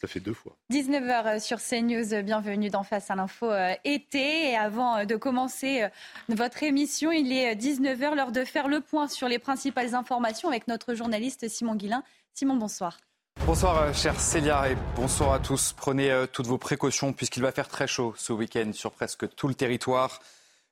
Ça 0.00 0.06
fait 0.06 0.20
deux 0.20 0.34
fois. 0.34 0.56
19h 0.72 1.40
sur 1.40 1.58
CNews, 1.58 2.22
bienvenue 2.22 2.70
dans 2.70 2.84
Face 2.84 3.10
à 3.10 3.16
l'info 3.16 3.50
été. 3.84 4.50
Et 4.50 4.56
avant 4.56 5.04
de 5.04 5.16
commencer 5.16 5.88
votre 6.28 6.62
émission, 6.62 7.10
il 7.10 7.32
est 7.32 7.56
19h, 7.56 8.14
l'heure 8.14 8.30
de 8.30 8.44
faire 8.44 8.68
le 8.68 8.80
point 8.80 9.08
sur 9.08 9.28
les 9.28 9.40
principales 9.40 9.96
informations 9.96 10.48
avec 10.48 10.68
notre 10.68 10.94
journaliste 10.94 11.48
Simon 11.48 11.74
Guillain. 11.74 12.04
Simon, 12.32 12.56
bonsoir. 12.56 12.98
Bonsoir, 13.44 13.92
chère 13.94 14.20
Célia, 14.20 14.70
et 14.70 14.76
bonsoir 14.94 15.32
à 15.32 15.40
tous. 15.40 15.72
Prenez 15.76 16.26
toutes 16.32 16.46
vos 16.46 16.58
précautions 16.58 17.12
puisqu'il 17.12 17.42
va 17.42 17.50
faire 17.50 17.68
très 17.68 17.88
chaud 17.88 18.14
ce 18.16 18.32
week-end 18.32 18.70
sur 18.72 18.92
presque 18.92 19.34
tout 19.34 19.48
le 19.48 19.54
territoire. 19.54 20.20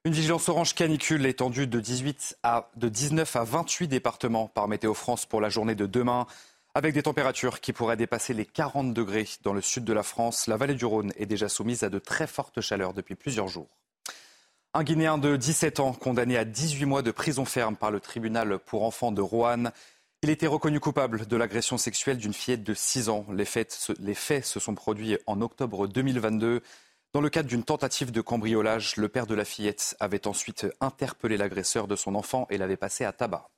Une 0.07 0.13
vigilance 0.13 0.49
orange 0.49 0.77
canicule 0.77 1.27
étendue 1.27 1.67
de, 1.67 1.81
18 1.81 2.39
à, 2.45 2.71
de 2.77 2.89
19 2.89 3.35
à 3.35 3.43
28 3.43 3.89
départements 3.89 4.47
par 4.47 4.69
Météo 4.69 4.95
France 4.95 5.27
pour 5.27 5.41
la 5.41 5.49
journée 5.49 5.75
de 5.75 5.87
demain, 5.87 6.29
avec 6.77 6.93
des 6.93 7.03
températures 7.03 7.61
qui 7.61 7.73
pourraient 7.73 7.97
dépasser 7.97 8.35
les 8.35 8.45
40 8.45 8.93
degrés 8.93 9.27
dans 9.43 9.55
le 9.55 9.63
sud 9.63 9.85
de 9.85 9.95
la 9.95 10.03
France. 10.03 10.47
La 10.47 10.59
vallée 10.59 10.75
du 10.75 10.85
Rhône 10.85 11.11
est 11.17 11.25
déjà 11.25 11.49
soumise 11.49 11.85
à 11.85 11.89
de 11.89 11.99
très 11.99 12.27
fortes 12.27 12.61
chaleurs 12.61 12.93
depuis 12.93 13.15
plusieurs 13.15 13.49
jours. 13.49 13.71
Un 14.75 14.85
Guinéen 14.85 15.17
de 15.17 15.37
17 15.37 15.81
ans 15.81 15.95
condamné 15.95 16.37
à 16.37 16.45
18 16.45 16.85
mois 16.85 17.01
de 17.01 17.11
prison 17.13 17.47
ferme 17.47 17.77
par 17.77 17.91
le 17.91 17.99
tribunal 17.99 18.59
pour 18.59 18.83
enfants 18.83 19.11
de 19.11 19.23
Roanne. 19.23 19.73
Il 20.21 20.29
était 20.29 20.47
reconnu 20.47 20.79
coupable 20.79 21.27
de 21.27 21.37
l'agression 21.39 21.79
sexuelle 21.79 22.19
d'une 22.19 22.35
fillette 22.35 22.63
de 22.63 22.75
6 22.75 23.09
ans. 23.09 23.25
Les 23.33 23.47
faits, 23.47 23.93
les 23.99 24.15
faits 24.15 24.45
se 24.45 24.61
sont 24.61 24.75
produits 24.75 25.17
en 25.27 25.41
octobre 25.41 25.87
2022. 25.87 26.61
Dans 27.15 27.23
le 27.23 27.31
cadre 27.31 27.49
d'une 27.49 27.65
tentative 27.65 28.13
de 28.13 28.21
cambriolage, 28.21 28.97
le 28.97 29.09
père 29.09 29.27
de 29.27 29.35
la 29.35 29.47
fillette 29.47 29.97
avait 29.99 30.27
ensuite 30.27 30.67
interpellé 30.83 31.39
l'agresseur 31.39 31.87
de 31.87 31.97
son 31.97 32.15
enfant 32.15 32.47
et 32.51 32.59
l'avait 32.59 32.77
passé 32.77 33.07
à 33.07 33.13
tabac. 33.13 33.49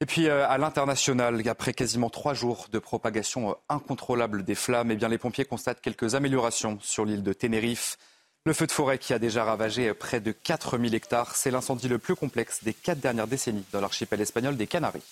Et 0.00 0.06
puis 0.06 0.28
euh, 0.28 0.46
à 0.46 0.58
l'international, 0.58 1.42
après 1.48 1.72
quasiment 1.72 2.10
trois 2.10 2.34
jours 2.34 2.66
de 2.70 2.78
propagation 2.78 3.50
euh, 3.50 3.54
incontrôlable 3.68 4.44
des 4.44 4.54
flammes, 4.54 4.90
eh 4.90 4.96
les 4.96 5.18
pompiers 5.18 5.44
constatent 5.44 5.80
quelques 5.80 6.14
améliorations 6.14 6.78
sur 6.80 7.04
l'île 7.04 7.22
de 7.22 7.32
Tenerife. 7.32 7.96
Le 8.44 8.52
feu 8.52 8.66
de 8.66 8.72
forêt 8.72 8.98
qui 8.98 9.12
a 9.12 9.18
déjà 9.18 9.44
ravagé 9.44 9.92
près 9.94 10.20
de 10.20 10.32
4000 10.32 10.94
hectares, 10.94 11.34
c'est 11.34 11.50
l'incendie 11.50 11.88
le 11.88 11.98
plus 11.98 12.14
complexe 12.14 12.62
des 12.62 12.74
quatre 12.74 13.00
dernières 13.00 13.26
décennies 13.26 13.64
dans 13.72 13.80
l'archipel 13.80 14.20
espagnol 14.20 14.56
des 14.56 14.66
Canaries. 14.66 15.02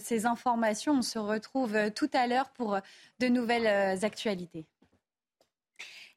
ces 0.00 0.26
informations. 0.26 0.94
On 0.94 1.02
se 1.02 1.18
retrouve 1.18 1.74
euh, 1.74 1.90
tout 1.90 2.10
à 2.12 2.26
l'heure 2.26 2.50
pour 2.50 2.74
euh, 2.74 2.80
de 3.20 3.28
nouvelles 3.28 3.66
euh, 3.66 4.06
actualités. 4.06 4.66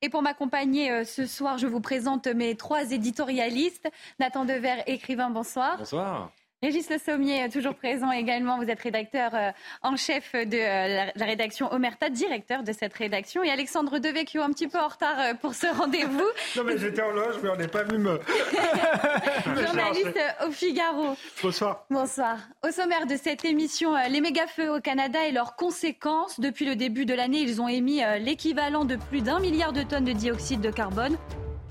Et 0.01 0.09
pour 0.09 0.21
m'accompagner 0.21 1.03
ce 1.05 1.25
soir, 1.25 1.57
je 1.57 1.65
vous 1.65 1.81
présente 1.81 2.27
mes 2.27 2.55
trois 2.55 2.91
éditorialistes. 2.91 3.89
Nathan 4.19 4.45
Dever, 4.45 4.83
écrivain, 4.85 5.29
bonsoir. 5.29 5.77
Bonsoir. 5.77 6.31
Régis 6.63 6.89
Le 6.89 6.97
Sommier, 6.97 7.47
toujours 7.49 7.75
présent 7.75 8.11
également. 8.11 8.57
Vous 8.57 8.67
êtes 8.67 8.81
rédacteur 8.81 9.29
euh, 9.35 9.51
en 9.83 9.95
chef 9.95 10.33
de 10.33 10.57
euh, 10.57 11.11
la 11.15 11.25
rédaction 11.25 11.71
Omerta, 11.71 12.09
directeur 12.09 12.63
de 12.63 12.71
cette 12.73 12.95
rédaction. 12.95 13.43
Et 13.43 13.51
Alexandre 13.51 13.99
Devecchio, 13.99 14.41
un 14.41 14.49
petit 14.49 14.67
peu 14.67 14.79
en 14.79 14.87
retard 14.87 15.19
euh, 15.19 15.33
pour 15.35 15.53
ce 15.53 15.67
rendez-vous. 15.67 16.25
non, 16.55 16.63
mais 16.63 16.79
j'étais 16.79 17.03
en 17.03 17.11
loge, 17.11 17.35
mais 17.43 17.49
on 17.49 17.57
n'est 17.57 17.67
pas 17.67 17.83
venu 17.83 17.99
me. 17.99 18.19
Journaliste 19.61 20.19
au 20.47 20.51
Figaro. 20.51 21.15
Bonsoir. 21.43 21.85
Bonsoir. 21.91 22.39
Au 22.67 22.71
sommaire 22.71 23.05
de 23.05 23.17
cette 23.17 23.45
émission, 23.45 23.93
les 24.09 24.19
méga-feux 24.19 24.71
au 24.71 24.81
Canada 24.81 25.27
et 25.27 25.31
leurs 25.31 25.57
conséquences. 25.57 26.39
Depuis 26.39 26.65
le 26.65 26.75
début 26.75 27.05
de 27.05 27.13
l'année, 27.13 27.41
ils 27.41 27.61
ont 27.61 27.67
émis 27.67 28.01
l'équivalent 28.19 28.83
de 28.83 28.95
plus 28.95 29.21
d'un 29.21 29.39
milliard 29.39 29.73
de 29.73 29.83
tonnes 29.83 30.05
de 30.05 30.13
dioxyde 30.13 30.61
de 30.61 30.71
carbone 30.71 31.17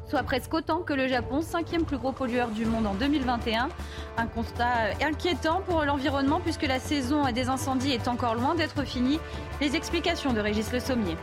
soit 0.08 0.22
presque 0.22 0.52
autant 0.54 0.78
que 0.78 0.92
le 0.92 1.08
Japon, 1.08 1.42
cinquième 1.42 1.84
plus 1.84 1.98
gros 1.98 2.12
pollueur 2.12 2.48
du 2.48 2.64
monde 2.64 2.86
en 2.86 2.94
2021. 2.94 3.68
Un 4.16 4.26
constat 4.26 4.94
inquiétant 5.02 5.62
pour 5.66 5.84
l'environnement 5.84 6.40
puisque 6.40 6.66
la 6.66 6.78
saison 6.78 7.30
des 7.32 7.48
incendies 7.48 7.92
est 7.92 8.08
encore 8.08 8.34
loin 8.34 8.54
d'être 8.54 8.84
finie. 8.84 9.18
Les 9.60 9.76
explications 9.76 10.32
de 10.32 10.40
Régis 10.40 10.72
Le 10.72 10.80
Sommier. 10.80 11.16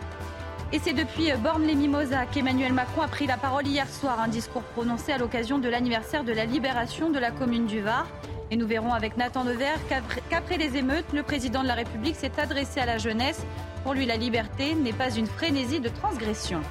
Et 0.71 0.79
c'est 0.79 0.93
depuis 0.93 1.31
Borne-les-Mimosas 1.33 2.25
qu'Emmanuel 2.31 2.73
Macron 2.73 3.03
a 3.03 3.07
pris 3.07 3.27
la 3.27 3.37
parole 3.37 3.67
hier 3.67 3.87
soir, 3.87 4.19
un 4.19 4.27
discours 4.27 4.63
prononcé 4.63 5.11
à 5.11 5.19
l'occasion 5.19 5.59
de 5.59 5.69
l'anniversaire 5.69 6.23
de 6.23 6.33
la 6.33 6.45
libération 6.45 7.11
de 7.11 7.19
la 7.19 7.29
commune 7.29 7.67
du 7.67 7.81
Var. 7.81 8.07
Et 8.49 8.55
nous 8.55 8.67
verrons 8.67 8.91
avec 8.91 9.15
Nathan 9.15 9.43
Dever 9.43 9.75
qu'après 10.29 10.57
les 10.57 10.75
émeutes, 10.75 11.13
le 11.13 11.23
président 11.23 11.61
de 11.61 11.67
la 11.67 11.75
République 11.75 12.15
s'est 12.15 12.39
adressé 12.39 12.79
à 12.79 12.85
la 12.85 12.97
jeunesse. 12.97 13.45
Pour 13.83 13.93
lui, 13.93 14.05
la 14.05 14.17
liberté 14.17 14.75
n'est 14.75 14.93
pas 14.93 15.11
une 15.11 15.27
frénésie 15.27 15.79
de 15.79 15.89
transgression. 15.89 16.61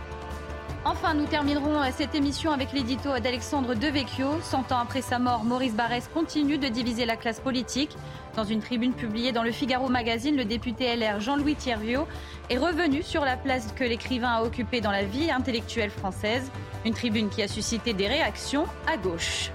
Enfin, 0.84 1.14
nous 1.14 1.26
terminerons 1.26 1.80
euh, 1.80 1.90
cette 1.96 2.12
émission 2.16 2.50
avec 2.50 2.72
l'édito 2.72 3.16
d'Alexandre 3.20 3.74
Devecchio. 3.74 4.40
Cent 4.42 4.72
ans 4.72 4.78
après 4.78 5.00
sa 5.00 5.20
mort, 5.20 5.44
Maurice 5.44 5.74
Barrès 5.74 6.08
continue 6.12 6.58
de 6.58 6.66
diviser 6.66 7.06
la 7.06 7.16
classe 7.16 7.38
politique. 7.38 7.96
Dans 8.34 8.42
une 8.42 8.60
tribune 8.60 8.92
publiée 8.92 9.30
dans 9.30 9.44
le 9.44 9.52
Figaro 9.52 9.88
Magazine, 9.88 10.36
le 10.36 10.44
député 10.44 10.96
LR 10.96 11.20
Jean-Louis 11.20 11.54
Thierviot 11.54 12.08
est 12.50 12.58
revenu 12.58 13.04
sur 13.04 13.24
la 13.24 13.36
place 13.36 13.72
que 13.76 13.84
l'écrivain 13.84 14.30
a 14.30 14.42
occupée 14.42 14.80
dans 14.80 14.90
la 14.90 15.04
vie 15.04 15.30
intellectuelle 15.30 15.90
française. 15.90 16.50
Une 16.84 16.94
tribune 16.94 17.28
qui 17.28 17.42
a 17.42 17.48
suscité 17.48 17.92
des 17.92 18.08
réactions 18.08 18.64
à 18.92 18.96
gauche. 18.96 19.52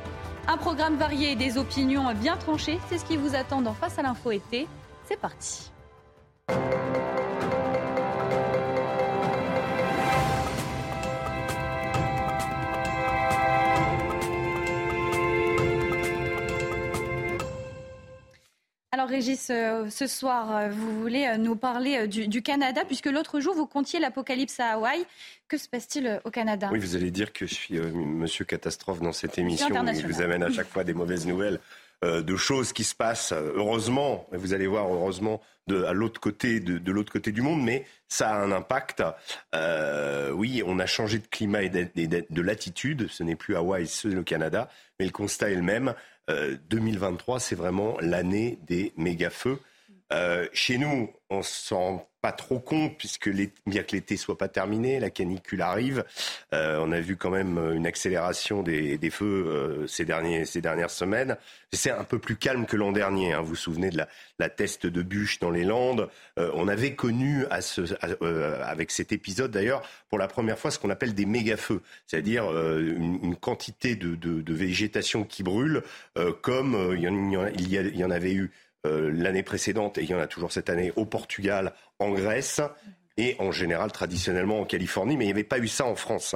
Un 0.47 0.55
programme 0.55 0.95
varié 0.95 1.33
et 1.33 1.35
des 1.35 1.57
opinions 1.57 2.05
bien 2.13 2.37
tranchées, 2.37 2.79
c'est 2.87 2.99
ce 2.99 3.03
qui 3.03 3.17
vous 3.17 3.35
attend 3.35 3.61
dans 3.61 3.73
Face 3.73 3.99
à 3.99 4.01
l'info 4.01 4.31
été. 4.31 4.65
C'est 5.03 5.19
parti. 5.19 5.71
Alors 18.97 19.09
Régis, 19.09 19.51
euh, 19.51 19.91
ce 19.91 20.07
soir, 20.07 20.57
euh, 20.57 20.69
vous 20.69 20.99
voulez 20.99 21.27
euh, 21.27 21.37
nous 21.37 21.55
parler 21.55 22.07
du, 22.07 22.41
Canada, 22.41 22.81
puisque 22.83 23.05
l'autre 23.05 23.39
jour, 23.39 23.53
vous 23.53 23.67
contiez 23.67 23.99
l'apocalypse 23.99 24.59
à 24.59 24.71
Hawaï. 24.71 25.05
Que 25.47 25.59
se 25.59 25.69
passe-t-il 25.69 26.19
au 26.25 26.31
Canada? 26.31 26.69
Oui, 26.71 26.79
vous 26.79 26.95
allez 26.95 27.11
dire 27.11 27.31
que 27.31 27.45
je 27.45 27.53
suis 27.53 27.79
monsieur 27.79 28.43
catastrophe 28.43 28.99
dans 28.99 29.11
cette 29.11 29.37
émission. 29.37 29.67
Je 29.67 30.07
vous 30.07 30.21
amène 30.23 30.41
à 30.41 30.49
chaque 30.49 30.67
fois 30.67 30.83
des 30.83 30.95
mauvaises 30.95 31.27
nouvelles. 31.27 31.59
De 32.03 32.35
choses 32.35 32.73
qui 32.73 32.83
se 32.83 32.93
passent, 32.93 33.33
heureusement, 33.33 34.27
vous 34.31 34.53
allez 34.53 34.67
voir, 34.67 34.87
heureusement, 34.87 35.41
de, 35.67 35.83
à 35.83 35.93
l'autre 35.93 36.21
côté, 36.21 36.59
de, 36.59 36.91
l'autre 36.91 37.11
côté 37.11 37.31
du 37.31 37.41
monde, 37.41 37.63
mais 37.63 37.85
ça 38.07 38.29
a 38.29 38.35
un 38.35 38.51
impact. 38.51 39.03
oui, 40.33 40.61
on 40.65 40.79
a 40.79 40.85
changé 40.85 41.19
de 41.19 41.27
climat 41.27 41.63
et 41.63 41.69
de, 41.69 42.41
latitude. 42.41 43.07
Ce 43.09 43.23
n'est 43.23 43.35
plus 43.35 43.55
Hawaï, 43.55 43.87
c'est 43.87 44.09
le 44.09 44.23
Canada, 44.23 44.69
mais 44.99 45.05
le 45.05 45.11
constat 45.11 45.49
est 45.49 45.55
le 45.55 45.61
même. 45.63 45.93
2023, 46.69 47.35
euh, 47.35 47.39
c'est 47.39 47.55
vraiment 47.55 47.97
l'année 48.01 48.59
des 48.63 48.93
méga-feux. 48.97 49.59
Euh, 50.13 50.47
chez 50.53 50.77
nous, 50.77 51.11
on 51.29 51.41
s'en 51.41 52.07
pas 52.27 52.33
trop 52.33 52.59
compte 52.59 52.97
puisque 52.97 53.29
bien 53.29 53.83
que 53.83 53.95
l'été 53.95 54.17
soit 54.17 54.37
pas 54.37 54.49
terminé, 54.49 54.99
la 54.99 55.09
canicule 55.09 55.61
arrive. 55.61 56.03
Euh, 56.53 56.77
on 56.81 56.91
a 56.91 56.99
vu 56.99 57.15
quand 57.15 57.29
même 57.29 57.57
une 57.73 57.87
accélération 57.87 58.63
des, 58.63 58.99
feux 59.09 59.85
ces, 59.87 60.03
derniers, 60.03 60.43
ces 60.43 60.59
dernières 60.59 60.89
semaines. 60.89 61.37
C'est 61.71 61.89
un 61.89 62.03
peu 62.03 62.19
plus 62.19 62.35
calme 62.35 62.65
que 62.65 62.75
l'an 62.75 62.91
dernier. 62.91 63.31
Hein. 63.31 63.39
Vous 63.39 63.49
vous 63.49 63.55
souvenez 63.55 63.91
de 63.91 63.97
la, 63.97 64.09
la 64.39 64.49
teste 64.49 64.87
de 64.87 65.01
bûche 65.03 65.39
dans 65.39 65.51
les 65.51 65.63
Landes. 65.63 66.09
on 66.35 66.67
avait 66.67 66.95
connu 66.95 67.45
avec 67.49 68.91
cet 68.91 69.13
épisode 69.13 69.51
d'ailleurs 69.51 69.81
pour 70.09 70.19
la 70.19 70.27
première 70.27 70.59
fois 70.59 70.69
ce 70.69 70.79
qu'on 70.79 70.89
appelle 70.89 71.13
des 71.13 71.25
méga-feux, 71.25 71.81
c'est-à-dire 72.07 72.43
une, 72.51 73.37
quantité 73.37 73.95
de, 73.95 74.53
végétation 74.53 75.23
qui 75.23 75.43
brûle, 75.43 75.81
comme 76.41 76.93
il 76.93 77.03
y, 77.03 78.03
en, 78.03 78.11
avait 78.11 78.33
eu 78.33 78.51
euh, 78.87 79.11
l'année 79.11 79.43
précédente, 79.43 79.97
et 79.97 80.03
il 80.03 80.09
y 80.09 80.13
en 80.13 80.19
a 80.19 80.27
toujours 80.27 80.51
cette 80.51 80.69
année, 80.69 80.93
au 80.95 81.05
Portugal, 81.05 81.73
en 81.99 82.11
Grèce 82.11 82.61
et 83.17 83.35
en 83.39 83.51
général 83.51 83.91
traditionnellement 83.91 84.59
en 84.59 84.65
Californie, 84.65 85.17
mais 85.17 85.25
il 85.25 85.27
n'y 85.27 85.33
avait 85.33 85.43
pas 85.43 85.57
eu 85.57 85.67
ça 85.67 85.85
en 85.85 85.95
France. 85.95 86.35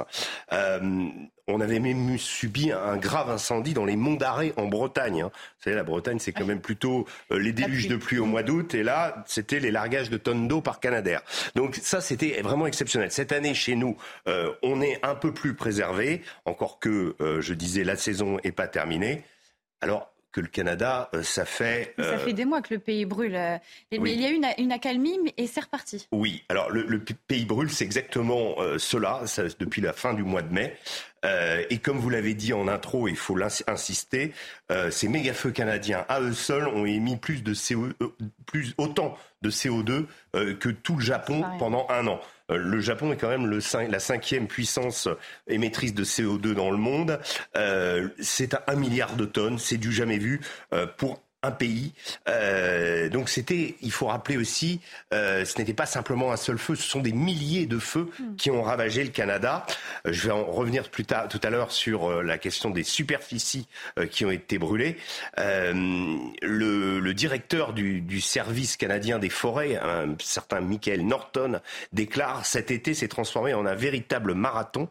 Euh, 0.52 1.08
on 1.48 1.60
avait 1.60 1.78
même 1.78 2.18
subi 2.18 2.72
un 2.72 2.96
grave 2.96 3.30
incendie 3.30 3.72
dans 3.72 3.84
les 3.84 3.96
monts 3.96 4.16
d'Arrée 4.16 4.52
en 4.56 4.66
Bretagne. 4.66 5.22
Hein. 5.22 5.30
Vous 5.32 5.62
savez, 5.62 5.76
la 5.76 5.84
Bretagne, 5.84 6.18
c'est 6.18 6.32
quand 6.32 6.44
même 6.44 6.60
plutôt 6.60 7.06
euh, 7.30 7.38
les 7.38 7.52
déluges 7.52 7.88
de 7.88 7.96
pluie 7.96 8.18
au 8.18 8.26
mois 8.26 8.42
d'août, 8.42 8.74
et 8.74 8.82
là, 8.82 9.22
c'était 9.26 9.60
les 9.60 9.70
largages 9.70 10.10
de 10.10 10.16
tonnes 10.16 10.48
d'eau 10.48 10.60
par 10.60 10.80
Canadair. 10.80 11.22
Donc 11.54 11.76
ça, 11.76 12.00
c'était 12.00 12.40
vraiment 12.42 12.66
exceptionnel. 12.66 13.12
Cette 13.12 13.32
année, 13.32 13.54
chez 13.54 13.76
nous, 13.76 13.96
on 14.62 14.80
est 14.80 14.98
un 15.04 15.14
peu 15.14 15.32
plus 15.32 15.54
préservé, 15.54 16.22
encore 16.44 16.78
que, 16.78 17.14
je 17.40 17.54
disais, 17.54 17.84
la 17.84 17.96
saison 17.96 18.38
n'est 18.44 18.52
pas 18.52 18.66
terminée. 18.66 19.22
Alors, 19.80 20.11
que 20.32 20.40
le 20.40 20.48
Canada, 20.48 21.10
euh, 21.14 21.22
ça 21.22 21.44
fait... 21.44 21.94
Ça 21.98 22.18
fait 22.18 22.32
des 22.32 22.44
mois 22.44 22.62
que 22.62 22.74
le 22.74 22.80
pays 22.80 23.04
brûle. 23.04 23.36
Euh, 23.36 23.58
mais 23.92 24.12
il 24.12 24.20
y 24.20 24.26
a 24.26 24.30
eu 24.30 24.40
une, 24.58 24.72
accalmie 24.72 25.18
et 25.36 25.46
c'est 25.46 25.60
reparti. 25.60 26.08
Oui, 26.10 26.42
alors 26.48 26.70
le, 26.70 26.98
pays 27.00 27.44
brûle, 27.44 27.70
c'est 27.70 27.84
exactement 27.84 28.54
euh, 28.58 28.78
cela, 28.78 29.22
depuis 29.58 29.82
la 29.82 29.92
fin 29.92 30.14
du 30.14 30.24
mois 30.24 30.42
de 30.42 30.52
mai. 30.52 30.76
et 31.70 31.78
comme 31.78 31.98
vous 31.98 32.10
l'avez 32.10 32.34
dit 32.34 32.52
en 32.52 32.66
intro, 32.66 33.06
il 33.08 33.16
faut 33.16 33.38
insister, 33.68 34.32
ces 34.90 35.08
méga-feux 35.08 35.50
canadiens, 35.50 36.04
à 36.08 36.20
eux 36.20 36.32
seuls, 36.32 36.66
ont 36.66 36.86
émis 36.86 37.16
plus 37.16 37.42
de 37.42 37.52
CO, 37.54 37.88
plus, 38.46 38.74
autant 38.78 39.16
de 39.42 39.50
CO2 39.50 40.06
que 40.32 40.68
tout 40.70 40.96
le 40.96 41.02
Japon 41.02 41.44
pendant 41.58 41.86
un 41.90 42.06
an. 42.06 42.20
Euh, 42.52 42.56
le 42.56 42.80
Japon 42.80 43.12
est 43.12 43.16
quand 43.16 43.28
même 43.28 43.48
la 43.48 44.00
cinquième 44.00 44.46
puissance 44.46 45.08
émettrice 45.48 45.94
de 45.94 46.04
CO2 46.04 46.54
dans 46.54 46.70
le 46.70 46.76
monde. 46.76 47.18
Euh, 47.56 48.08
c'est 48.20 48.54
à 48.54 48.64
un 48.68 48.76
milliard 48.76 49.16
de 49.16 49.24
tonnes, 49.24 49.58
c'est 49.58 49.78
du 49.78 49.92
jamais 49.92 50.18
vu 50.18 50.40
euh, 50.72 50.86
pour 50.86 51.22
un 51.42 51.50
pays. 51.50 51.92
Euh, 52.28 53.08
donc 53.08 53.28
c'était, 53.28 53.76
il 53.82 53.90
faut 53.90 54.06
rappeler 54.06 54.36
aussi, 54.36 54.80
euh, 55.12 55.44
ce 55.44 55.58
n'était 55.58 55.74
pas 55.74 55.86
simplement 55.86 56.32
un 56.32 56.36
seul 56.36 56.58
feu, 56.58 56.76
ce 56.76 56.88
sont 56.88 57.00
des 57.00 57.12
milliers 57.12 57.66
de 57.66 57.78
feux 57.78 58.10
hmm. 58.18 58.36
qui 58.36 58.50
ont 58.50 58.62
ravagé 58.62 59.02
le 59.02 59.10
Canada. 59.10 59.66
Euh, 60.06 60.12
je 60.12 60.28
vais 60.28 60.32
en 60.32 60.44
revenir 60.44 60.88
plus 60.88 61.04
tard, 61.04 61.28
tout 61.28 61.40
à 61.42 61.50
l'heure 61.50 61.72
sur 61.72 62.22
la 62.22 62.38
question 62.38 62.70
des 62.70 62.84
superficies 62.84 63.66
qui 64.10 64.24
ont 64.24 64.30
été 64.30 64.58
brûlées. 64.58 64.96
Le, 65.36 66.98
le, 67.00 67.14
directeur 67.14 67.72
du, 67.72 68.00
du, 68.00 68.20
service 68.20 68.76
canadien 68.76 69.18
des 69.18 69.28
forêts, 69.28 69.76
un 69.76 70.14
certain 70.18 70.60
Michael 70.60 71.06
Norton, 71.06 71.60
déclare 71.92 72.46
cet 72.46 72.70
été 72.70 72.94
s'est 72.94 73.08
transformé 73.08 73.54
en 73.54 73.66
un 73.66 73.74
véritable 73.74 74.34
marathon. 74.34 74.88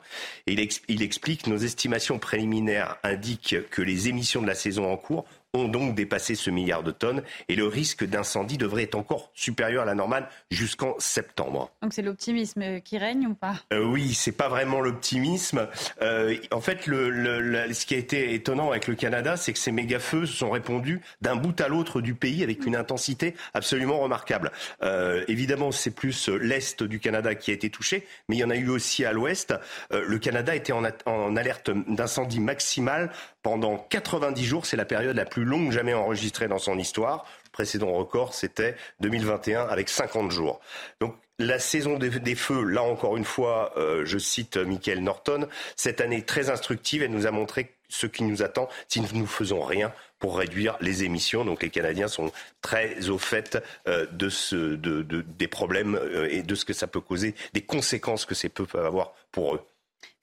Et 0.48 0.54
il, 0.54 0.70
il 0.88 1.02
explique 1.02 1.48
nos 1.48 1.58
estimations 1.58 2.20
préliminaires 2.20 2.98
indiquent 3.04 3.70
que 3.70 3.82
les 3.82 4.10
émissions 4.10 4.42
de 4.42 4.48
la 4.48 4.56
saison 4.56 4.92
en 4.92 4.98
cours 4.98 5.26
ont 5.54 5.68
donc 5.68 5.96
dépassé 5.96 6.36
ce 6.36 6.50
milliard 6.50 6.84
de 6.84 6.92
tonnes 6.92 7.24
et 7.50 7.56
le 7.56 7.68
risque 7.68 8.06
d'incendie 8.06 8.58
devrait 8.58 8.84
être 8.84 8.96
encore 8.96 9.32
supérieur 9.34 9.84
à 9.84 9.86
la 9.86 9.96
normale 9.96 10.30
jusqu'en 10.50 10.96
septembre. 10.98 11.72
Donc 11.82 11.94
c'est 11.94 12.02
l'optimisme 12.02 12.80
qui 12.82 12.98
règne 12.98 13.28
ou 13.28 13.34
pas? 13.34 13.56
Euh, 13.74 13.84
Oui, 13.84 14.14
c'est 14.14 14.32
pas 14.32 14.48
vraiment 14.48 14.80
l'optimisme. 14.80 15.68
Euh, 16.02 16.38
en 16.52 16.62
fait, 16.62 16.88
le, 16.88 17.74
ce 17.74 17.86
qui 17.86 17.96
a 17.96 17.98
été 17.98 18.34
étonnant 18.34 18.72
avec 18.72 18.88
le 18.88 18.96
Canada, 18.96 19.36
c'est 19.36 19.52
que 19.52 19.60
ces 19.60 19.72
méga-feux 19.74 20.26
se 20.26 20.38
sont 20.38 20.50
répandus 20.50 21.02
d'un 21.22 21.36
bout 21.36 21.60
à 21.60 21.68
l'autre 21.68 22.00
du 22.00 22.14
pays 22.14 22.44
avec 22.44 22.66
une 22.66 22.76
intensité 22.76 23.36
absolument 23.54 24.00
remarquable. 24.00 24.52
Euh, 24.84 25.26
évidemment, 25.28 25.72
c'est 25.72 25.92
plus 25.92 26.30
l'est 26.30 26.82
du 26.84 27.00
Canada 27.00 27.36
qui 27.36 27.52
a 27.52 27.54
été 27.54 27.70
touché, 27.70 28.08
mais 28.30 28.38
il 28.38 28.40
y 28.40 28.44
en 28.44 28.50
a 28.50 28.56
eu 28.56 28.70
aussi 28.70 29.04
à 29.04 29.12
l'ouest. 29.12 29.54
Euh, 29.92 30.06
le 30.08 30.18
Canada 30.18 30.56
était 30.56 30.74
en, 30.74 30.84
en 31.06 31.36
alerte 31.36 31.72
d'incendie 31.90 32.40
maximale 32.40 33.12
pendant 33.44 33.78
90 33.78 34.46
jours. 34.46 34.66
C'est 34.66 34.78
la 34.78 34.86
période 34.86 35.16
la 35.16 35.26
plus 35.26 35.44
longue 35.44 35.72
jamais 35.72 35.94
enregistrée 35.94 36.48
dans 36.48 36.60
son 36.60 36.78
histoire. 36.78 37.26
Le 37.46 37.50
précédent 37.52 37.92
record, 37.92 38.34
c'était 38.34 38.76
2021 39.00 39.68
avec 39.68 39.90
50 39.90 40.32
jours. 40.32 40.60
Donc 41.00 41.16
la 41.40 41.60
saison 41.60 41.98
des, 41.98 42.36
feux, 42.36 42.64
là 42.64 42.84
encore 42.84 43.18
une 43.18 43.26
fois, 43.26 43.74
euh, 43.78 44.06
je 44.06 44.18
cite 44.18 44.58
Michael 44.58 45.02
Norton, 45.02 45.48
cette 45.76 46.00
année 46.00 46.22
très 46.22 46.50
instructive, 46.50 47.02
elle 47.02 47.12
nous 47.12 47.26
a 47.26 47.32
montré 47.32 47.74
ce 47.90 48.08
qui 48.08 48.24
nous 48.24 48.42
attend 48.42 48.70
si 48.88 49.02
nous 49.02 49.22
ne 49.22 49.26
faisons 49.26 49.62
rien 49.62 49.92
pour 50.20 50.38
réduire 50.38 50.78
les 50.82 51.04
émissions. 51.04 51.44
Donc 51.44 51.64
les 51.64 51.70
Canadiens 51.70 52.08
sont 52.08 52.32
très 52.62 53.10
au 53.10 53.18
fait 53.18 53.58
euh, 53.88 54.06
de 54.12 54.30
ce, 54.30 54.56
de, 54.56 55.02
des 55.04 55.48
problèmes 55.48 55.96
euh, 55.96 56.30
et 56.30 56.44
de 56.44 56.56
ce 56.56 56.64
que 56.64 56.74
ça 56.74 56.88
peut 56.88 57.02
causer, 57.02 57.36
des 57.54 57.62
conséquences 57.62 58.26
que 58.26 58.36
ça 58.36 58.48
peut 58.50 58.68
avoir 58.76 59.14
pour 59.32 59.56
eux. 59.56 59.62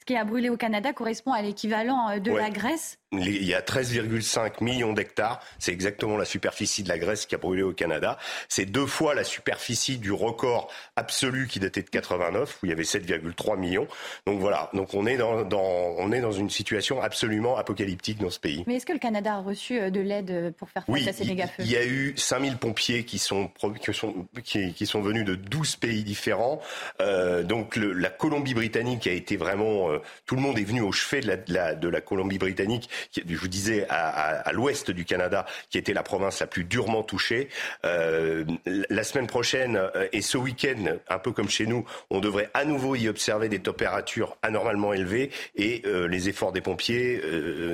Qui 0.09 0.17
a 0.17 0.25
brûlé 0.25 0.49
au 0.49 0.57
Canada 0.57 0.95
correspond 0.95 1.33
à 1.33 1.43
l'équivalent 1.43 2.19
de 2.19 2.33
la 2.33 2.49
Grèce 2.49 2.99
il 3.13 3.45
y 3.45 3.55
a 3.55 3.63
13,5 3.63 4.63
millions 4.63 4.93
d'hectares. 4.93 5.41
C'est 5.59 5.73
exactement 5.73 6.19
la 6.19 6.27
superficie 6.27 6.83
de 6.83 6.91
la 6.91 6.99
Grèce 6.99 7.25
qui 7.25 7.35
a 7.35 7.39
brûlé 7.39 7.63
au 7.63 7.73
Canada. 7.73 8.19
C'est 8.49 8.67
deux 8.67 8.85
fois 8.85 9.15
la 9.15 9.25
superficie 9.25 9.97
du 9.97 10.13
record 10.13 10.71
absolu 10.95 11.47
qui 11.47 11.59
datait 11.59 11.83
de 11.83 11.89
89, 11.89 12.59
où 12.63 12.67
il 12.67 12.69
y 12.69 12.73
avait 12.73 12.83
7,3 12.83 13.59
millions. 13.59 13.89
Donc 14.27 14.41
voilà. 14.41 14.69
Donc 14.75 14.93
on 14.93 15.07
est 15.07 15.17
dans, 15.17 15.47
on 15.51 16.13
est 16.13 16.21
dans 16.21 16.33
une 16.33 16.51
situation 16.51 17.01
absolument 17.01 17.57
apocalyptique 17.57 18.21
dans 18.21 18.29
ce 18.29 18.39
pays. 18.39 18.65
Mais 18.67 18.77
est-ce 18.77 18.87
que 18.87 18.93
le 18.93 18.99
Canada 18.99 19.37
a 19.37 19.41
reçu 19.41 19.81
euh, 19.81 19.91
de 19.91 20.01
l'aide 20.01 20.31
euh, 20.31 20.51
pour 20.51 20.69
faire 20.69 20.85
face 20.85 21.09
à 21.09 21.13
ces 21.15 21.25
méga-feux 21.25 21.63
Il 21.63 21.71
y 21.71 21.77
a 21.77 21.87
eu 21.87 22.13
5000 22.15 22.59
pompiers 22.59 23.05
qui 23.05 23.19
sont, 23.19 23.51
qui 23.81 23.95
sont, 23.95 24.27
qui, 24.45 24.87
sont 24.87 25.01
venus 25.01 25.25
de 25.25 25.35
12 25.35 25.77
pays 25.77 26.05
différents. 26.05 26.61
Euh, 27.01 27.43
donc 27.43 27.77
le, 27.77 27.95
la 27.95 28.11
Colombie-Britannique 28.11 29.07
a 29.07 29.13
été 29.13 29.39
vraiment... 29.39 29.89
Euh, 29.99 30.09
tout 30.27 30.35
le 30.35 30.41
monde 30.41 30.59
est 30.59 30.65
venu 30.65 30.81
au 30.81 30.93
chevet 30.93 31.21
de 31.21 31.29
la, 31.29 31.37
de 31.37 31.53
la, 31.53 31.75
de 31.75 31.89
la 31.89 32.01
Colombie-Britannique 32.01 32.89
qui, 33.11 33.23
je 33.27 33.37
vous 33.37 33.49
disais, 33.49 33.87
à, 33.89 34.51
l'ouest 34.53 34.91
du 34.91 35.05
Canada, 35.05 35.47
qui 35.71 35.79
était 35.79 35.93
la 35.93 36.03
province 36.03 36.41
la 36.41 36.47
plus 36.47 36.65
durement 36.65 37.03
touchée. 37.03 37.49
Euh, 37.85 38.45
la 38.67 39.05
semaine 39.05 39.27
prochaine 39.27 39.77
euh, 39.77 40.09
et 40.13 40.23
ce 40.23 40.39
week-end, 40.39 40.99
un 41.09 41.19
peu 41.19 41.33
comme 41.33 41.49
chez 41.49 41.67
nous, 41.67 41.85
on 42.11 42.21
devrait 42.21 42.51
à 42.55 42.65
nouveau 42.65 42.97
y 42.97 43.09
observer 43.09 43.49
des 43.49 43.61
températures 43.61 44.37
anormalement 44.43 44.93
élevées 44.93 45.31
et 45.55 45.83
euh, 45.87 46.07
les 46.07 46.29
efforts 46.29 46.53
des 46.53 46.61
pompiers, 46.61 47.21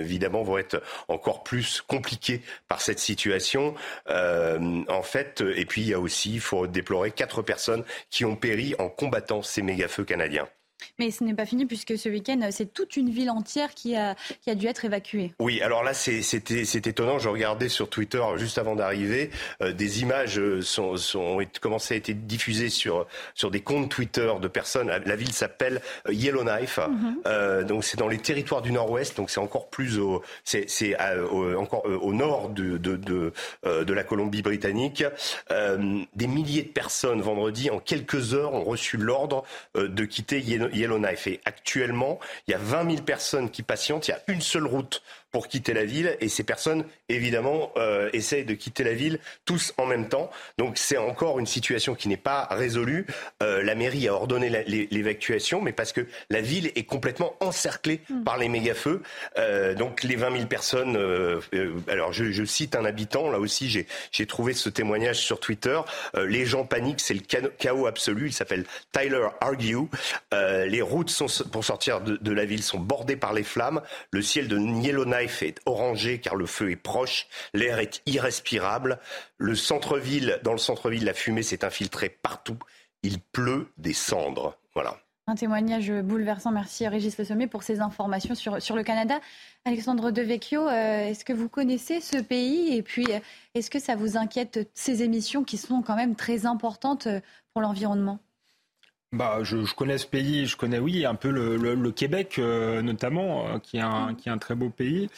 évidemment, 0.01 0.43
vont 0.43 0.59
être 0.59 0.83
encore 1.09 1.43
plus 1.43 1.81
compliqués 1.81 2.41
par 2.69 2.81
cette 2.81 2.99
situation. 2.99 3.75
en 4.09 5.03
fait, 5.03 5.43
et 5.57 5.65
puis 5.65 5.83
il 5.83 5.89
y 5.89 5.95
a 5.95 6.01
aussi, 6.01 6.35
il 6.35 6.41
faut 6.41 6.67
déplorer 6.67 7.11
quatre 7.11 7.43
personnes 7.43 7.85
qui 8.11 8.25
ont 8.25 8.37
péri 8.37 8.75
en 8.79 8.89
combattant 8.89 9.43
ces 9.43 9.63
méga-feux 9.63 10.05
canadiens. 10.05 10.49
Mais 10.99 11.11
ce 11.11 11.25
n'est 11.25 11.35
pas 11.35 11.47
fini 11.47 11.67
puisque 11.67 11.97
ce 11.99 12.09
week-end, 12.09 12.49
c'est 12.51 12.73
toute 12.73 12.97
une 12.97 13.11
ville 13.11 13.31
entière 13.31 13.75
qui 13.75 13.97
a, 13.97 14.15
qui 14.43 14.51
a 14.51 14.55
dû 14.55 14.67
être 14.67 14.85
évacuée. 14.85 15.33
Oui, 15.41 15.61
alors 15.63 15.83
là, 15.83 15.95
c'est 15.95 16.87
étonnant. 16.87 17.19
Je 17.19 17.29
regardais 17.29 17.69
sur 17.69 17.89
Twitter 17.89 18.23
juste 18.37 18.59
avant 18.59 18.77
d'arriver. 18.77 19.31
Euh, 19.63 19.73
des 19.73 20.03
images 20.03 20.39
euh, 20.39 20.63
sont, 20.63 20.97
sont, 20.97 21.21
ont 21.21 21.47
commencé 21.61 21.95
à 21.95 21.97
être 21.97 22.27
diffusées 22.27 22.69
sur, 22.69 23.07
sur 23.35 23.51
des 23.51 23.61
comptes 23.61 23.91
Twitter 23.91 24.33
de 24.41 24.49
personnes. 24.49 24.89
La 24.89 25.17
ville 25.17 25.33
s'appelle 25.33 25.81
euh, 26.09 26.13
Yellowknife. 26.13 26.79
Mhm. 26.79 27.65
donc 27.67 27.85
c'est 27.85 27.99
dans 27.99 28.09
les 28.09 28.19
territoires 28.19 28.63
du 28.63 28.73
nord-ouest. 28.73 29.17
Donc 29.17 29.31
c'est 29.31 29.41
encore 29.41 29.69
plus 29.69 29.99
au, 29.99 30.23
c'est 30.45 30.97
encore 31.57 31.85
au 31.87 32.13
nord 32.13 32.51
de, 32.51 32.77
de, 32.79 32.97
de, 32.97 33.33
de 33.65 33.93
la 33.93 34.05
Colombie-Britannique. 34.05 35.05
des 35.51 36.27
milliers 36.27 36.63
de 36.63 36.69
personnes 36.69 37.21
vendredi, 37.21 37.71
en 37.71 37.79
quelques 37.79 38.35
heures, 38.35 38.53
ont 38.53 38.65
reçu 38.65 38.97
l'ordre 38.97 39.45
de 39.75 40.05
quitter 40.05 40.41
Yellowknife 40.41 40.64
Yellowknife. 40.73 41.27
Et 41.27 41.41
actuellement, 41.45 42.19
il 42.47 42.53
y 42.53 42.55
a 42.55 42.59
20 42.59 42.91
000 42.91 43.03
personnes 43.03 43.51
qui 43.51 43.63
patientent. 43.63 44.09
Il 44.09 44.13
y 44.13 44.15
a 44.15 44.23
une 44.29 44.41
seule 44.41 44.67
route 44.67 45.03
pour 45.35 45.49
quitter 45.49 45.75
la 45.75 45.85
ville. 45.85 46.17
Et 46.21 46.29
ces 46.29 46.45
personnes, 46.45 46.85
évidemment, 47.09 47.73
euh, 47.77 48.09
essayent 48.13 48.45
de 48.45 48.55
quitter 48.55 48.85
la 48.85 48.93
ville 48.93 49.19
tous 49.45 49.75
en 49.79 49.85
même 49.85 50.09
temps. 50.09 50.31
Donc 50.59 50.79
c'est 50.79 50.97
encore 50.97 51.41
une 51.41 51.47
situation 51.47 51.97
qui 51.97 52.07
n'est 52.07 52.17
pas 52.17 52.47
résolue. 52.53 53.05
Euh, 53.43 53.61
la 53.65 53.75
mairie 53.75 54.07
a 54.07 54.15
ordonné 54.15 54.49
l'évacuation, 54.91 55.61
mais 55.61 55.73
parce 55.73 55.93
que 55.93 56.07
la 56.31 56.41
ville 56.41 56.71
est 56.77 56.85
complètement 56.85 57.35
encerclée 57.41 58.01
hmm. 58.09 58.23
par 58.23 58.39
les 58.39 58.49
méga-feux. 58.49 59.03
Euh, 59.37 59.75
donc 59.75 60.05
les 60.05 60.15
20 60.15 60.37
000 60.37 60.47
personnes, 60.47 60.97
euh, 60.97 61.41
alors 61.89 62.13
je, 62.13 62.31
je, 62.31 62.45
cite 62.45 62.77
un 62.77 62.85
habitant, 62.85 63.29
là 63.29 63.41
aussi 63.41 63.69
j'ai 64.13 64.27
trouvé 64.27 64.53
ce 64.53 64.69
témoignage 64.69 65.19
sur 65.19 65.41
Twitter. 65.41 65.81
Les 66.15 66.47
gens 66.47 66.65
paniquent, 66.65 67.01
c'est 67.01 67.15
le 67.15 67.49
chaos 67.59 67.89
absolu. 67.89 68.29
Il 68.29 68.33
s'appelle 68.33 68.67
Tyler 68.93 69.27
Argue. 69.41 69.89
les 70.33 70.81
routes 70.81 71.11
sont, 71.11 71.27
pour 71.51 71.65
sortir 71.65 72.03
de, 72.03 72.19
de, 72.19 72.33
la 72.33 72.45
ville 72.45 72.63
sont 72.63 72.79
bordées 72.79 73.17
par 73.17 73.33
les 73.33 73.43
flammes. 73.43 73.81
Le 74.13 74.23
ciel 74.23 74.47
de 74.47 74.59
Yellowknife 74.59 75.24
est 75.25 75.61
orangé 75.67 76.21
car 76.21 76.37
le 76.37 76.47
feu 76.47 76.71
est 76.71 76.77
proche, 76.77 77.27
l'air 77.53 77.79
est 77.79 78.03
irrespirable, 78.07 78.99
le 79.39 79.55
centre-ville, 79.55 80.41
dans 80.43 80.53
le 80.53 80.59
centre-ville, 80.59 81.05
la 81.05 81.15
fumée 81.15 81.43
s'est 81.43 81.65
infiltrée 81.65 82.09
partout, 82.09 82.59
il 83.03 83.21
pleut 83.21 83.69
des 83.79 83.93
cendres. 83.93 84.59
Voilà. 84.75 84.99
Un 85.27 85.37
témoignage 85.37 85.91
bouleversant. 85.91 86.51
Merci 86.51 86.87
Régis 86.87 87.17
Le 87.17 87.25
Sommet 87.25 87.47
pour 87.47 87.63
ces 87.63 87.81
informations 87.81 88.35
sur, 88.35 88.61
sur 88.61 88.77
le 88.77 88.83
Canada. 88.83 89.21
Alexandre 89.65 90.11
Devecchio, 90.11 90.69
euh, 90.69 91.09
est-ce 91.09 91.25
que 91.25 91.33
vous 91.33 91.49
connaissez 91.49 92.03
ce 92.03 92.19
pays? 92.21 92.77
Et 92.77 92.83
puis, 92.83 93.07
est-ce 93.55 93.71
que 93.71 93.79
ça 93.79 93.97
vous 93.97 94.19
inquiète 94.19 94.69
ces 94.75 95.03
émissions 95.03 95.43
qui 95.43 95.57
sont 95.57 95.81
quand 95.81 95.97
même 95.97 96.15
très 96.15 96.45
importantes 96.45 97.09
pour 97.55 97.63
l'environnement? 97.63 98.19
Bah, 99.15 99.39
je, 99.43 99.75
connais 99.75 99.99
ce 99.99 100.07
pays, 100.07 100.47
je 100.47 100.57
connais 100.57 100.79
oui 100.79 101.07
un 101.07 101.15
peu 101.15 101.31
le, 101.31 101.91
Québec 101.91 102.37
euh, 102.39 102.83
notamment, 102.83 103.47
euh, 103.47 103.59
qui, 103.59 103.79
est 103.79 103.81
un, 103.81 104.15
qui 104.15 104.29
est 104.29 104.33
un 104.33 104.39
très 104.39 104.55
beau 104.55 104.71
pays. 104.71 105.09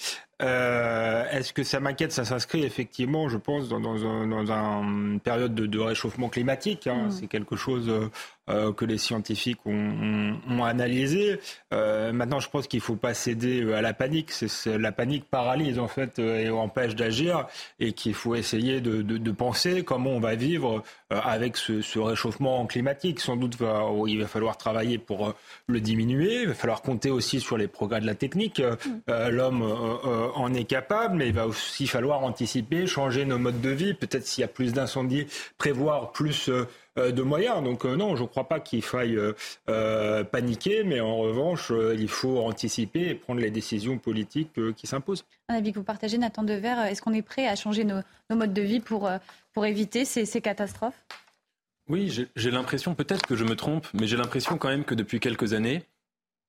Euh, 0.42 1.24
est-ce 1.30 1.52
que 1.52 1.62
ça 1.62 1.80
m'inquiète 1.80 2.12
Ça 2.12 2.24
s'inscrit 2.24 2.62
effectivement, 2.64 3.28
je 3.28 3.38
pense, 3.38 3.68
dans, 3.68 3.80
dans, 3.80 3.96
une 4.02 5.18
période 5.20 5.54
de, 5.54 5.78
réchauffement 5.78 6.28
climatique. 6.28 6.86
Hein. 6.86 7.06
Mm. 7.06 7.10
C'est 7.10 7.26
quelque 7.26 7.56
chose 7.56 7.90
euh, 8.48 8.72
que 8.72 8.84
les 8.84 8.98
scientifiques 8.98 9.60
ont, 9.66 10.64
analysé. 10.64 11.38
Euh, 11.72 12.12
maintenant, 12.12 12.40
je 12.40 12.48
pense 12.48 12.66
qu'il 12.66 12.78
ne 12.78 12.82
faut 12.82 12.96
pas 12.96 13.14
céder 13.14 13.72
à 13.72 13.82
la 13.82 13.92
panique. 13.92 14.32
C'est, 14.32 14.78
la 14.78 14.90
panique 14.90 15.24
paralyse 15.30 15.78
en 15.78 15.88
fait 15.88 16.18
et 16.18 16.50
empêche 16.50 16.96
d'agir, 16.96 17.46
et 17.78 17.92
qu'il 17.92 18.14
faut 18.14 18.34
essayer 18.34 18.80
de, 18.80 19.30
penser 19.30 19.84
comment 19.84 20.10
on 20.10 20.20
va 20.20 20.34
vivre 20.34 20.82
avec 21.10 21.56
ce, 21.56 21.98
réchauffement 21.98 22.66
climatique. 22.66 23.20
Sans 23.20 23.36
doute, 23.36 23.58
il 24.06 24.20
va 24.20 24.26
falloir 24.26 24.56
travailler 24.56 24.98
pour 24.98 25.34
le 25.66 25.80
diminuer. 25.80 26.42
Il 26.42 26.48
va 26.48 26.54
falloir 26.54 26.82
compter 26.82 27.10
aussi 27.10 27.40
sur 27.40 27.56
les 27.56 27.68
progrès 27.68 28.00
de 28.00 28.06
la 28.06 28.14
technique. 28.14 28.60
Mm. 28.60 29.28
l'homme 29.30 29.62
euh, 29.62 30.28
en 30.34 30.54
est 30.54 30.64
capable, 30.64 31.16
mais 31.16 31.28
il 31.28 31.34
va 31.34 31.46
aussi 31.46 31.86
falloir 31.86 32.22
anticiper, 32.22 32.86
changer 32.86 33.24
nos 33.24 33.38
modes 33.38 33.60
de 33.60 33.70
vie. 33.70 33.94
Peut-être 33.94 34.26
s'il 34.26 34.42
y 34.42 34.44
a 34.44 34.48
plus 34.48 34.72
d'incendies, 34.72 35.26
prévoir 35.58 36.12
plus 36.12 36.48
euh, 36.48 36.52
euh, 36.62 36.64
de 36.96 37.22
moyens. 37.22 37.62
Donc 37.62 37.84
non, 37.84 38.16
je 38.16 38.22
ne 38.22 38.28
crois 38.28 38.48
pas 38.48 38.60
qu'il 38.60 38.82
faille 38.82 39.18
paniquer, 40.30 40.84
mais 40.84 41.00
en 41.00 41.18
revanche, 41.18 41.72
il 41.96 42.08
faut 42.08 42.38
anticiper 42.40 43.08
et 43.08 43.14
prendre 43.14 43.40
les 43.40 43.50
décisions 43.50 43.98
politiques 43.98 44.58
qui 44.76 44.86
s'imposent. 44.86 45.24
Un 45.48 45.56
avis 45.56 45.72
que 45.72 45.78
vous 45.78 45.84
partagez, 45.84 46.18
Nathan 46.18 46.42
Dever, 46.42 46.74
est-ce 46.88 47.02
qu'on 47.02 47.12
est 47.12 47.22
prêt 47.22 47.46
à 47.46 47.56
changer 47.56 47.84
nos, 47.84 48.00
modes 48.30 48.54
de 48.54 48.62
vie 48.62 48.80
pour, 48.80 49.10
pour 49.52 49.66
éviter 49.66 50.04
ces, 50.04 50.26
ces 50.26 50.40
catastrophes? 50.40 51.04
Oui, 51.88 52.26
j'ai 52.34 52.50
l'impression, 52.50 52.94
peut-être 52.94 53.26
que 53.26 53.36
je 53.36 53.44
me 53.44 53.54
trompe, 53.54 53.86
mais 53.94 54.06
j'ai 54.06 54.16
l'impression 54.16 54.58
quand 54.58 54.68
même 54.68 54.84
que 54.84 54.94
depuis 54.94 55.20
quelques 55.20 55.52
années, 55.52 55.84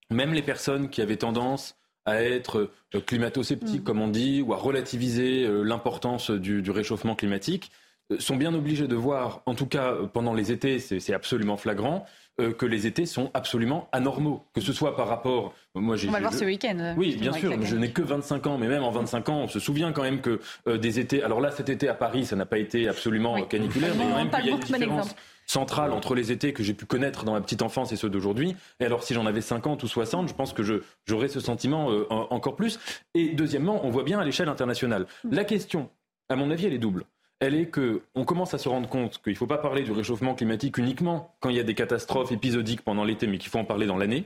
même 0.09 0.33
les 0.33 0.41
personnes 0.41 0.89
qui 0.89 1.01
avaient 1.01 1.17
tendance 1.17 1.75
à 2.05 2.23
être 2.23 2.71
climato-sceptiques, 3.05 3.81
mm. 3.81 3.83
comme 3.83 4.01
on 4.01 4.07
dit, 4.07 4.41
ou 4.41 4.53
à 4.53 4.57
relativiser 4.57 5.47
l'importance 5.63 6.31
du, 6.31 6.61
du, 6.61 6.71
réchauffement 6.71 7.15
climatique, 7.15 7.71
sont 8.19 8.35
bien 8.35 8.53
obligés 8.53 8.87
de 8.87 8.95
voir, 8.95 9.41
en 9.45 9.55
tout 9.55 9.65
cas 9.65 9.93
pendant 10.13 10.33
les 10.33 10.51
étés, 10.51 10.79
c'est 10.79 11.13
absolument 11.13 11.57
flagrant, 11.57 12.05
euh, 12.39 12.53
que 12.53 12.67
les 12.67 12.85
étés 12.85 13.07
sont 13.07 13.31
absolument 13.33 13.89
anormaux, 13.91 14.45
que 14.53 14.61
ce 14.61 14.71
soit 14.71 14.95
par 14.95 15.07
rapport. 15.07 15.55
Moi, 15.73 15.95
on 16.07 16.11
va 16.11 16.19
voir 16.19 16.33
ce 16.33 16.45
week-end. 16.45 16.77
Euh, 16.79 16.93
oui, 16.95 17.17
bien 17.19 17.33
sûr. 17.33 17.51
Je 17.63 17.75
n'ai 17.75 17.89
que 17.89 18.03
25 18.03 18.45
ans, 18.45 18.57
mais 18.59 18.67
même 18.67 18.83
en 18.83 18.91
25 18.91 19.29
ans, 19.29 19.39
on 19.39 19.47
se 19.47 19.59
souvient 19.59 19.91
quand 19.91 20.03
même 20.03 20.21
que 20.21 20.39
euh, 20.67 20.77
des 20.77 20.99
étés. 20.99 21.23
Alors 21.23 21.41
là, 21.41 21.49
cet 21.49 21.69
été 21.69 21.89
à 21.89 21.95
Paris, 21.95 22.25
ça 22.27 22.35
n'a 22.35 22.45
pas 22.45 22.59
été 22.59 22.87
absolument 22.87 23.41
caniculaire, 23.41 23.95
mais 23.97 24.03
quand 24.03 24.17
même 24.17 24.29
qu'il 24.29 24.45
y 24.45 24.49
a 24.49 24.51
une 24.51 24.59
différence 24.59 25.15
centrale 25.47 25.93
entre 25.93 26.13
les 26.13 26.31
étés 26.31 26.53
que 26.53 26.61
j'ai 26.61 26.75
pu 26.75 26.85
connaître 26.85 27.23
dans 27.23 27.33
ma 27.33 27.41
petite 27.41 27.63
enfance 27.63 27.91
et 27.91 27.95
ceux 27.95 28.09
d'aujourd'hui. 28.09 28.55
Et 28.79 28.85
alors, 28.85 29.01
si 29.01 29.15
j'en 29.15 29.25
avais 29.25 29.41
50 29.41 29.81
ou 29.81 29.87
60, 29.87 30.29
je 30.29 30.35
pense 30.35 30.53
que 30.53 30.61
j'aurais 31.07 31.29
ce 31.29 31.39
sentiment 31.39 31.87
encore 32.11 32.55
plus. 32.55 32.79
Et 33.15 33.29
deuxièmement, 33.29 33.83
on 33.83 33.89
voit 33.89 34.03
bien 34.03 34.19
à 34.19 34.23
l'échelle 34.23 34.49
internationale. 34.49 35.07
Mm. 35.23 35.33
La 35.33 35.43
question, 35.43 35.89
à 36.29 36.35
mon 36.35 36.51
avis, 36.51 36.67
elle 36.67 36.73
est 36.73 36.77
double 36.77 37.05
elle 37.39 37.55
est 37.55 37.67
que 37.67 38.01
on 38.15 38.25
commence 38.25 38.53
à 38.53 38.57
se 38.57 38.69
rendre 38.69 38.89
compte 38.89 39.21
qu'il 39.21 39.33
ne 39.33 39.37
faut 39.37 39.47
pas 39.47 39.57
parler 39.57 39.83
du 39.83 39.91
réchauffement 39.91 40.35
climatique 40.35 40.77
uniquement 40.77 41.35
quand 41.39 41.49
il 41.49 41.55
y 41.55 41.59
a 41.59 41.63
des 41.63 41.75
catastrophes 41.75 42.31
épisodiques 42.31 42.81
pendant 42.81 43.03
l'été, 43.03 43.27
mais 43.27 43.37
qu'il 43.37 43.49
faut 43.49 43.59
en 43.59 43.65
parler 43.65 43.85
dans 43.85 43.97
l'année. 43.97 44.25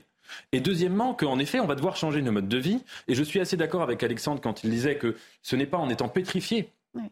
Et 0.53 0.61
deuxièmement, 0.61 1.13
qu'en 1.13 1.39
effet, 1.39 1.59
on 1.59 1.65
va 1.65 1.75
devoir 1.75 1.97
changer 1.97 2.21
nos 2.21 2.31
modes 2.31 2.47
de 2.47 2.57
vie. 2.57 2.83
Et 3.07 3.15
je 3.15 3.23
suis 3.23 3.39
assez 3.39 3.57
d'accord 3.57 3.81
avec 3.81 4.01
Alexandre 4.01 4.39
quand 4.41 4.63
il 4.63 4.69
disait 4.69 4.95
que 4.95 5.15
ce 5.41 5.55
n'est 5.55 5.65
pas 5.65 5.77
en 5.77 5.89
étant 5.89 6.07
pétrifié 6.07 6.69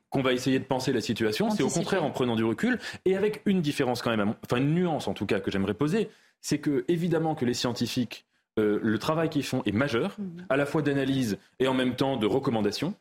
qu'on 0.10 0.22
va 0.22 0.34
essayer 0.34 0.60
de 0.60 0.65
penser 0.65 0.91
la 0.91 1.01
situation, 1.01 1.50
c'est 1.51 1.63
au 1.63 1.70
contraire 1.70 2.03
en 2.03 2.12
prenant 2.12 2.36
du 2.36 2.44
recul 2.44 2.79
et 3.06 3.15
avec 3.15 3.41
une 3.46 3.62
différence 3.62 4.01
quand 4.01 4.15
même, 4.15 4.36
enfin 4.44 4.58
une 4.58 4.74
nuance 4.74 5.08
en 5.08 5.13
tout 5.13 5.25
cas 5.25 5.39
que 5.39 5.51
j'aimerais 5.51 5.74
poser, 5.74 6.10
c'est 6.41 6.60
que 6.60 6.84
évidemment 6.89 7.34
que 7.34 7.46
les 7.46 7.53
scientifiques, 7.53 8.25
euh, 8.60 8.79
le 8.82 9.00
travail 9.00 9.29
qu'ils 9.29 9.46
font 9.46 9.63
est 9.65 9.72
majeur, 9.72 10.15
mhm. 10.20 10.46
à 10.50 10.58
la 10.58 10.65
fois 10.65 10.82
d'analyse 10.82 11.38
et 11.60 11.68
en 11.68 11.74
même 11.74 11.96
temps 11.96 12.18
de 12.18 12.25
recommandation, 12.25 12.94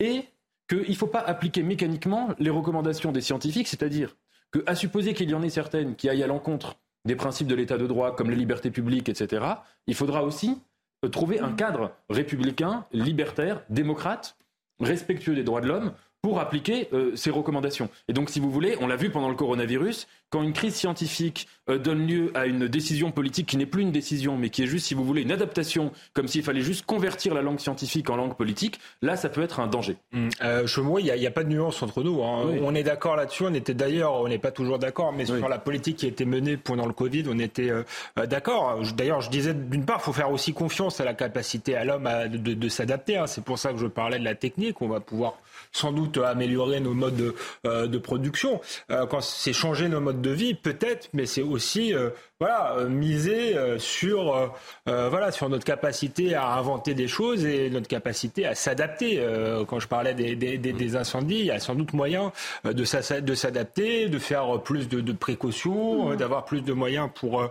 et 0.00 0.24
qu'il 0.68 0.90
ne 0.90 0.94
faut 0.94 1.06
pas 1.06 1.20
appliquer 1.20 1.62
mécaniquement 1.62 2.30
les 2.38 2.50
recommandations 2.50 3.12
des 3.12 3.20
scientifiques, 3.20 3.68
c'est-à-dire 3.68 4.16
qu'à 4.52 4.74
supposer 4.74 5.14
qu'il 5.14 5.30
y 5.30 5.34
en 5.34 5.42
ait 5.42 5.50
certaines 5.50 5.96
qui 5.96 6.08
aillent 6.08 6.22
à 6.22 6.26
l'encontre 6.26 6.76
des 7.04 7.16
principes 7.16 7.48
de 7.48 7.54
l'état 7.54 7.78
de 7.78 7.86
droit, 7.86 8.14
comme 8.14 8.30
les 8.30 8.36
libertés 8.36 8.70
publiques, 8.70 9.08
etc., 9.08 9.44
il 9.86 9.94
faudra 9.94 10.22
aussi 10.22 10.60
euh, 11.04 11.08
trouver 11.08 11.40
un 11.40 11.52
cadre 11.52 11.92
républicain, 12.08 12.86
libertaire, 12.92 13.62
démocrate, 13.70 14.36
respectueux 14.80 15.34
des 15.34 15.44
droits 15.44 15.60
de 15.60 15.68
l'homme, 15.68 15.92
pour 16.22 16.40
appliquer 16.40 16.88
euh, 16.92 17.16
ces 17.16 17.30
recommandations. 17.30 17.88
Et 18.08 18.12
donc, 18.12 18.30
si 18.30 18.38
vous 18.40 18.50
voulez, 18.50 18.76
on 18.80 18.86
l'a 18.86 18.96
vu 18.96 19.10
pendant 19.10 19.28
le 19.28 19.34
coronavirus, 19.34 20.06
quand 20.32 20.42
une 20.42 20.54
crise 20.54 20.74
scientifique 20.74 21.46
euh, 21.68 21.78
donne 21.78 22.06
lieu 22.06 22.32
à 22.34 22.46
une 22.46 22.66
décision 22.66 23.12
politique 23.12 23.46
qui 23.46 23.56
n'est 23.56 23.66
plus 23.66 23.82
une 23.82 23.92
décision, 23.92 24.36
mais 24.38 24.48
qui 24.48 24.62
est 24.62 24.66
juste, 24.66 24.86
si 24.86 24.94
vous 24.94 25.04
voulez, 25.04 25.22
une 25.22 25.30
adaptation, 25.30 25.92
comme 26.14 26.26
s'il 26.26 26.42
fallait 26.42 26.62
juste 26.62 26.86
convertir 26.86 27.34
la 27.34 27.42
langue 27.42 27.60
scientifique 27.60 28.08
en 28.08 28.16
langue 28.16 28.34
politique, 28.34 28.80
là, 29.02 29.16
ça 29.16 29.28
peut 29.28 29.42
être 29.42 29.60
un 29.60 29.66
danger. 29.66 29.96
Mmh. 30.12 30.28
Euh, 30.42 30.66
il 30.98 31.14
n'y 31.14 31.26
a, 31.26 31.30
pas 31.30 31.44
de 31.44 31.50
nuance 31.50 31.82
entre 31.82 32.02
nous. 32.02 32.22
Hein. 32.22 32.46
On 32.62 32.74
est 32.74 32.82
d'accord 32.82 33.16
là-dessus. 33.16 33.44
On 33.46 33.54
était 33.54 33.74
d'ailleurs, 33.74 34.14
on 34.14 34.28
n'est 34.28 34.38
pas 34.38 34.50
toujours 34.50 34.78
d'accord, 34.78 35.12
mais 35.12 35.26
sur 35.26 35.48
la 35.48 35.58
politique 35.58 35.96
qui 35.96 36.06
a 36.06 36.08
été 36.08 36.24
menée 36.24 36.56
pendant 36.56 36.86
le 36.86 36.92
Covid, 36.92 37.24
on 37.28 37.38
était 37.38 37.70
euh, 37.70 37.82
d'accord. 38.26 38.80
D'ailleurs, 38.96 39.20
je 39.20 39.30
disais, 39.30 39.54
d'une 39.54 39.84
part, 39.84 39.98
il 40.00 40.04
faut 40.04 40.12
faire 40.12 40.30
aussi 40.30 40.54
confiance 40.54 41.00
à 41.00 41.04
la 41.04 41.14
capacité 41.14 41.76
à 41.76 41.84
l'homme 41.84 42.08
de, 42.28 42.68
s'adapter. 42.68 43.16
Hein. 43.18 43.26
C'est 43.26 43.44
pour 43.44 43.58
ça 43.58 43.72
que 43.72 43.78
je 43.78 43.86
parlais 43.86 44.18
de 44.18 44.24
la 44.24 44.34
technique. 44.34 44.80
On 44.80 44.88
va 44.88 45.00
pouvoir 45.00 45.34
sans 45.70 45.92
doute 45.92 46.18
améliorer 46.18 46.80
nos 46.80 46.94
modes 46.94 47.16
de, 47.16 47.34
euh, 47.66 47.86
de 47.86 47.98
production. 47.98 48.60
Euh, 48.90 49.06
quand 49.06 49.20
c'est 49.20 49.52
changer 49.52 49.88
nos 49.88 50.00
modes 50.00 50.22
de 50.22 50.30
vie, 50.30 50.54
peut-être, 50.54 51.08
mais 51.12 51.26
c'est 51.26 51.42
aussi 51.42 51.94
euh, 51.94 52.10
voilà, 52.40 52.76
miser 52.88 53.54
sur, 53.78 54.52
voilà, 54.84 55.30
sur 55.30 55.48
notre 55.48 55.64
capacité 55.64 56.34
à 56.34 56.54
inventer 56.54 56.92
des 56.92 57.06
choses 57.06 57.44
et 57.44 57.70
notre 57.70 57.86
capacité 57.86 58.46
à 58.46 58.56
s'adapter. 58.56 59.24
quand 59.68 59.78
je 59.78 59.86
parlais 59.86 60.12
des, 60.12 60.34
des, 60.34 60.58
des, 60.58 60.96
incendies, 60.96 61.38
il 61.38 61.44
y 61.44 61.50
a 61.52 61.60
sans 61.60 61.76
doute 61.76 61.92
moyen 61.92 62.32
de 62.64 62.82
s'adapter, 62.84 64.08
de 64.08 64.18
faire 64.18 64.60
plus 64.60 64.88
de, 64.88 65.00
de 65.00 65.12
précautions, 65.12 66.08
mmh. 66.08 66.16
d'avoir 66.16 66.44
plus 66.44 66.62
de 66.62 66.72
moyens 66.72 67.10
pour, 67.14 67.48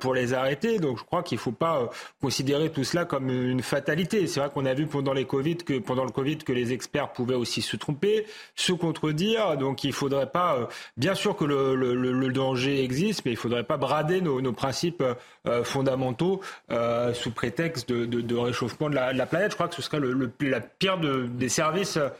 pour 0.00 0.14
les 0.14 0.32
arrêter. 0.32 0.78
Donc 0.78 0.96
je 0.96 1.04
crois 1.04 1.22
qu'il 1.22 1.36
ne 1.36 1.42
faut 1.42 1.52
pas 1.52 1.90
considérer 2.22 2.70
tout 2.70 2.84
cela 2.84 3.04
comme 3.04 3.28
une 3.28 3.60
fatalité. 3.62 4.26
C'est 4.26 4.40
vrai 4.40 4.48
qu'on 4.48 4.64
a 4.64 4.72
vu 4.72 4.86
pendant, 4.86 5.12
les 5.12 5.26
COVID 5.26 5.58
que, 5.58 5.78
pendant 5.78 6.04
le 6.04 6.12
Covid 6.12 6.38
que 6.38 6.52
les 6.52 6.72
experts 6.72 7.12
pouvaient 7.12 7.34
aussi 7.34 7.49
se 7.50 7.76
tromper, 7.76 8.26
se 8.54 8.72
contredire. 8.72 9.56
Donc 9.56 9.82
il 9.84 9.92
faudrait 9.92 10.30
pas, 10.30 10.68
bien 10.96 11.14
sûr 11.14 11.36
que 11.36 11.44
le, 11.44 12.30
danger 12.30 12.84
existe, 12.84 13.24
mais 13.24 13.32
il 13.32 13.36
faudrait 13.36 13.64
pas 13.64 13.76
brader 13.76 14.20
nos 14.20 14.52
principes 14.52 15.02
euh, 15.46 15.64
fondamentaux 15.64 16.42
euh, 16.70 17.14
sous 17.14 17.30
prétexte 17.30 17.90
de, 17.90 18.36
réchauffement 18.36 18.90
de 18.90 18.94
la, 18.94 19.24
planète. 19.24 19.52
Je 19.52 19.56
crois 19.56 19.68
que 19.68 19.74
ce 19.74 19.80
serait 19.80 20.00
la 20.40 20.60
pire 20.60 20.98
des 20.98 21.48
services 21.48 21.96
euh, 21.96 22.10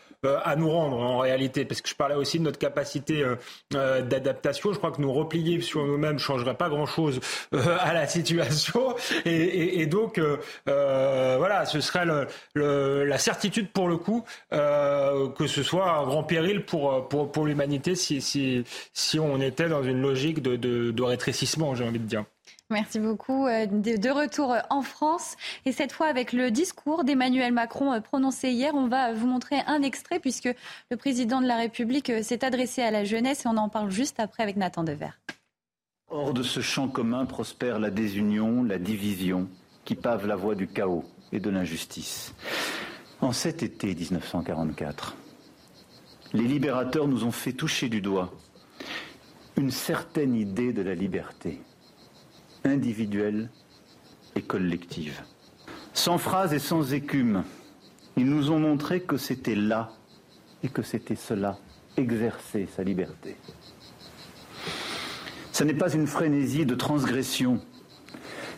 à 0.44 0.56
nous 0.56 0.70
rendre 0.70 0.98
en 0.98 1.18
réalité, 1.18 1.64
parce 1.64 1.80
que 1.80 1.88
je 1.88 1.94
parlais 1.94 2.14
aussi 2.14 2.38
de 2.38 2.44
notre 2.44 2.58
capacité 2.58 3.24
d'adaptation. 3.70 4.72
Je 4.72 4.78
crois 4.78 4.90
que 4.90 5.00
nous 5.00 5.12
replier 5.12 5.60
sur 5.60 5.84
nous-mêmes 5.84 6.14
ne 6.14 6.18
changerait 6.18 6.56
pas 6.56 6.68
grand-chose 6.68 7.20
à 7.52 7.92
la 7.92 8.06
situation, 8.06 8.94
et, 9.24 9.86
donc 9.86 10.20
voilà, 10.66 11.64
ce 11.66 11.80
serait 11.80 12.06
la 12.54 13.18
certitude 13.18 13.70
pour 13.70 13.88
le 13.88 13.96
coup 13.96 14.24
que 14.50 15.46
ce 15.46 15.62
soit 15.62 15.90
un 15.90 16.04
grand 16.04 16.24
péril 16.24 16.64
pour 16.64 17.08
pour, 17.08 17.32
pour 17.32 17.46
l'humanité 17.46 17.94
si, 17.94 18.20
si 18.20 18.64
si 18.92 19.18
on 19.18 19.40
était 19.40 19.68
dans 19.68 19.82
une 19.82 20.00
logique 20.00 20.42
de, 20.42 20.56
de, 20.56 20.90
de 20.90 21.02
rétrécissement, 21.02 21.74
j'ai 21.74 21.84
envie 21.84 21.98
de 21.98 22.04
dire. 22.04 22.24
Merci 22.70 23.00
beaucoup. 23.00 23.48
Euh, 23.48 23.66
de 23.66 24.10
retour 24.10 24.54
en 24.70 24.82
France 24.82 25.36
et 25.66 25.72
cette 25.72 25.92
fois 25.92 26.06
avec 26.06 26.32
le 26.32 26.52
discours 26.52 27.02
d'Emmanuel 27.02 27.52
Macron 27.52 27.92
euh, 27.92 28.00
prononcé 28.00 28.50
hier. 28.50 28.74
On 28.74 28.86
va 28.86 29.12
vous 29.12 29.26
montrer 29.26 29.56
un 29.66 29.82
extrait 29.82 30.20
puisque 30.20 30.48
le 30.90 30.96
président 30.96 31.40
de 31.40 31.46
la 31.48 31.56
République 31.56 32.10
euh, 32.10 32.22
s'est 32.22 32.44
adressé 32.44 32.82
à 32.82 32.92
la 32.92 33.02
jeunesse 33.02 33.44
et 33.44 33.48
on 33.48 33.56
en 33.56 33.68
parle 33.68 33.90
juste 33.90 34.20
après 34.20 34.44
avec 34.44 34.56
Nathan 34.56 34.84
Dever. 34.84 35.10
Hors 36.08 36.32
de 36.32 36.44
ce 36.44 36.60
champ 36.60 36.86
commun 36.86 37.26
prospère 37.26 37.80
la 37.80 37.90
désunion, 37.90 38.62
la 38.62 38.78
division 38.78 39.48
qui 39.84 39.96
pave 39.96 40.28
la 40.28 40.36
voie 40.36 40.54
du 40.54 40.68
chaos 40.68 41.04
et 41.32 41.40
de 41.40 41.50
l'injustice. 41.50 42.34
En 43.20 43.32
cet 43.32 43.64
été 43.64 43.94
1944, 43.94 45.16
les 46.34 46.44
libérateurs 46.44 47.08
nous 47.08 47.24
ont 47.24 47.32
fait 47.32 47.52
toucher 47.52 47.88
du 47.88 48.00
doigt 48.00 48.32
une 49.56 49.72
certaine 49.72 50.36
idée 50.36 50.72
de 50.72 50.82
la 50.82 50.94
liberté 50.94 51.60
individuelle 52.64 53.50
et 54.36 54.42
collective. 54.42 55.22
Sans 55.92 56.18
phrase 56.18 56.52
et 56.52 56.58
sans 56.58 56.92
écume, 56.92 57.44
ils 58.16 58.26
nous 58.26 58.50
ont 58.50 58.58
montré 58.58 59.00
que 59.00 59.16
c'était 59.16 59.54
là 59.54 59.92
et 60.62 60.68
que 60.68 60.82
c'était 60.82 61.16
cela, 61.16 61.58
exercer 61.96 62.68
sa 62.74 62.82
liberté. 62.82 63.36
Ce 65.52 65.64
n'est 65.64 65.74
pas 65.74 65.92
une 65.92 66.06
frénésie 66.06 66.66
de 66.66 66.74
transgression, 66.74 67.60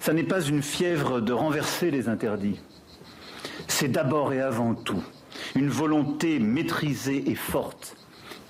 ce 0.00 0.10
n'est 0.10 0.24
pas 0.24 0.42
une 0.42 0.62
fièvre 0.62 1.20
de 1.20 1.32
renverser 1.32 1.90
les 1.90 2.08
interdits. 2.08 2.60
C'est 3.68 3.88
d'abord 3.88 4.32
et 4.32 4.40
avant 4.40 4.74
tout 4.74 5.02
une 5.54 5.68
volonté 5.68 6.38
maîtrisée 6.38 7.30
et 7.30 7.34
forte, 7.34 7.96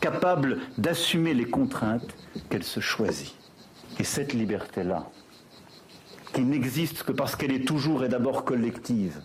capable 0.01 0.59
d'assumer 0.79 1.35
les 1.35 1.45
contraintes 1.45 2.15
qu'elle 2.49 2.65
se 2.65 2.81
choisit. 2.81 3.35
Et 3.99 4.05
cette 4.05 4.33
liberté-là, 4.33 5.11
qui 6.33 6.43
n'existe 6.43 7.03
que 7.03 7.13
parce 7.13 7.37
qu'elle 7.37 7.53
est 7.53 7.67
toujours 7.67 8.05
et 8.05 8.09
d'abord 8.09 8.45
collective. 8.45 9.21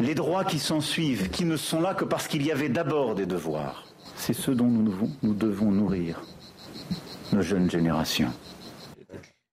Les 0.00 0.14
droits 0.14 0.44
qui 0.44 0.58
s'en 0.58 0.80
suivent, 0.80 1.30
qui 1.30 1.44
ne 1.44 1.56
sont 1.56 1.80
là 1.80 1.94
que 1.94 2.04
parce 2.04 2.28
qu'il 2.28 2.44
y 2.44 2.52
avait 2.52 2.68
d'abord 2.68 3.14
des 3.14 3.26
devoirs. 3.26 3.84
C'est 4.16 4.32
ce 4.32 4.50
dont 4.50 4.66
nous 4.66 4.84
devons, 4.84 5.10
nous 5.22 5.34
devons 5.34 5.70
nourrir 5.70 6.20
nos 7.32 7.42
jeunes 7.42 7.70
générations. 7.70 8.32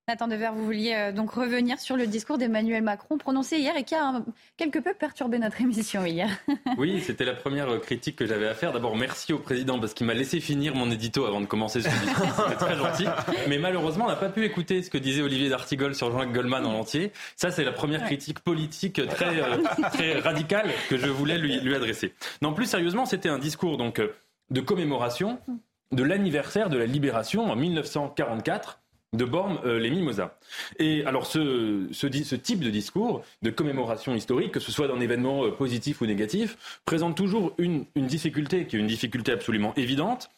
Nathan 0.08 0.28
Dever, 0.28 0.50
vous 0.54 0.64
vouliez 0.64 0.94
euh, 0.94 1.12
donc 1.12 1.32
revenir 1.32 1.80
sur 1.80 1.98
le 1.98 2.06
discours 2.06 2.38
d'Emmanuel 2.38 2.84
Macron 2.84 3.18
prononcé 3.18 3.58
hier 3.58 3.76
et 3.76 3.84
qui 3.84 3.96
a 3.96 4.22
quelque 4.56 4.78
peu 4.78 4.94
perturbé 4.94 5.40
notre 5.40 5.60
émission 5.62 6.06
hier. 6.06 6.30
Oui, 6.78 7.02
c'était 7.02 7.26
la 7.26 7.34
première 7.34 7.68
euh, 7.70 7.80
critique 7.80 8.16
que 8.16 8.28
j'avais 8.28 8.48
à 8.48 8.54
faire. 8.54 8.72
D'abord, 8.72 8.96
merci 8.96 9.34
au 9.34 9.40
président 9.40 9.80
parce 9.80 9.96
qu'il 9.96 10.06
m'a 10.06 10.14
laissé 10.14 10.40
finir 10.40 10.76
mon 10.76 10.92
édito 10.92 11.26
avant 11.26 11.42
de 11.42 11.48
commencer 11.48 11.82
ce 11.82 11.90
discours. 11.90 12.28
C'était 12.44 12.56
très 12.56 12.76
gentil. 12.76 13.08
Mais 13.50 13.58
malheureusement, 13.58 14.06
on 14.06 14.10
n'a 14.10 14.16
pas 14.16 14.30
pu 14.30 14.46
écouter 14.46 14.84
ce 14.84 14.92
que 14.92 15.00
disait 15.00 15.24
Olivier 15.24 15.50
d'Artigol 15.50 15.96
sur 15.96 16.12
Jean-Jacques 16.12 16.34
Goldman 16.34 16.68
en 16.68 16.76
entier. 16.76 17.12
Ça, 17.36 17.50
c'est 17.50 17.64
la 17.64 17.72
première 17.72 18.04
critique 18.04 18.42
politique 18.42 19.02
très, 19.08 19.42
euh, 19.42 19.58
très 19.92 20.20
radicale 20.20 20.70
que 20.88 21.00
je 21.00 21.08
voulais 21.08 21.40
lui, 21.40 21.60
lui 21.62 21.74
adresser. 21.74 22.14
Non, 22.44 22.54
plus 22.54 22.68
sérieusement, 22.68 23.08
c'était 23.08 23.30
un 23.30 23.40
discours 23.40 23.78
donc 23.78 24.00
de 24.52 24.62
commémoration 24.62 25.40
de 25.92 26.04
l'anniversaire 26.04 26.70
de 26.70 26.78
la 26.78 26.86
libération 26.86 27.50
en 27.50 27.56
1944 27.56 28.82
de 29.16 29.26
Bormes 29.26 29.60
euh, 29.66 29.80
les 29.80 29.90
Mimosas. 29.90 30.38
Et 30.80 31.06
alors 31.06 31.26
ce, 31.26 31.88
ce, 31.92 32.36
type 32.36 32.60
de 32.60 32.70
discours, 32.70 33.24
de 33.42 33.50
commémoration 33.50 34.16
historique, 34.16 34.52
que 34.52 34.60
ce 34.60 34.72
soit 34.72 34.88
d'un 34.88 35.00
événement 35.00 35.46
euh, 35.46 35.52
positif 35.52 36.02
ou 36.02 36.06
négatif, 36.06 36.80
présente 36.86 37.16
toujours 37.16 37.54
une, 37.58 37.86
difficulté, 37.96 38.66
qui 38.66 38.76
est 38.76 38.80
une 38.80 38.88
difficulté 38.88 39.32
absolument 39.32 39.74
évidente, 39.76 40.30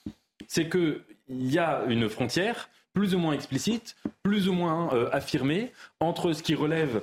c'est 0.48 0.70
qu'il 0.70 1.02
y 1.30 1.58
a 1.58 1.84
une 1.88 2.10
frontière 2.10 2.70
plus 2.94 3.14
ou 3.14 3.20
moins 3.20 3.34
explicite, 3.34 3.96
plus 4.24 4.50
ou 4.50 4.54
moins 4.54 4.94
euh, 4.94 5.10
affirmée, 5.12 5.72
entre 6.00 6.34
ce 6.34 6.42
qui 6.42 6.56
relève 6.56 7.02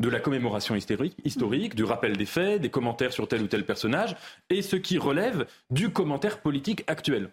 de 0.00 0.08
la 0.08 0.18
commémoration 0.18 0.74
historique, 0.74 1.16
historique, 1.24 1.74
du 1.74 1.84
rappel 1.84 2.16
des 2.16 2.26
faits, 2.26 2.60
des 2.60 2.70
commentaires 2.70 3.12
sur 3.12 3.28
tel 3.28 3.42
ou 3.42 3.46
tel 3.46 3.64
personnage, 3.64 4.16
et 4.48 4.62
ce 4.62 4.76
qui 4.76 4.98
relève 4.98 5.46
du 5.70 5.90
commentaire 5.90 6.40
politique 6.40 6.84
actuel. 6.86 7.30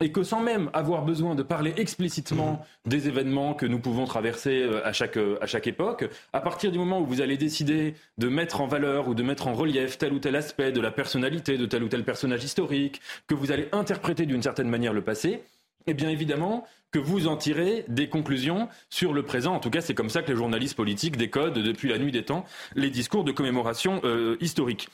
Et 0.00 0.12
que 0.12 0.22
sans 0.22 0.40
même 0.40 0.70
avoir 0.72 1.04
besoin 1.04 1.34
de 1.34 1.42
parler 1.42 1.72
explicitement 1.76 2.64
des 2.86 3.08
événements 3.08 3.54
que 3.54 3.66
nous 3.66 3.78
pouvons 3.78 4.04
traverser 4.04 4.62
euh, 4.62 4.86
à 4.86 4.92
chaque, 4.92 5.16
euh, 5.16 5.38
à 5.40 5.46
chaque 5.46 5.66
époque, 5.66 6.08
à 6.34 6.40
partir 6.40 6.70
du 6.70 6.78
moment 6.78 7.00
où 7.00 7.06
vous 7.06 7.22
allez 7.22 7.38
décider 7.38 7.94
de 8.18 8.28
mettre 8.28 8.60
en 8.60 8.66
valeur 8.66 9.08
ou 9.08 9.14
de 9.14 9.22
mettre 9.22 9.48
en 9.48 9.54
relief 9.54 9.96
tel 9.96 10.12
ou 10.12 10.18
tel 10.18 10.36
aspect 10.36 10.70
de 10.70 10.80
la 10.80 10.90
personnalité 10.90 11.56
de 11.56 11.66
tel 11.66 11.82
ou 11.82 11.88
tel 11.88 12.04
personnage 12.04 12.44
historique, 12.44 13.00
que 13.26 13.34
vous 13.34 13.52
allez 13.52 13.68
interpréter 13.72 14.26
d'une 14.26 14.42
certaine 14.42 14.68
manière 14.68 14.92
le 14.92 15.02
passé, 15.02 15.42
eh 15.86 15.94
bien 15.94 16.08
évidemment 16.08 16.66
que 16.90 16.98
vous 16.98 17.26
en 17.26 17.36
tirez 17.36 17.84
des 17.88 18.08
conclusions 18.08 18.68
sur 18.88 19.12
le 19.12 19.22
présent. 19.22 19.54
En 19.54 19.60
tout 19.60 19.70
cas, 19.70 19.80
c'est 19.80 19.94
comme 19.94 20.10
ça 20.10 20.22
que 20.22 20.30
les 20.30 20.36
journalistes 20.36 20.76
politiques 20.76 21.16
décodent 21.16 21.58
depuis 21.58 21.88
la 21.88 21.98
nuit 21.98 22.12
des 22.12 22.24
temps 22.24 22.44
les 22.74 22.90
discours 22.90 23.24
de 23.24 23.32
commémoration 23.32 24.00
euh, 24.04 24.36
historique. 24.40 24.88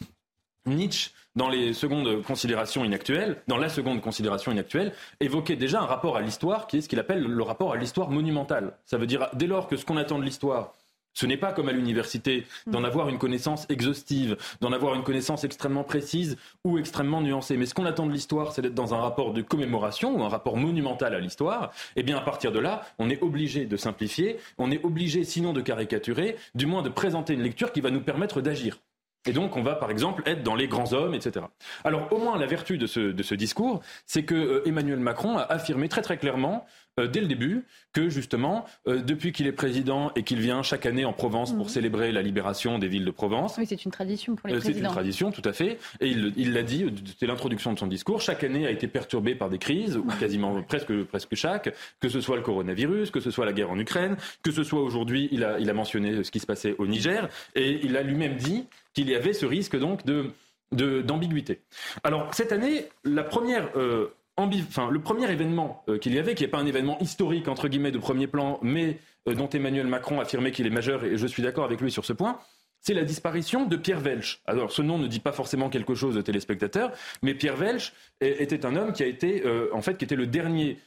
Nietzsche, 0.66 1.10
dans 1.36 1.48
les 1.48 1.72
secondes 1.72 2.22
considérations 2.22 2.84
inactuelles, 2.84 3.42
dans 3.46 3.56
la 3.56 3.68
seconde 3.68 4.00
considération 4.00 4.52
inactuelle, 4.52 4.92
évoquait 5.20 5.56
déjà 5.56 5.80
un 5.80 5.86
rapport 5.86 6.16
à 6.16 6.20
l'histoire 6.20 6.66
qui 6.66 6.78
est 6.78 6.80
ce 6.80 6.88
qu'il 6.88 6.98
appelle 6.98 7.22
le 7.22 7.42
rapport 7.42 7.72
à 7.72 7.76
l'histoire 7.76 8.10
monumentale. 8.10 8.76
Ça 8.84 8.98
veut 8.98 9.06
dire 9.06 9.28
dès 9.34 9.46
lors 9.46 9.68
que 9.68 9.76
ce 9.76 9.84
qu'on 9.84 9.96
attend 9.96 10.18
de 10.18 10.24
l'histoire, 10.24 10.72
ce 11.14 11.26
n'est 11.26 11.36
pas 11.36 11.52
comme 11.52 11.68
à 11.68 11.72
l'université 11.72 12.46
d'en 12.66 12.84
avoir 12.84 13.08
une 13.08 13.18
connaissance 13.18 13.66
exhaustive, 13.68 14.36
d'en 14.60 14.72
avoir 14.72 14.94
une 14.94 15.02
connaissance 15.02 15.44
extrêmement 15.44 15.84
précise 15.84 16.36
ou 16.64 16.78
extrêmement 16.78 17.20
nuancée. 17.20 17.56
Mais 17.56 17.66
ce 17.66 17.74
qu'on 17.74 17.86
attend 17.86 18.06
de 18.06 18.12
l'histoire, 18.12 18.52
c'est 18.52 18.62
d'être 18.62 18.74
dans 18.74 18.94
un 18.94 18.98
rapport 18.98 19.32
de 19.32 19.42
commémoration 19.42 20.16
ou 20.16 20.22
un 20.22 20.28
rapport 20.28 20.56
monumental 20.56 21.14
à 21.14 21.20
l'histoire. 21.20 21.72
Et 21.96 22.00
eh 22.00 22.02
bien, 22.02 22.16
à 22.16 22.20
partir 22.20 22.52
de 22.52 22.58
là, 22.58 22.82
on 22.98 23.10
est 23.10 23.22
obligé 23.22 23.66
de 23.66 23.76
simplifier, 23.76 24.38
on 24.58 24.70
est 24.70 24.84
obligé, 24.84 25.24
sinon 25.24 25.52
de 25.52 25.60
caricaturer, 25.60 26.36
du 26.54 26.66
moins 26.66 26.82
de 26.82 26.88
présenter 26.88 27.34
une 27.34 27.42
lecture 27.42 27.72
qui 27.72 27.80
va 27.80 27.90
nous 27.90 28.02
permettre 28.02 28.40
d'agir. 28.40 28.78
Et 29.26 29.32
donc, 29.32 29.56
on 29.56 29.62
va, 29.62 29.74
par 29.74 29.90
exemple, 29.90 30.22
être 30.24 30.42
dans 30.42 30.54
les 30.54 30.66
grands 30.66 30.94
hommes, 30.94 31.12
etc. 31.12 31.44
Alors, 31.84 32.10
au 32.10 32.18
moins, 32.18 32.38
la 32.38 32.46
vertu 32.46 32.78
de 32.78 32.86
ce, 32.86 33.00
de 33.00 33.22
ce 33.22 33.34
discours, 33.34 33.82
c'est 34.06 34.22
que 34.22 34.34
euh, 34.34 34.66
Emmanuel 34.66 34.98
Macron 34.98 35.36
a 35.36 35.42
affirmé 35.42 35.90
très 35.90 36.00
très 36.00 36.16
clairement 36.16 36.64
euh, 37.00 37.06
dès 37.06 37.20
le 37.20 37.26
début 37.26 37.64
que 37.92 38.08
justement, 38.08 38.64
euh, 38.86 39.00
depuis 39.00 39.32
qu'il 39.32 39.46
est 39.46 39.52
président 39.52 40.12
et 40.14 40.22
qu'il 40.22 40.40
vient 40.40 40.62
chaque 40.62 40.86
année 40.86 41.04
en 41.04 41.12
Provence 41.12 41.52
pour 41.52 41.66
mhm. 41.66 41.70
célébrer 41.70 42.12
la 42.12 42.22
libération 42.22 42.78
des 42.78 42.88
villes 42.88 43.04
de 43.04 43.10
Provence. 43.10 43.56
Oui, 43.58 43.66
c'est 43.66 43.84
une 43.84 43.90
tradition 43.90 44.36
pour 44.36 44.48
les 44.48 44.54
présidents. 44.54 44.74
C'est 44.74 44.86
une 44.86 44.92
tradition, 44.92 45.32
tout 45.32 45.42
à 45.44 45.52
fait. 45.52 45.78
Et 46.00 46.08
il 46.08 46.52
l'a 46.52 46.62
dit, 46.62 46.86
c'était 47.06 47.26
l'introduction 47.26 47.72
de 47.72 47.78
son 47.78 47.86
discours. 47.86 48.20
Chaque 48.20 48.44
année 48.44 48.66
a 48.66 48.70
été 48.70 48.86
perturbée 48.86 49.34
par 49.34 49.50
des 49.50 49.58
crises, 49.58 49.96
ou 49.96 50.04
quasiment 50.20 50.62
presque, 50.68 51.02
presque 51.04 51.34
chaque, 51.34 51.74
que 52.00 52.08
ce 52.08 52.20
soit 52.20 52.36
le 52.36 52.42
coronavirus, 52.42 53.10
que 53.10 53.20
ce 53.20 53.30
soit 53.30 53.46
la 53.46 53.52
guerre 53.52 53.70
en 53.70 53.78
Ukraine, 53.78 54.16
que 54.42 54.52
ce 54.52 54.62
soit 54.62 54.80
aujourd'hui, 54.80 55.28
il 55.32 55.44
a, 55.44 55.58
il 55.58 55.68
a 55.68 55.74
mentionné 55.74 56.22
ce 56.22 56.30
qui 56.30 56.40
se 56.40 56.46
passait 56.46 56.74
au 56.78 56.86
Niger, 56.86 57.28
et 57.54 57.80
il 57.82 57.96
a 57.96 58.02
lui-même 58.02 58.36
dit 58.36 58.66
qu'il 58.94 59.08
y 59.08 59.14
avait 59.14 59.32
ce 59.32 59.46
risque 59.46 59.78
donc 59.78 60.04
de 60.04 60.30
d'ambiguïté. 60.72 61.62
Alors 62.04 62.32
cette 62.32 62.52
année, 62.52 62.86
la 63.02 63.24
première 63.24 63.76
euh, 63.76 64.14
le 64.46 64.98
premier 65.00 65.30
événement 65.30 65.82
euh, 65.88 65.98
qu'il 65.98 66.14
y 66.14 66.18
avait, 66.18 66.34
qui 66.34 66.44
n'est 66.44 66.48
pas 66.48 66.58
un 66.58 66.66
événement 66.66 66.98
historique, 67.00 67.48
entre 67.48 67.68
guillemets, 67.68 67.90
de 67.90 67.98
premier 67.98 68.26
plan, 68.26 68.58
mais 68.62 68.98
euh, 69.28 69.34
dont 69.34 69.48
Emmanuel 69.48 69.86
Macron 69.86 70.20
affirmait 70.20 70.52
qu'il 70.52 70.66
est 70.66 70.70
majeur, 70.70 71.04
et 71.04 71.16
je 71.16 71.26
suis 71.26 71.42
d'accord 71.42 71.64
avec 71.64 71.80
lui 71.80 71.90
sur 71.90 72.04
ce 72.04 72.12
point, 72.12 72.38
c'est 72.80 72.94
la 72.94 73.04
disparition 73.04 73.66
de 73.66 73.76
Pierre 73.76 74.00
Welch. 74.00 74.40
Alors, 74.46 74.72
ce 74.72 74.80
nom 74.80 74.98
ne 74.98 75.06
dit 75.06 75.20
pas 75.20 75.32
forcément 75.32 75.68
quelque 75.68 75.94
chose 75.94 76.14
de 76.14 76.22
téléspectateurs, 76.22 76.92
mais 77.22 77.34
Pierre 77.34 77.56
Welch 77.56 77.92
était 78.22 78.64
un 78.64 78.74
homme 78.74 78.94
qui 78.94 79.02
a 79.02 79.06
été, 79.06 79.44
euh, 79.44 79.68
en 79.74 79.82
fait, 79.82 79.98
qui 79.98 80.04
était 80.04 80.16
le 80.16 80.26
dernier 80.26 80.78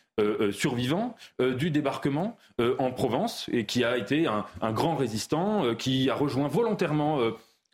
survivant 0.52 1.16
du 1.40 1.72
débarquement 1.72 2.38
en 2.60 2.92
Provence 2.92 3.50
et 3.52 3.66
qui 3.66 3.84
a 3.84 3.98
été 3.98 4.28
un 4.28 4.72
grand 4.72 4.96
résistant, 4.96 5.74
qui 5.74 6.08
a 6.08 6.14
rejoint 6.14 6.48
volontairement 6.48 7.18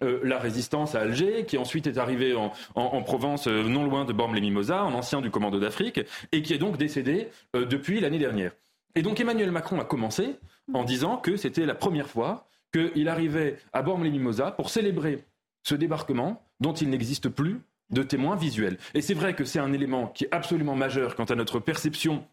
euh, 0.01 0.19
la 0.23 0.39
résistance 0.39 0.95
à 0.95 1.01
Alger, 1.01 1.45
qui 1.45 1.57
ensuite 1.57 1.85
est 1.87 1.97
arrivée 1.97 2.33
en, 2.33 3.01
Provence, 3.01 3.47
euh, 3.47 3.63
non 3.63 3.83
loin 3.83 4.05
de 4.05 4.13
Bormes-les-Mimosas, 4.13 4.83
en 4.83 4.93
ancien 4.93 5.19
du 5.19 5.29
commando 5.29 5.59
d'Afrique, 5.59 5.99
et 6.31 6.41
qui 6.41 6.53
est 6.53 6.57
donc 6.57 6.77
décédé 6.77 7.27
euh, 7.55 7.65
depuis 7.65 7.99
l'année 7.99 8.17
dernière. 8.17 8.51
Et 8.95 9.01
donc 9.01 9.19
Emmanuel 9.19 9.51
Macron 9.51 9.79
a 9.79 9.83
commencé 9.83 10.37
en 10.73 10.83
disant 10.83 11.17
que 11.17 11.35
c'était 11.35 11.65
la 11.65 11.75
première 11.75 12.07
fois 12.07 12.47
qu'il 12.71 13.09
arrivait 13.09 13.57
à 13.73 13.81
Bormes-les-Mimosas 13.81 14.51
pour 14.51 14.69
célébrer 14.69 15.25
ce 15.63 15.75
débarquement 15.75 16.45
dont 16.59 16.73
il 16.73 16.89
n'existe 16.89 17.29
plus 17.29 17.59
de 17.89 18.03
témoins 18.03 18.35
visuels. 18.35 18.77
Et 18.93 19.01
c'est 19.01 19.13
vrai 19.13 19.35
que 19.35 19.43
c'est 19.43 19.59
un 19.59 19.73
élément 19.73 20.07
qui 20.07 20.25
est 20.25 20.33
absolument 20.33 20.75
majeur 20.75 21.15
quant 21.15 21.25
à 21.25 21.35
notre 21.35 21.59
perception 21.59 22.23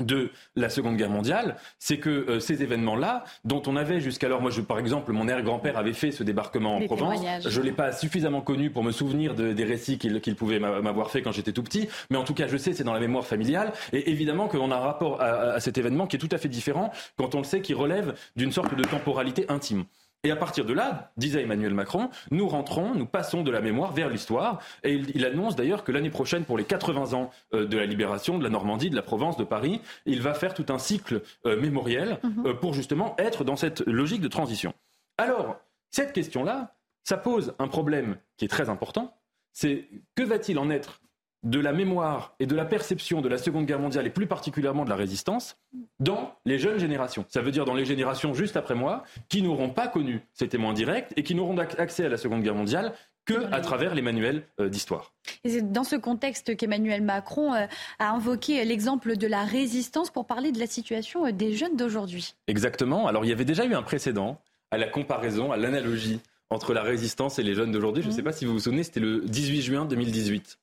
de 0.00 0.30
la 0.56 0.68
Seconde 0.68 0.96
Guerre 0.96 1.10
mondiale, 1.10 1.56
c'est 1.78 1.98
que 1.98 2.10
euh, 2.10 2.40
ces 2.40 2.62
événements-là, 2.62 3.24
dont 3.44 3.62
on 3.66 3.76
avait 3.76 4.00
jusqu'alors, 4.00 4.40
moi 4.40 4.50
je, 4.50 4.60
par 4.60 4.78
exemple, 4.78 5.12
mon 5.12 5.28
arrière-grand-père 5.28 5.78
avait 5.78 5.92
fait 5.92 6.10
ce 6.10 6.22
débarquement 6.22 6.76
en 6.76 6.86
Provence, 6.86 7.20
je 7.46 7.60
ne 7.60 7.64
l'ai 7.64 7.72
pas 7.72 7.92
suffisamment 7.92 8.40
connu 8.40 8.70
pour 8.70 8.84
me 8.84 8.92
souvenir 8.92 9.34
des 9.34 9.64
récits 9.64 9.98
qu'il 9.98 10.36
pouvait 10.36 10.58
m'avoir 10.58 11.10
fait 11.10 11.22
quand 11.22 11.32
j'étais 11.32 11.52
tout 11.52 11.62
petit, 11.62 11.88
mais 12.10 12.16
en 12.16 12.24
tout 12.24 12.34
cas 12.34 12.46
je 12.46 12.56
sais, 12.56 12.72
c'est 12.72 12.84
dans 12.84 12.94
la 12.94 13.00
mémoire 13.00 13.26
familiale, 13.26 13.72
et 13.92 14.10
évidemment 14.10 14.48
qu'on 14.48 14.70
a 14.70 14.76
un 14.76 14.80
rapport 14.80 15.20
à, 15.20 15.52
à 15.54 15.60
cet 15.60 15.78
événement 15.78 16.06
qui 16.06 16.16
est 16.16 16.18
tout 16.18 16.28
à 16.32 16.38
fait 16.38 16.48
différent 16.48 16.92
quand 17.16 17.34
on 17.34 17.38
le 17.38 17.44
sait, 17.44 17.60
qui 17.60 17.74
relève 17.74 18.14
d'une 18.36 18.52
sorte 18.52 18.74
de 18.74 18.84
temporalité 18.84 19.46
intime. 19.48 19.84
Et 20.24 20.30
à 20.30 20.36
partir 20.36 20.64
de 20.64 20.72
là, 20.72 21.10
disait 21.16 21.42
Emmanuel 21.42 21.74
Macron, 21.74 22.08
nous 22.30 22.46
rentrons, 22.46 22.94
nous 22.94 23.06
passons 23.06 23.42
de 23.42 23.50
la 23.50 23.60
mémoire 23.60 23.90
vers 23.92 24.08
l'histoire. 24.08 24.60
Et 24.84 24.94
il, 24.94 25.26
annonce 25.26 25.56
d'ailleurs 25.56 25.82
que 25.82 25.90
l'année 25.90 26.10
prochaine, 26.10 26.44
pour 26.44 26.56
les 26.56 26.64
80 26.64 27.12
ans 27.14 27.30
euh, 27.54 27.66
de 27.66 27.76
la 27.76 27.86
libération 27.86 28.38
de 28.38 28.44
la 28.44 28.50
Normandie, 28.50 28.88
de 28.88 28.94
la 28.94 29.02
Provence, 29.02 29.36
de 29.36 29.42
Paris, 29.42 29.80
il 30.06 30.22
va 30.22 30.34
faire 30.34 30.54
tout 30.54 30.66
un 30.68 30.78
cycle 30.78 31.22
euh, 31.44 31.60
mémoriel 31.60 32.20
mhm. 32.22 32.46
euh, 32.46 32.54
pour 32.54 32.72
justement 32.72 33.16
être 33.18 33.42
dans 33.42 33.56
cette 33.56 33.80
logique 33.80 34.20
de 34.20 34.28
transition. 34.28 34.74
Alors, 35.18 35.60
cette 35.90 36.12
question-là, 36.12 36.76
ça 37.02 37.16
pose 37.16 37.54
un 37.58 37.66
problème 37.66 38.16
qui 38.36 38.44
est 38.44 38.48
très 38.48 38.68
important. 38.68 39.16
C'est 39.52 39.88
que 40.14 40.22
va-t-il 40.22 40.56
en 40.60 40.70
être 40.70 41.00
de 41.42 41.58
la 41.58 41.72
mémoire 41.72 42.34
et 42.38 42.46
de 42.46 42.54
la 42.54 42.64
perception 42.64 43.20
de 43.20 43.28
la 43.28 43.38
Seconde 43.38 43.66
Guerre 43.66 43.80
mondiale 43.80 44.06
et 44.06 44.10
plus 44.10 44.26
particulièrement 44.26 44.84
de 44.84 44.90
la 44.90 44.96
résistance 44.96 45.56
dans 45.98 46.34
les 46.44 46.58
jeunes 46.58 46.78
générations. 46.78 47.24
Ça 47.28 47.42
veut 47.42 47.50
dire 47.50 47.64
dans 47.64 47.74
les 47.74 47.84
générations 47.84 48.32
juste 48.32 48.56
après 48.56 48.74
moi 48.74 49.02
qui 49.28 49.42
n'auront 49.42 49.70
pas 49.70 49.88
connu 49.88 50.20
ces 50.32 50.48
témoins 50.48 50.72
directs 50.72 51.12
et 51.16 51.22
qui 51.22 51.34
n'auront 51.34 51.58
accès 51.58 52.04
à 52.04 52.08
la 52.08 52.16
Seconde 52.16 52.42
Guerre 52.42 52.54
mondiale 52.54 52.92
que 53.24 53.52
à 53.52 53.60
travers 53.60 53.94
les 53.94 54.02
manuels 54.02 54.44
euh, 54.60 54.68
d'histoire. 54.68 55.12
C'est 55.44 55.72
dans 55.72 55.84
ce 55.84 55.96
contexte 55.96 56.56
qu'Emmanuel 56.56 57.02
Macron 57.02 57.54
euh, 57.54 57.66
a 57.98 58.10
invoqué 58.10 58.64
l'exemple 58.64 59.16
de 59.16 59.26
la 59.26 59.44
résistance 59.44 60.10
pour 60.10 60.26
parler 60.26 60.50
de 60.50 60.58
la 60.58 60.66
situation 60.66 61.26
euh, 61.26 61.32
des 61.32 61.54
jeunes 61.54 61.76
d'aujourd'hui. 61.76 62.34
Exactement. 62.48 63.06
Alors 63.06 63.24
il 63.24 63.28
y 63.28 63.32
avait 63.32 63.44
déjà 63.44 63.64
eu 63.64 63.74
un 63.74 63.82
précédent 63.82 64.40
à 64.70 64.78
la 64.78 64.88
comparaison, 64.88 65.52
à 65.52 65.56
l'analogie 65.56 66.20
entre 66.50 66.74
la 66.74 66.82
résistance 66.82 67.38
et 67.38 67.42
les 67.42 67.54
jeunes 67.54 67.70
d'aujourd'hui. 67.70 68.02
Je 68.02 68.08
ne 68.08 68.12
sais 68.12 68.22
mmh. 68.22 68.24
pas 68.24 68.32
si 68.32 68.44
vous 68.44 68.52
vous 68.54 68.60
souvenez, 68.60 68.82
c'était 68.82 69.00
le 69.00 69.20
18 69.20 69.62
juin 69.62 69.84
2018. 69.84 70.58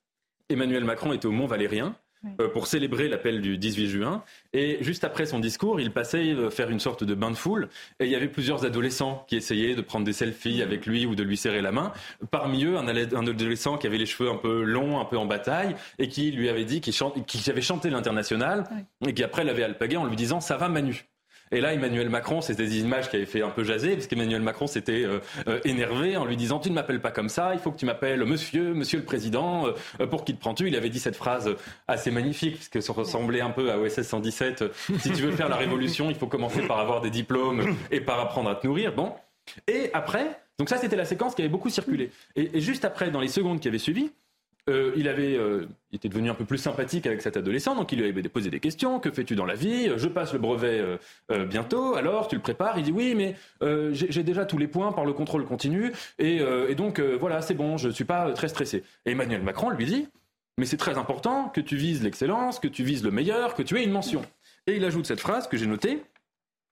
Emmanuel 0.50 0.84
Macron 0.84 1.12
était 1.12 1.26
au 1.26 1.32
Mont 1.32 1.46
Valérien. 1.46 1.94
Euh, 2.38 2.48
pour 2.48 2.66
célébrer 2.66 3.08
l'appel 3.08 3.40
du 3.40 3.56
18 3.56 3.88
juin. 3.88 4.22
Et 4.52 4.76
juste 4.82 5.04
après 5.04 5.24
son 5.24 5.38
discours, 5.38 5.80
il 5.80 5.90
passait 5.90 6.34
euh, 6.34 6.50
faire 6.50 6.68
une 6.68 6.78
sorte 6.78 7.02
de 7.02 7.14
bain 7.14 7.30
de 7.30 7.36
foule. 7.36 7.70
Et 7.98 8.04
il 8.04 8.10
y 8.10 8.14
avait 8.14 8.28
plusieurs 8.28 8.66
adolescents 8.66 9.24
qui 9.26 9.36
essayaient 9.36 9.74
de 9.74 9.80
prendre 9.80 10.04
des 10.04 10.12
selfies 10.12 10.60
avec 10.60 10.84
lui 10.84 11.06
ou 11.06 11.14
de 11.14 11.22
lui 11.22 11.38
serrer 11.38 11.62
la 11.62 11.72
main. 11.72 11.94
Parmi 12.30 12.64
eux, 12.64 12.76
un, 12.76 12.88
adolescent 12.88 13.78
qui 13.78 13.86
avait 13.86 13.96
les 13.96 14.04
cheveux 14.04 14.28
un 14.28 14.36
peu 14.36 14.64
longs, 14.64 15.00
un 15.00 15.06
peu 15.06 15.16
en 15.16 15.24
bataille, 15.24 15.74
et 15.98 16.08
qui 16.08 16.30
lui 16.30 16.50
avait 16.50 16.66
dit 16.66 16.82
qu'il 16.82 17.50
avait 17.50 17.62
chanté 17.62 17.88
l'international, 17.88 18.64
et 19.06 19.14
qui 19.14 19.24
après 19.24 19.42
l'avait 19.42 19.62
alpagué 19.62 19.96
en 19.96 20.04
lui 20.04 20.16
disant 20.16 20.40
«ça 20.42 20.58
va 20.58 20.68
Manu». 20.68 21.06
Et 21.52 21.60
là, 21.60 21.72
Emmanuel 21.72 22.08
Macron, 22.08 22.40
c'était 22.40 22.64
des 22.64 22.78
images 22.78 23.10
qui 23.10 23.16
avaient 23.16 23.26
fait 23.26 23.42
un 23.42 23.50
peu 23.50 23.64
jaser, 23.64 23.94
parce 23.94 24.06
qu'Emmanuel 24.06 24.40
Macron 24.40 24.68
s'était 24.68 25.04
euh, 25.04 25.18
euh, 25.48 25.60
énervé 25.64 26.16
en 26.16 26.24
lui 26.24 26.36
disant 26.36 26.60
Tu 26.60 26.70
ne 26.70 26.74
m'appelles 26.74 27.00
pas 27.00 27.10
comme 27.10 27.28
ça, 27.28 27.54
il 27.54 27.60
faut 27.60 27.72
que 27.72 27.78
tu 27.78 27.86
m'appelles 27.86 28.24
monsieur, 28.24 28.72
monsieur 28.72 28.98
le 28.98 29.04
président, 29.04 29.66
euh, 29.66 30.06
pour 30.06 30.24
qui 30.24 30.34
te 30.34 30.40
prends-tu? 30.40 30.68
Il 30.68 30.76
avait 30.76 30.90
dit 30.90 31.00
cette 31.00 31.16
phrase 31.16 31.50
assez 31.88 32.12
magnifique, 32.12 32.54
puisque 32.54 32.80
ça 32.80 32.92
ressemblait 32.92 33.40
un 33.40 33.50
peu 33.50 33.72
à 33.72 33.78
OSS 33.78 34.02
117 34.02 34.64
Si 34.98 35.10
tu 35.10 35.22
veux 35.22 35.32
faire 35.32 35.48
la 35.48 35.56
révolution, 35.56 36.08
il 36.08 36.16
faut 36.16 36.28
commencer 36.28 36.62
par 36.62 36.78
avoir 36.78 37.00
des 37.00 37.10
diplômes 37.10 37.76
et 37.90 38.00
par 38.00 38.20
apprendre 38.20 38.50
à 38.50 38.54
te 38.54 38.66
nourrir. 38.66 38.92
Bon. 38.92 39.12
Et 39.66 39.90
après, 39.92 40.40
donc 40.58 40.68
ça, 40.68 40.76
c'était 40.76 40.96
la 40.96 41.04
séquence 41.04 41.34
qui 41.34 41.42
avait 41.42 41.48
beaucoup 41.48 41.70
circulé. 41.70 42.10
Et 42.36 42.60
juste 42.60 42.84
après, 42.84 43.10
dans 43.10 43.20
les 43.20 43.28
secondes 43.28 43.58
qui 43.58 43.66
avaient 43.66 43.78
suivi, 43.78 44.12
euh, 44.68 44.92
il 44.96 45.08
avait, 45.08 45.36
euh, 45.36 45.66
était 45.92 46.08
devenu 46.08 46.30
un 46.30 46.34
peu 46.34 46.44
plus 46.44 46.58
sympathique 46.58 47.06
avec 47.06 47.22
cet 47.22 47.36
adolescent, 47.36 47.74
donc 47.74 47.92
il 47.92 48.00
lui 48.00 48.08
avait 48.08 48.22
posé 48.22 48.50
des 48.50 48.60
questions. 48.60 49.00
Que 49.00 49.10
fais-tu 49.10 49.34
dans 49.34 49.46
la 49.46 49.54
vie? 49.54 49.90
Je 49.96 50.08
passe 50.08 50.32
le 50.32 50.38
brevet 50.38 50.82
euh, 51.30 51.44
bientôt. 51.46 51.94
Alors, 51.94 52.28
tu 52.28 52.36
le 52.36 52.42
prépares? 52.42 52.78
Il 52.78 52.84
dit 52.84 52.92
oui, 52.92 53.14
mais 53.14 53.36
j'ai 53.92 54.22
déjà 54.22 54.44
tous 54.44 54.58
les 54.58 54.68
points 54.68 54.92
par 54.92 55.04
le 55.04 55.12
contrôle 55.12 55.44
continu, 55.44 55.92
et, 56.18 56.40
donc 56.74 57.00
voilà, 57.00 57.42
c'est 57.42 57.54
bon, 57.54 57.76
je 57.76 57.88
ne 57.88 57.92
suis 57.92 58.04
pas 58.04 58.30
très 58.32 58.48
stressé. 58.48 58.82
Et 59.06 59.12
Emmanuel 59.12 59.42
Macron 59.42 59.70
lui 59.70 59.86
dit, 59.86 60.08
mais 60.58 60.66
c'est 60.66 60.76
très 60.76 60.98
important 60.98 61.48
que 61.48 61.60
tu 61.60 61.76
vises 61.76 62.02
l'excellence, 62.02 62.58
que 62.58 62.68
tu 62.68 62.84
vises 62.84 63.02
le 63.02 63.10
meilleur, 63.10 63.54
que 63.54 63.62
tu 63.62 63.78
aies 63.78 63.84
une 63.84 63.92
mention. 63.92 64.22
Et 64.66 64.76
il 64.76 64.84
ajoute 64.84 65.06
cette 65.06 65.20
phrase 65.20 65.48
que 65.48 65.56
j'ai 65.56 65.66
notée 65.66 66.02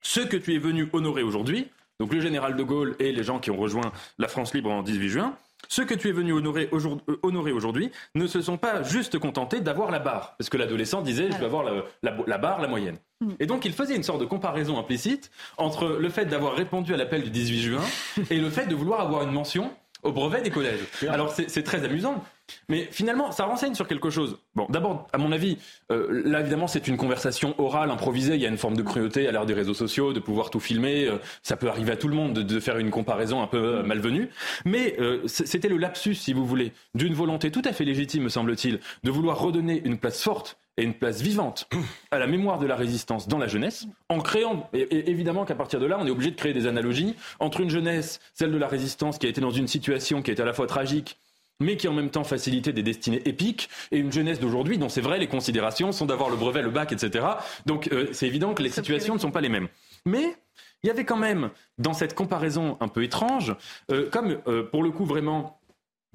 ce 0.01 0.21
que 0.21 0.37
tu 0.37 0.55
es 0.55 0.59
venu 0.59 0.89
honorer 0.93 1.23
aujourd'hui, 1.23 1.69
donc 1.99 2.13
le 2.13 2.21
général 2.21 2.57
de 2.57 2.63
Gaulle 2.63 2.95
et 2.99 3.13
les 3.13 3.25
gens 3.25 3.39
qui 3.39 3.51
ont 3.51 3.57
rejoint 3.57 3.93
la 4.19 4.29
France 4.29 4.55
libre 4.55 4.71
en 4.71 4.83
18 4.83 5.09
juin, 5.09 5.37
ceux 5.67 5.85
que 5.85 5.95
tu 5.95 6.09
es 6.09 6.13
venu 6.13 6.33
honorer 6.33 6.69
euh, 6.73 7.53
aujourd'hui 7.55 7.91
ne 8.15 8.27
se 8.27 8.41
sont 8.41 8.57
pas 8.57 8.83
juste 8.83 9.19
contentés 9.19 9.61
d'avoir 9.61 9.91
la 9.91 9.99
barre. 9.99 10.35
Parce 10.39 10.49
que 10.49 10.57
l'adolescent 10.57 11.03
disait, 11.03 11.31
je 11.33 11.37
veux 11.39 11.47
avoir 11.47 11.65
la, 12.03 12.39
barre, 12.39 12.61
la 12.61 12.69
moyenne. 12.69 12.99
Mm. 13.21 13.33
Et 13.41 13.47
donc 13.47 13.65
il 13.65 13.73
faisait 13.73 13.97
une 13.97 14.03
sorte 14.03 14.21
de 14.21 14.25
comparaison 14.25 14.79
implicite 14.79 15.31
entre 15.57 15.87
le 15.87 16.09
fait 16.09 16.27
d'avoir 16.27 16.55
répondu 16.55 16.95
à 16.95 16.97
l'appel 16.97 17.23
du 17.23 17.31
18 17.31 17.61
juin 17.61 17.85
et 18.31 18.39
le 18.39 18.51
fait 18.51 18.67
de 18.67 18.75
vouloir 18.75 19.01
avoir 19.01 19.23
une 19.23 19.33
mention 19.33 19.71
au 20.03 20.13
brevet 20.13 20.43
des 20.43 20.51
collèges. 20.51 20.81
Alors 21.09 21.33
c'est 21.33 21.63
très 21.63 21.85
amusant, 21.85 22.23
mais 22.69 22.89
finalement 22.91 23.33
ça 23.33 23.45
renseigne 23.45 23.75
sur 23.75 23.87
quelque 23.87 24.11
chose. 24.11 24.39
Bon, 24.55 24.67
d'abord, 24.69 25.07
à 25.13 25.19
mon 25.19 25.33
avis, 25.33 25.59
euh, 25.91 26.23
là 26.25 26.41
évidemment 26.41 26.67
c'est 26.67 26.89
une 26.89 26.97
conversation 26.97 27.55
orale, 27.59 27.91
improvisée, 27.91 28.35
il 28.35 28.41
y 28.41 28.47
a 28.47 28.49
une 28.49 28.59
forme 28.59 28.77
de 28.77 28.83
cruauté 28.83 29.29
à 29.29 29.33
l'ère 29.33 29.47
des 29.47 29.55
réseaux 29.55 29.75
sociaux, 29.75 30.13
de 30.13 30.21
pouvoir 30.21 30.51
tout 30.51 30.61
filmer, 30.61 31.07
euh, 31.07 31.19
ça 31.43 31.57
peut 31.57 31.69
arriver 31.69 31.93
à 31.93 31.97
tout 31.97 32.09
le 32.09 32.15
monde 32.15 32.35
de, 32.35 32.61
faire 32.61 32.79
une 32.79 32.91
comparaison 32.91 33.43
un 33.43 33.47
peu 33.47 33.79
euh, 33.79 33.83
malvenue, 33.83 34.31
mais 34.65 34.97
c'était 35.27 35.69
le 35.69 35.77
lapsus, 35.77 36.15
si 36.15 36.33
vous 36.33 36.45
voulez, 36.45 36.73
d'une 36.95 37.15
volonté 37.15 37.51
tout 37.51 37.63
à 37.65 37.73
fait 37.73 37.85
légitime, 37.85 38.25
me 38.25 38.29
semble-t-il, 38.29 38.81
de 39.05 39.11
vouloir 39.11 39.39
redonner 39.39 39.81
une 39.85 39.99
place 39.99 40.23
forte 40.23 40.59
et 40.79 40.85
une 40.85 40.95
place 40.95 41.21
vivante 41.21 41.69
à 42.11 42.19
la 42.19 42.27
mémoire 42.27 42.59
de 42.59 42.67
la 42.67 42.77
résistance 42.77 43.29
dans 43.29 43.39
la 43.39 43.49
jeunesse, 43.49 43.87
en 44.09 44.21
créant, 44.21 44.71
et, 44.73 45.11
évidemment 45.11 45.45
qu'à 45.45 45.55
partir 45.55 45.81
de 45.81 45.87
là, 45.87 45.99
on 46.01 46.07
est 46.07 46.11
obligé 46.11 46.31
de 46.31 46.37
créer 46.37 46.55
des 46.55 46.67
analogies 46.67 47.17
entre 47.41 47.61
une 47.61 47.69
jeunesse, 47.69 48.21
celle 48.33 48.53
de 48.53 48.59
la 48.59 48.69
résistance, 48.69 49.19
qui 49.19 49.27
a 49.27 49.29
été 49.29 49.41
dans 49.41 49.51
une 49.51 49.69
situation 49.69 50.23
qui 50.23 50.31
est 50.31 50.41
à 50.41 50.45
la 50.45 50.53
fois 50.53 50.67
tragique, 50.67 51.19
mais 51.61 51.77
qui 51.77 51.89
en 51.89 51.93
même 51.93 52.11
temps 52.11 52.25
facilitait 52.25 52.73
des 52.73 52.83
destinées 52.83 53.23
épiques, 53.27 53.69
et 53.91 53.99
une 53.99 54.13
jeunesse 54.13 54.41
d'aujourd'hui 54.41 54.79
dont 54.79 54.89
c'est 54.89 55.01
vrai 55.01 55.19
les 55.19 55.27
considérations 55.27 55.93
sont 55.93 56.07
d'avoir 56.07 56.31
le 56.31 56.37
brevet, 56.37 56.63
le 56.63 56.71
bac, 56.71 56.93
etc. 56.93 57.27
Donc 57.67 57.89
euh, 57.93 58.09
c'est 58.13 58.27
évident 58.27 58.55
que 58.55 58.63
les 58.63 58.71
situations 58.71 59.15
ne 59.15 59.19
sont 59.19 59.31
pas 59.31 59.41
les 59.41 59.49
mêmes. 59.49 59.69
Mais 60.07 60.37
il 60.83 60.87
y 60.87 60.91
avait 60.91 61.05
quand 61.05 61.17
même, 61.17 61.51
dans 61.79 61.93
cette 61.93 62.15
comparaison 62.15 62.77
un 62.81 62.89
peu 62.89 63.03
étrange, 63.03 63.57
euh, 63.91 64.09
comme 64.11 64.39
euh, 64.47 64.63
pour 64.63 64.83
le 64.83 64.91
coup 64.91 65.05
vraiment 65.05 65.61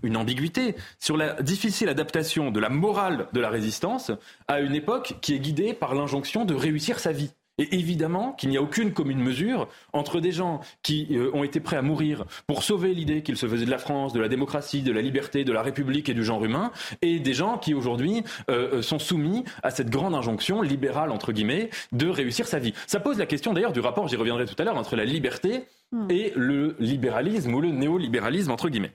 une 0.01 0.17
ambiguïté 0.17 0.75
sur 0.99 1.17
la 1.17 1.41
difficile 1.41 1.89
adaptation 1.89 2.51
de 2.51 2.60
la 2.60 2.69
morale 2.69 3.27
de 3.34 3.39
la 3.39 3.49
résistance 3.49 4.12
à 4.47 4.60
une 4.60 4.75
époque 4.75 5.15
qui 5.21 5.34
est 5.34 5.39
guidée 5.39 5.73
par 5.73 5.95
l'injonction 5.95 6.45
de 6.45 6.53
réussir 6.53 6.99
sa 6.99 7.12
vie. 7.12 7.32
Et 7.59 7.75
évidemment 7.75 8.31
qu'il 8.31 8.49
n'y 8.49 8.57
a 8.57 8.61
aucune 8.61 8.93
commune 8.93 9.19
mesure 9.19 9.67
entre 9.93 10.19
des 10.19 10.31
gens 10.31 10.61
qui 10.81 11.09
euh, 11.11 11.29
ont 11.33 11.43
été 11.43 11.59
prêts 11.59 11.77
à 11.77 11.83
mourir 11.83 12.25
pour 12.47 12.63
sauver 12.63 12.95
l'idée 12.95 13.21
qu'ils 13.21 13.37
se 13.37 13.47
faisaient 13.47 13.65
de 13.65 13.71
la 13.71 13.77
France, 13.77 14.11
de 14.11 14.19
la 14.19 14.27
démocratie, 14.27 14.81
de 14.81 14.91
la 14.91 15.01
liberté, 15.01 15.43
de 15.43 15.53
la 15.53 15.61
République 15.61 16.09
et 16.09 16.15
du 16.15 16.23
genre 16.23 16.43
humain, 16.43 16.71
et 17.03 17.19
des 17.19 17.33
gens 17.33 17.59
qui 17.59 17.75
aujourd'hui 17.75 18.23
euh, 18.49 18.77
euh, 18.77 18.81
sont 18.81 18.97
soumis 18.97 19.43
à 19.61 19.69
cette 19.69 19.91
grande 19.91 20.15
injonction 20.15 20.63
libérale, 20.63 21.11
entre 21.11 21.31
guillemets, 21.31 21.69
de 21.91 22.07
réussir 22.07 22.47
sa 22.47 22.57
vie. 22.57 22.73
Ça 22.87 22.99
pose 22.99 23.19
la 23.19 23.27
question 23.27 23.53
d'ailleurs 23.53 23.73
du 23.73 23.81
rapport, 23.81 24.07
j'y 24.07 24.15
reviendrai 24.15 24.45
tout 24.45 24.55
à 24.57 24.63
l'heure, 24.63 24.77
entre 24.77 24.95
la 24.95 25.05
liberté 25.05 25.65
hmm. 25.91 26.07
et 26.09 26.33
le 26.35 26.75
libéralisme 26.79 27.53
ou 27.53 27.61
le 27.61 27.69
néolibéralisme, 27.69 28.51
entre 28.51 28.69
guillemets. 28.69 28.93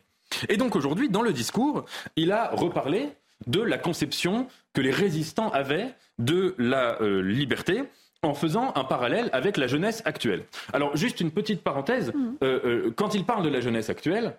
Et 0.48 0.56
donc 0.56 0.74
aujourd'hui, 0.74 1.08
dans 1.08 1.22
le 1.22 1.32
discours, 1.32 1.84
il 2.16 2.32
a 2.32 2.50
reparlé 2.50 3.10
de 3.46 3.60
la 3.60 3.78
conception 3.78 4.48
que 4.72 4.80
les 4.80 4.90
résistants 4.90 5.50
avaient 5.50 5.94
de 6.18 6.54
la 6.58 7.00
euh, 7.00 7.22
liberté 7.22 7.84
en 8.22 8.34
faisant 8.34 8.72
un 8.74 8.84
parallèle 8.84 9.30
avec 9.32 9.56
la 9.56 9.66
jeunesse 9.66 10.02
actuelle. 10.04 10.44
Alors 10.72 10.96
juste 10.96 11.20
une 11.20 11.30
petite 11.30 11.62
parenthèse, 11.62 12.12
mmh. 12.12 12.18
euh, 12.42 12.60
euh, 12.64 12.90
quand 12.94 13.14
il 13.14 13.24
parle 13.24 13.44
de 13.44 13.48
la 13.48 13.60
jeunesse 13.60 13.90
actuelle, 13.90 14.36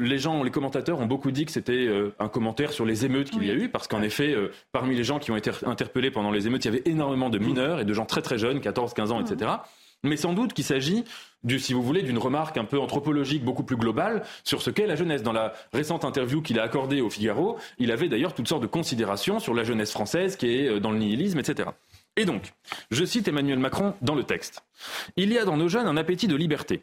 les 0.00 0.16
gens, 0.16 0.42
les 0.42 0.50
commentateurs 0.50 1.00
ont 1.00 1.06
beaucoup 1.06 1.30
dit 1.30 1.44
que 1.44 1.52
c'était 1.52 1.90
un 2.18 2.28
commentaire 2.28 2.72
sur 2.72 2.86
les 2.86 3.04
émeutes 3.04 3.28
qu'il 3.28 3.44
y 3.44 3.50
a 3.50 3.52
eu, 3.52 3.68
parce 3.68 3.88
qu'en 3.88 4.00
effet, 4.00 4.34
parmi 4.72 4.96
les 4.96 5.04
gens 5.04 5.18
qui 5.18 5.30
ont 5.30 5.36
été 5.36 5.50
interpellés 5.66 6.10
pendant 6.10 6.30
les 6.30 6.46
émeutes, 6.46 6.64
il 6.64 6.68
y 6.68 6.74
avait 6.74 6.82
énormément 6.86 7.28
de 7.28 7.38
mineurs 7.38 7.80
et 7.80 7.84
de 7.84 7.92
gens 7.92 8.06
très 8.06 8.22
très 8.22 8.38
jeunes, 8.38 8.62
14, 8.62 8.94
15 8.94 9.12
ans, 9.12 9.20
etc. 9.20 9.50
Mais 10.02 10.16
sans 10.16 10.32
doute 10.32 10.54
qu'il 10.54 10.64
s'agit 10.64 11.04
si 11.58 11.72
vous 11.72 11.82
voulez, 11.82 12.02
d'une 12.02 12.18
remarque 12.18 12.56
un 12.56 12.64
peu 12.64 12.78
anthropologique 12.78 13.44
beaucoup 13.44 13.62
plus 13.62 13.76
globale 13.76 14.22
sur 14.44 14.62
ce 14.62 14.70
qu'est 14.70 14.86
la 14.86 14.96
jeunesse. 14.96 15.22
Dans 15.22 15.32
la 15.32 15.52
récente 15.72 16.04
interview 16.04 16.42
qu'il 16.42 16.58
a 16.58 16.62
accordée 16.62 17.00
au 17.00 17.10
Figaro, 17.10 17.56
il 17.78 17.92
avait 17.92 18.08
d'ailleurs 18.08 18.34
toutes 18.34 18.48
sortes 18.48 18.62
de 18.62 18.66
considérations 18.66 19.38
sur 19.38 19.54
la 19.54 19.62
jeunesse 19.62 19.92
française 19.92 20.36
qui 20.36 20.48
est 20.48 20.68
euh, 20.68 20.80
dans 20.80 20.90
le 20.90 20.98
nihilisme, 20.98 21.38
etc. 21.38 21.70
Et 22.16 22.24
donc, 22.24 22.52
je 22.90 23.04
cite 23.04 23.28
Emmanuel 23.28 23.58
Macron 23.58 23.94
dans 24.00 24.14
le 24.14 24.24
texte. 24.24 24.64
Il 25.16 25.32
y 25.32 25.38
a 25.38 25.44
dans 25.44 25.56
nos 25.56 25.68
jeunes 25.68 25.86
un 25.86 25.96
appétit 25.96 26.28
de 26.28 26.36
liberté, 26.36 26.82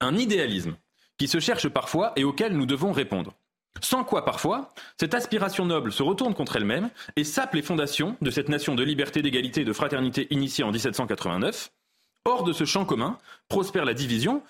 un 0.00 0.16
idéalisme 0.16 0.76
qui 1.18 1.28
se 1.28 1.40
cherche 1.40 1.68
parfois 1.68 2.12
et 2.16 2.24
auquel 2.24 2.56
nous 2.56 2.66
devons 2.66 2.92
répondre. 2.92 3.34
Sans 3.80 4.04
quoi, 4.04 4.24
parfois, 4.24 4.72
cette 4.98 5.14
aspiration 5.14 5.64
noble 5.64 5.92
se 5.92 6.02
retourne 6.02 6.34
contre 6.34 6.56
elle-même 6.56 6.90
et 7.16 7.24
sape 7.24 7.54
les 7.54 7.62
fondations 7.62 8.16
de 8.20 8.30
cette 8.30 8.48
nation 8.48 8.74
de 8.74 8.84
liberté, 8.84 9.20
d'égalité 9.20 9.62
et 9.62 9.64
de 9.64 9.72
fraternité 9.72 10.28
initiée 10.30 10.64
en 10.64 10.70
1789, 10.70 11.72
Hors 12.26 12.42
de 12.42 12.54
ce 12.54 12.64
champ 12.64 12.86
commun 12.86 13.18
prospère 13.48 13.84
la 13.84 13.92
division, 13.92 14.42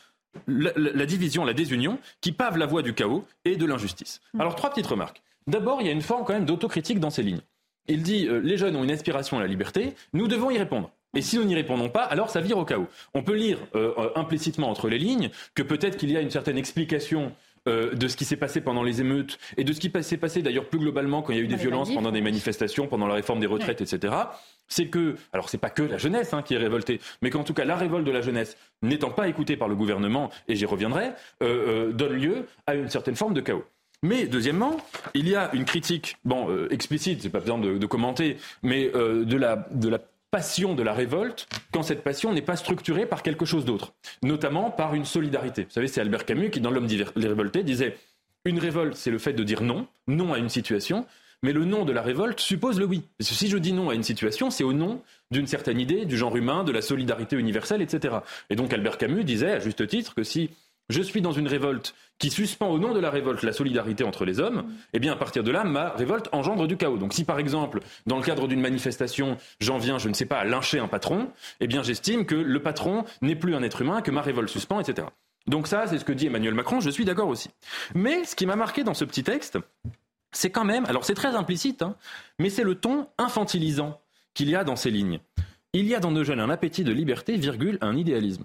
la, 0.47 1.07
division, 1.07 1.45
la 1.45 1.55
désunion, 1.55 1.99
qui 2.21 2.31
pave 2.31 2.57
la 2.57 2.67
voie 2.67 2.83
du 2.83 2.95
chaos 2.95 3.27
et 3.45 3.57
de 3.57 3.67
l'injustice. 3.67 4.21
Mm. 4.33 4.41
Alors, 4.43 4.55
trois 4.55 4.71
petites 4.71 4.87
remarques. 4.87 5.23
D'abord, 5.49 5.81
il 5.81 5.89
y 5.89 5.91
a 5.91 5.93
une 5.93 6.01
forme 6.01 6.25
quand 6.25 6.35
même 6.35 6.45
d'autocritique 6.45 7.01
dans 7.01 7.11
ces 7.11 7.25
lignes. 7.25 7.41
Il 7.89 8.03
dit 8.03 8.27
euh, 8.27 8.41
les 8.41 8.57
jeunes 8.57 8.77
ont 8.77 8.85
une 8.85 8.91
aspiration 8.91 9.39
à 9.39 9.41
la 9.41 9.47
liberté, 9.47 9.95
nous 10.13 10.29
devons 10.29 10.51
y 10.51 10.59
répondre. 10.59 10.91
Et 11.17 11.23
si 11.23 11.37
nous 11.39 11.45
n'y 11.45 11.55
répondons 11.55 11.89
pas, 11.89 12.03
alors 12.03 12.31
ça 12.31 12.41
vire 12.41 12.59
au 12.59 12.65
chaos. 12.65 12.89
On 13.15 13.23
peut 13.23 13.37
lire 13.37 13.59
euh, 13.77 13.93
euh, 13.99 14.11
implicitement 14.17 14.69
entre 14.69 14.89
les 14.89 14.99
lignes 14.99 15.31
que 15.55 15.63
peut-être 15.63 15.97
qu'il 15.97 16.11
y 16.11 16.17
a 16.17 16.21
une 16.21 16.31
certaine 16.31 16.59
explication 16.59 17.33
de 17.67 18.09
ce 18.09 18.17
qui 18.19 18.27
s'est 18.27 18.37
passé 18.37 18.61
pendant 18.61 18.83
les 18.83 19.01
émeutes 19.01 19.39
et 19.57 19.65
de 19.65 19.73
ce 19.73 19.81
qui 19.81 19.91
s'est 20.03 20.19
passé 20.19 20.43
d'ailleurs 20.43 20.69
plus 20.69 20.79
globalement 20.79 21.23
quand 21.23 21.33
il 21.33 21.39
y 21.39 21.41
a 21.41 21.45
eu 21.45 21.49
des 21.49 21.57
violences 21.57 21.95
pendant 21.95 22.13
des 22.13 22.21
manifestations, 22.21 22.89
pendant 22.89 23.07
la 23.07 23.15
réforme 23.15 23.41
des 23.41 23.47
retraites, 23.47 23.81
etc 23.81 24.13
c'est 24.69 24.87
que, 24.87 25.17
alors 25.33 25.49
c'est 25.49 25.59
pas 25.59 25.71
que 25.71 25.83
la 25.83 25.99
jeunesse 25.99 26.33
hein, 26.33 26.43
qui 26.43 26.55
est 26.55 26.59
révoltée, 26.59 27.01
mais 27.23 27.31
qu'en 27.31 27.45
tout 27.45 27.55
cas 27.55 27.65
la 27.65 27.77
révolte 27.77 28.07
de 28.07 28.11
la 28.11 28.23
jeunesse, 28.23 28.57
n'étant 28.83 29.11
pas 29.11 29.29
écoutée 29.29 29.57
par 29.57 29.69
le 29.69 29.77
gouvernement, 29.77 30.31
et 30.49 30.57
j'y 30.57 30.67
reviendrai, 30.67 31.13
euh, 31.43 31.89
euh, 31.89 31.93
donne 31.93 32.15
lieu 32.15 32.47
à 32.67 32.75
une 32.75 32.89
certaine 32.89 33.17
forme 33.17 33.35
de 33.35 33.41
chaos. 33.41 33.65
Mais 34.05 34.27
deuxièmement, 34.27 34.77
il 35.15 35.29
y 35.29 35.35
a 35.35 35.51
une 35.55 35.65
critique, 35.65 36.19
bon, 36.25 36.49
euh, 36.51 36.69
explicite, 36.71 37.23
c'est 37.23 37.31
pas 37.31 37.41
besoin 37.41 37.59
de, 37.59 37.87
commenter, 37.87 38.37
mais 38.63 38.91
de 38.91 39.37
la, 39.37 39.67
de 39.73 39.89
la 39.89 39.99
passion 40.35 40.75
de 40.75 40.83
la 40.83 40.93
révolte 40.93 41.47
quand 41.73 41.85
cette 41.85 42.03
passion 42.03 42.33
n'est 42.33 42.43
pas 42.43 42.57
structurée 42.57 43.07
par 43.07 43.23
quelque 43.23 43.45
chose 43.45 43.65
d'autre, 43.65 43.95
notamment 44.21 44.69
par 44.69 44.97
une 44.97 45.05
solidarité. 45.05 45.63
Vous 45.63 45.71
savez, 45.71 45.87
c'est 45.87 46.01
Albert 46.01 46.27
Camus 46.27 46.51
qui, 46.51 46.61
dans 46.61 46.73
L'homme 46.73 46.89
les 46.89 47.29
révoltés, 47.29 47.63
disait 47.63 47.97
une 48.45 48.59
révolte, 48.59 48.97
c'est 48.97 49.13
le 49.13 49.19
fait 49.19 49.33
de 49.33 49.45
dire 49.45 49.63
non, 49.63 49.87
non 50.09 50.33
à 50.33 50.39
une 50.39 50.49
situation, 50.49 51.07
mais 51.45 51.53
le 51.53 51.65
nom 51.65 51.85
de 51.85 51.93
la 51.93 52.03
révolte 52.03 52.41
suppose 52.41 52.81
le 52.81 52.85
oui. 52.85 53.03
si 53.21 53.49
je 53.49 53.57
dis 53.59 53.73
non 53.73 53.91
à 53.91 53.95
une 53.95 54.03
situation, 54.03 54.51
c'est 54.51 54.65
au 54.65 54.73
nom 54.73 55.03
d'une 55.31 55.47
certaine 55.47 55.79
idée 55.79 56.05
du 56.05 56.17
genre 56.17 56.37
humain, 56.37 56.65
de 56.65 56.73
la 56.73 56.83
solidarité 56.83 57.37
universelle, 57.37 57.81
etc. 57.81 58.17
Et 58.51 58.57
donc 58.57 58.73
Albert 58.73 58.99
Camus 58.99 59.23
disait, 59.23 59.53
à 59.53 59.61
juste 59.61 59.87
titre, 59.87 60.17
que 60.17 60.25
si 60.25 60.51
je 60.89 61.03
suis 61.03 61.21
dans 61.21 61.33
une 61.33 61.49
révolte 61.49 61.95
qui 62.19 62.31
suspend 62.31 62.69
au 62.69 62.79
nom 62.79 62.93
de 62.93 63.01
la 63.01 63.11
révolte 63.11 63.43
la 63.43 63.53
solidarité 63.53 64.05
entre 64.05 64.25
les 64.25 64.41
hommes, 64.41 64.73
eh 64.93 64.99
bien 64.99 65.13
à 65.13 65.17
partir 65.17 65.43
de 65.43 65.51
là, 65.51 65.65
ma 65.65 65.91
révolte 65.91 66.29
engendre 66.33 66.67
du 66.67 66.77
chaos. 66.77 66.99
Donc 66.99 67.13
si 67.13 67.25
par 67.25 67.39
exemple, 67.39 67.81
dans 68.07 68.17
le 68.17 68.23
cadre 68.23 68.47
d'une 68.47 68.61
manifestation, 68.61 69.37
j'en 69.61 69.79
viens, 69.79 69.99
je 69.99 70.09
ne 70.09 70.15
sais 70.15 70.27
pas, 70.27 70.39
à 70.39 70.45
lyncher 70.45 70.79
un 70.79 70.89
patron, 70.89 71.31
eh 71.61 71.67
bien 71.67 71.83
j'estime 71.83 72.27
que 72.27 72.35
le 72.35 72.61
patron 72.61 73.05
n'est 73.23 73.37
plus 73.37 73.55
un 73.55 73.63
être 73.63 73.83
humain, 73.83 74.03
que 74.03 74.11
ma 74.11 74.23
révolte 74.23 74.49
suspend, 74.49 74.81
etc. 74.81 75.09
Donc 75.47 75.67
ça, 75.67 75.87
c'est 75.87 75.99
ce 75.99 76.05
que 76.05 76.13
dit 76.13 76.27
Emmanuel 76.27 76.55
Macron, 76.55 76.81
je 76.81 76.91
suis 76.91 77.05
d'accord 77.05 77.29
aussi. 77.29 77.51
Mais 77.95 78.25
ce 78.25 78.35
qui 78.35 78.47
m'a 78.47 78.57
marqué 78.57 78.83
dans 78.85 78.95
ce 78.95 79.05
petit 79.05 79.25
texte, 79.25 79.59
c'est 80.33 80.51
quand 80.51 80.65
même, 80.65 80.85
alors 80.87 81.05
c'est 81.05 81.15
très 81.15 81.35
implicite, 81.35 81.83
hein, 81.83 81.97
mais 82.39 82.51
c'est 82.51 82.65
le 82.65 82.75
ton 82.75 83.09
infantilisant 83.19 84.01
qu'il 84.33 84.49
y 84.49 84.57
a 84.57 84.65
dans 84.65 84.77
ces 84.77 84.91
lignes. 84.91 85.21
Il 85.73 85.87
y 85.87 85.95
a 85.95 86.01
dans 86.01 86.11
nos 86.11 86.25
jeunes 86.25 86.41
un 86.41 86.51
appétit 86.51 86.85
de 86.85 86.93
liberté, 86.93 87.37
virgule, 87.37 87.79
un 87.81 87.97
idéalisme. 87.97 88.45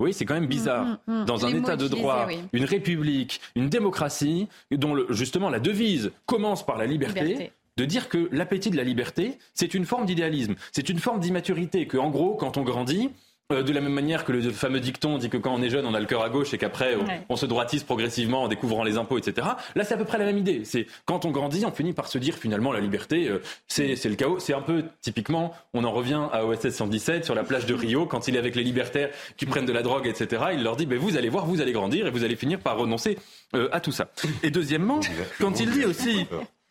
Oui, 0.00 0.12
c'est 0.12 0.24
quand 0.24 0.34
même 0.34 0.46
bizarre. 0.46 0.84
Mm, 0.84 0.98
mm, 1.06 1.22
mm. 1.22 1.24
Dans 1.24 1.46
un 1.46 1.54
état 1.54 1.76
de 1.76 1.88
droit, 1.88 2.28
une 2.52 2.64
république, 2.64 3.40
une 3.54 3.68
démocratie, 3.68 4.48
dont 4.70 4.96
justement 5.10 5.50
la 5.50 5.60
devise 5.60 6.12
commence 6.26 6.64
par 6.64 6.78
la 6.78 6.86
liberté, 6.86 7.52
de 7.76 7.84
dire 7.84 8.08
que 8.08 8.28
l'appétit 8.32 8.70
de 8.70 8.76
la 8.76 8.84
liberté, 8.84 9.38
c'est 9.52 9.74
une 9.74 9.84
forme 9.84 10.06
d'idéalisme, 10.06 10.54
c'est 10.72 10.88
une 10.88 10.98
forme 10.98 11.20
d'immaturité, 11.20 11.86
que 11.86 11.96
en 11.96 12.10
gros, 12.10 12.34
quand 12.34 12.56
on 12.56 12.62
grandit, 12.62 13.10
de 13.50 13.72
la 13.74 13.82
même 13.82 13.92
manière 13.92 14.24
que 14.24 14.32
le 14.32 14.50
fameux 14.50 14.80
dicton 14.80 15.18
dit 15.18 15.28
que 15.28 15.36
quand 15.36 15.54
on 15.54 15.60
est 15.60 15.68
jeune, 15.68 15.84
on 15.84 15.92
a 15.92 16.00
le 16.00 16.06
cœur 16.06 16.22
à 16.22 16.30
gauche 16.30 16.54
et 16.54 16.58
qu'après, 16.58 16.96
on, 17.28 17.36
se 17.36 17.44
droitise 17.44 17.82
progressivement 17.82 18.44
en 18.44 18.48
découvrant 18.48 18.84
les 18.84 18.96
impôts, 18.96 19.18
etc. 19.18 19.46
Là, 19.74 19.84
c'est 19.84 19.92
à 19.92 19.96
peu 19.98 20.06
près 20.06 20.16
la 20.16 20.24
même 20.24 20.38
idée. 20.38 20.64
C'est 20.64 20.86
quand 21.04 21.26
on 21.26 21.30
grandit, 21.30 21.64
on 21.66 21.70
finit 21.70 21.92
par 21.92 22.08
se 22.08 22.16
dire 22.16 22.36
finalement 22.36 22.72
la 22.72 22.80
liberté, 22.80 23.28
euh, 23.28 23.42
c'est 23.68 24.02
le 24.02 24.14
chaos. 24.14 24.38
C'est 24.38 24.54
un 24.54 24.62
peu 24.62 24.84
typiquement, 25.02 25.52
on 25.74 25.84
en 25.84 25.92
revient 25.92 26.22
à 26.32 26.46
OSS 26.46 26.70
117 26.70 27.26
sur 27.26 27.34
la 27.34 27.44
plage 27.44 27.66
de 27.66 27.74
Rio 27.74 28.06
quand 28.06 28.28
il 28.28 28.36
est 28.36 28.38
avec 28.38 28.54
les 28.56 28.64
libertaires 28.64 29.10
qui 29.36 29.44
prennent 29.44 29.66
de 29.66 29.72
la 29.72 29.82
drogue, 29.82 30.06
etc. 30.06 30.44
Il 30.54 30.62
leur 30.62 30.76
dit, 30.76 30.86
ben, 30.86 30.98
vous 30.98 31.18
allez 31.18 31.28
voir, 31.28 31.44
vous 31.44 31.60
allez 31.60 31.72
grandir 31.72 32.06
et 32.06 32.10
vous 32.10 32.24
allez 32.24 32.36
finir 32.36 32.60
par 32.60 32.78
renoncer 32.78 33.18
euh, 33.54 33.68
à 33.72 33.80
tout 33.80 33.92
ça. 33.92 34.08
Et 34.42 34.50
deuxièmement, 34.50 35.00
quand 35.38 35.60
il 35.60 35.70
dit 35.70 35.84
aussi 35.84 36.26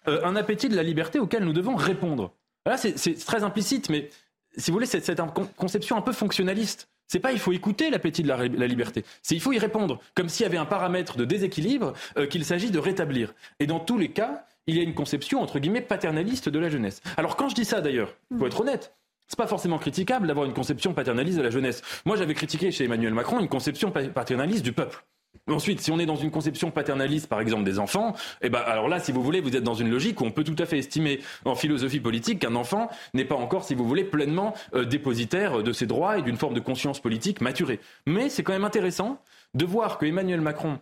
un 0.06 0.36
appétit 0.36 0.70
de 0.70 0.76
la 0.76 0.84
liberté 0.84 1.20
auquel 1.20 1.44
nous 1.44 1.54
devons 1.54 1.76
répondre. 1.76 2.34
Là, 2.66 2.78
c'est 2.78 3.26
très 3.26 3.44
implicite, 3.44 3.90
mais 3.90 4.10
si 4.58 4.72
vous 4.72 4.76
voulez, 4.76 4.86
c'est 4.86 5.20
une 5.20 5.32
conception 5.58 5.98
un 5.98 6.02
peu 6.02 6.14
fonctionnaliste. 6.14 6.90
C'est 7.08 7.20
pas 7.20 7.32
il 7.32 7.40
faut 7.40 7.52
écouter 7.52 7.90
l'appétit 7.90 8.24
de 8.24 8.28
la, 8.30 8.68
liberté, 8.68 9.04
c'est 9.22 9.36
il 9.36 9.42
faut 9.42 9.52
y 9.52 9.60
répondre, 9.60 10.00
comme 10.16 10.30
s'il 10.30 10.46
y 10.46 10.48
avait 10.48 10.58
un 10.58 10.66
paramètre 10.66 11.18
de 11.18 11.26
déséquilibre 11.26 11.94
euh, 12.18 12.26
qu'il 12.26 12.46
s'agit 12.46 12.72
de 12.72 12.80
rétablir. 12.80 13.36
Et 13.60 13.68
dans 13.68 13.80
tous 13.80 13.98
les 13.98 14.10
cas, 14.10 14.46
il 14.68 14.78
y 14.78 14.80
a 14.80 14.84
une 14.84 14.96
conception 14.96 15.42
entre 15.42 15.60
guillemets 15.60 15.82
paternaliste 15.82 16.50
de 16.50 16.58
la 16.60 16.70
jeunesse. 16.70 17.02
Alors 17.18 17.36
quand 17.36 17.50
je 17.50 17.56
dis 17.56 17.66
ça 17.66 17.82
d'ailleurs, 17.82 18.16
faut 18.40 18.48
être 18.48 18.62
honnête, 18.62 18.96
c'est 19.28 19.38
pas 19.38 19.48
forcément 19.48 19.78
critiquable 19.78 20.28
d'avoir 20.28 20.46
une 20.46 20.54
conception 20.54 20.94
paternaliste 20.94 21.38
de 21.38 21.44
la 21.44 21.50
jeunesse. 21.50 21.82
Moi, 22.06 22.16
j'avais 22.18 22.34
critiqué 22.34 22.72
chez 22.72 22.86
Emmanuel 22.86 23.14
Macron 23.14 23.40
une 23.40 23.48
conception 23.48 23.92
paternaliste 23.92 24.64
du 24.64 24.74
peuple. 24.74 25.04
Ensuite, 25.48 25.82
si 25.82 25.92
on 25.92 26.00
est 26.00 26.06
dans 26.06 26.16
une 26.16 26.32
conception 26.32 26.72
paternaliste, 26.72 27.28
par 27.28 27.42
exemple, 27.42 27.66
des 27.66 27.78
enfants, 27.78 28.16
eh 28.42 28.50
ben, 28.50 28.60
alors 28.60 28.88
là, 28.88 29.00
si 29.00 29.12
vous 29.12 29.22
voulez, 29.22 29.42
vous 29.42 29.56
êtes 29.58 29.64
dans 29.64 29.74
une 29.74 29.90
logique 29.90 30.22
où 30.22 30.26
on 30.26 30.32
peut 30.32 30.46
tout 30.46 30.56
à 30.58 30.66
fait 30.66 30.78
estimer 30.78 31.20
en 31.44 31.56
philosophie 31.56 32.00
politique 32.00 32.40
qu'un 32.40 32.56
enfant 32.56 32.90
n'est 33.14 33.26
pas 33.26 33.36
encore, 33.36 33.66
si 33.66 33.76
vous 33.76 33.86
voulez, 33.86 34.06
pleinement 34.06 34.54
euh, 34.74 34.86
dépositaire 34.86 35.62
de 35.62 35.72
ses 35.74 35.86
droits 35.86 36.18
et 36.18 36.22
d'une 36.22 36.38
forme 36.38 36.54
de 36.54 36.62
conscience 36.62 37.02
politique 37.02 37.42
maturée. 37.42 37.82
Mais 38.08 38.30
c'est 38.30 38.44
quand 38.44 38.54
même 38.54 38.64
intéressant 38.64 39.20
de 39.54 39.66
voir 39.66 39.98
que 39.98 40.06
Emmanuel 40.06 40.40
Macron, 40.40 40.80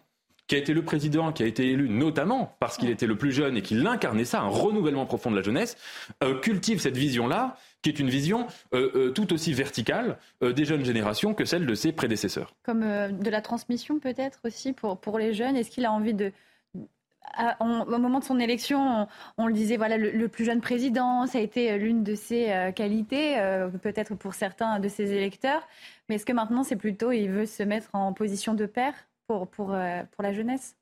qui 0.51 0.55
a 0.55 0.57
été 0.57 0.73
le 0.73 0.83
président, 0.83 1.31
qui 1.31 1.43
a 1.43 1.45
été 1.45 1.71
élu 1.71 1.87
notamment 1.87 2.57
parce 2.59 2.75
qu'il 2.75 2.89
était 2.89 3.07
le 3.07 3.15
plus 3.15 3.31
jeune 3.31 3.55
et 3.55 3.61
qu'il 3.61 3.87
incarnait 3.87 4.25
ça, 4.25 4.41
un 4.41 4.49
renouvellement 4.49 5.05
profond 5.05 5.31
de 5.31 5.37
la 5.37 5.41
jeunesse, 5.41 5.77
euh, 6.21 6.37
cultive 6.41 6.81
cette 6.81 6.97
vision-là 6.97 7.55
qui 7.81 7.89
est 7.89 7.99
une 7.99 8.09
vision 8.09 8.47
euh, 8.73 8.91
euh, 8.95 9.11
tout 9.11 9.31
aussi 9.31 9.53
verticale 9.53 10.17
des 10.41 10.65
jeunes 10.65 10.83
générations 10.83 11.33
que 11.33 11.45
celle 11.45 11.65
de 11.65 11.73
ses 11.73 11.93
prédécesseurs. 11.93 12.53
Comme 12.63 12.81
de 12.81 13.29
la 13.29 13.39
transmission 13.39 13.99
peut-être 13.99 14.41
aussi 14.43 14.73
pour, 14.73 14.99
pour 14.99 15.17
les 15.19 15.33
jeunes. 15.33 15.55
Est-ce 15.55 15.71
qu'il 15.71 15.85
a 15.85 15.91
envie 15.93 16.13
de... 16.13 16.33
au 17.61 17.97
moment 17.97 18.19
de 18.19 18.25
son 18.25 18.37
élection, 18.37 19.07
on, 19.37 19.47
le 19.47 19.53
disait, 19.53 19.77
voilà, 19.77 19.97
le, 19.97 20.27
plus 20.27 20.43
jeune 20.43 20.59
président, 20.59 21.27
ça 21.27 21.37
a 21.37 21.41
été 21.41 21.77
l'une 21.77 22.03
de 22.03 22.13
ses 22.13 22.73
qualités, 22.75 23.37
peut-être 23.81 24.15
pour 24.15 24.33
certains 24.33 24.81
de 24.81 24.89
ses 24.89 25.13
électeurs. 25.13 25.65
Mais 26.09 26.15
est-ce 26.15 26.25
que 26.25 26.33
maintenant, 26.33 26.63
c'est 26.63 26.75
plutôt, 26.75 27.13
il 27.13 27.29
veut 27.29 27.45
se 27.45 27.63
mettre 27.63 27.87
en 27.93 28.11
position 28.11 28.53
de 28.53 28.65
père? 28.65 28.95
Pour, 29.31 29.47
pour, 29.47 29.67
pour 30.11 30.23
la 30.23 30.33
jeunesse 30.33 30.75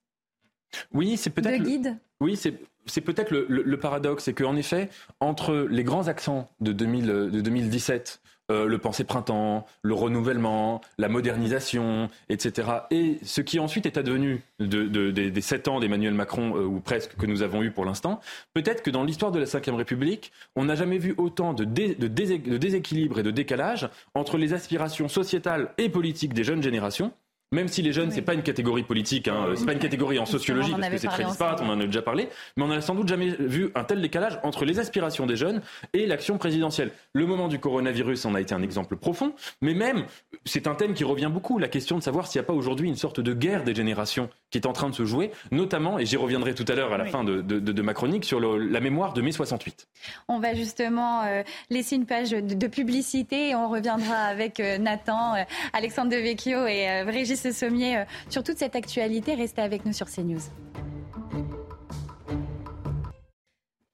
Oui, 0.93 1.17
c'est 1.17 1.29
peut-être. 1.29 1.59
De 1.59 1.63
guide 1.63 1.97
Oui, 2.19 2.35
c'est 2.35 2.59
c'est 2.89 3.01
peut-être 3.01 3.31
le, 3.31 3.77
paradoxe, 3.77 4.25
c'est 4.25 4.33
qu'en 4.33 4.55
effet, 4.55 4.89
entre 5.19 5.67
les 5.69 5.83
grands 5.83 6.07
accents 6.07 6.49
de, 6.59 6.71
2017, 6.71 8.21
euh, 8.51 8.65
le 8.65 8.77
pensée 8.79 9.03
printemps, 9.03 9.65
le 9.83 9.93
renouvellement, 9.93 10.81
la 10.97 11.07
modernisation, 11.07 12.09
etc. 12.29 12.67
Et 12.89 13.19
ce 13.21 13.41
qui 13.41 13.59
ensuite 13.59 13.85
est 13.85 13.97
advenu 13.97 14.41
des 14.59 15.41
sept 15.41 15.67
ans 15.67 15.79
d'Emmanuel 15.79 16.15
Macron, 16.15 16.55
euh, 16.55 16.65
ou 16.65 16.79
presque, 16.79 17.15
que 17.15 17.27
nous 17.27 17.43
avons 17.43 17.61
eu 17.61 17.71
pour 17.71 17.85
l'instant, 17.85 18.19
peut-être 18.53 18.81
que 18.81 18.89
dans 18.89 19.03
l'histoire 19.03 19.31
de 19.31 19.39
la 19.39 19.45
Ve 19.45 19.75
République, 19.75 20.31
on 20.55 20.65
n'a 20.65 20.75
jamais 20.75 20.97
vu 20.97 21.13
autant 21.17 21.53
de, 21.53 21.63
de, 21.63 22.07
déséquilibre 22.07 23.19
et 23.19 23.23
de 23.23 23.31
décalage 23.31 23.87
entre 24.15 24.37
les 24.37 24.53
aspirations 24.53 25.07
sociétales 25.07 25.71
et 25.77 25.89
politiques 25.89 26.33
des 26.33 26.43
jeunes 26.43 26.63
générations 26.63 27.13
même 27.51 27.67
si 27.67 27.81
les 27.81 27.93
jeunes, 27.93 28.09
ce 28.09 28.15
c'est 28.15 28.21
pas 28.21 28.35
une 28.35 28.43
catégorie 28.43 28.83
politique, 28.83 29.27
hein, 29.27 29.47
c'est 29.55 29.65
pas 29.65 29.73
une 29.73 29.79
catégorie 29.79 30.19
en 30.19 30.25
sociologie 30.25 30.71
parce 30.71 30.89
que 30.89 30.97
c'est 30.97 31.07
très 31.07 31.23
disparate, 31.23 31.61
on 31.63 31.69
en 31.69 31.79
a 31.79 31.85
déjà 31.85 32.03
parlé, 32.03 32.29
mais 32.55 32.63
on 32.63 32.67
n'a 32.67 32.81
sans 32.81 32.93
doute 32.93 33.07
jamais 33.07 33.29
vu 33.39 33.71
un 33.73 33.83
tel 33.83 34.01
décalage 34.01 34.39
entre 34.43 34.65
les 34.65 34.79
aspirations 34.79 35.25
des 35.25 35.35
jeunes 35.35 35.61
et 35.93 36.05
l'action 36.05 36.37
présidentielle. 36.37 36.91
Le 37.13 37.25
moment 37.25 37.47
du 37.47 37.57
coronavirus 37.57 38.25
en 38.25 38.35
a 38.35 38.41
été 38.41 38.53
un 38.53 38.61
exemple 38.61 38.97
profond, 38.97 39.33
mais 39.61 39.73
même, 39.73 40.05
c'est 40.45 40.67
un 40.67 40.75
thème 40.75 40.93
qui 40.93 41.03
revient 41.03 41.29
beaucoup, 41.31 41.57
la 41.57 41.67
question 41.67 41.97
de 41.97 42.03
savoir 42.03 42.27
s'il 42.27 42.39
n'y 42.39 42.45
a 42.45 42.47
pas 42.47 42.53
aujourd'hui 42.53 42.87
une 42.87 42.95
sorte 42.95 43.19
de 43.19 43.33
guerre 43.33 43.63
des 43.63 43.73
générations 43.73 44.29
qui 44.51 44.57
est 44.57 44.67
en 44.67 44.73
train 44.73 44.89
de 44.89 44.95
se 44.95 45.05
jouer, 45.05 45.31
notamment, 45.51 45.97
et 45.97 46.05
j'y 46.05 46.17
reviendrai 46.17 46.53
tout 46.53 46.65
à 46.67 46.75
l'heure 46.75 46.93
à 46.93 46.97
la 46.97 47.05
fin 47.05 47.23
de, 47.23 47.81
ma 47.81 47.93
chronique, 47.93 48.25
sur 48.25 48.39
la 48.39 48.79
mémoire 48.79 49.13
de 49.13 49.21
mai 49.21 49.31
68. 49.31 49.87
On 50.27 50.39
va 50.39 50.53
justement 50.53 51.23
euh, 51.23 51.43
laisser 51.69 51.95
une 51.95 52.05
page 52.05 52.31
de, 52.31 52.67
publicité 52.67 53.49
et 53.49 53.55
on 53.55 53.69
reviendra 53.69 54.15
avec 54.15 54.59
euh, 54.59 54.77
Nathan, 54.77 55.35
euh, 55.35 55.43
Alexandre 55.73 56.11
Devecchio 56.11 56.67
et 56.67 57.03
Brigitte 57.05 57.38
ce 57.39 57.51
sommier 57.51 57.97
euh, 57.97 58.03
sur 58.29 58.43
toute 58.43 58.57
cette 58.57 58.75
actualité. 58.75 59.33
Restez 59.33 59.61
avec 59.61 59.85
nous 59.85 59.93
sur 59.93 60.07
CNews. 60.07 60.41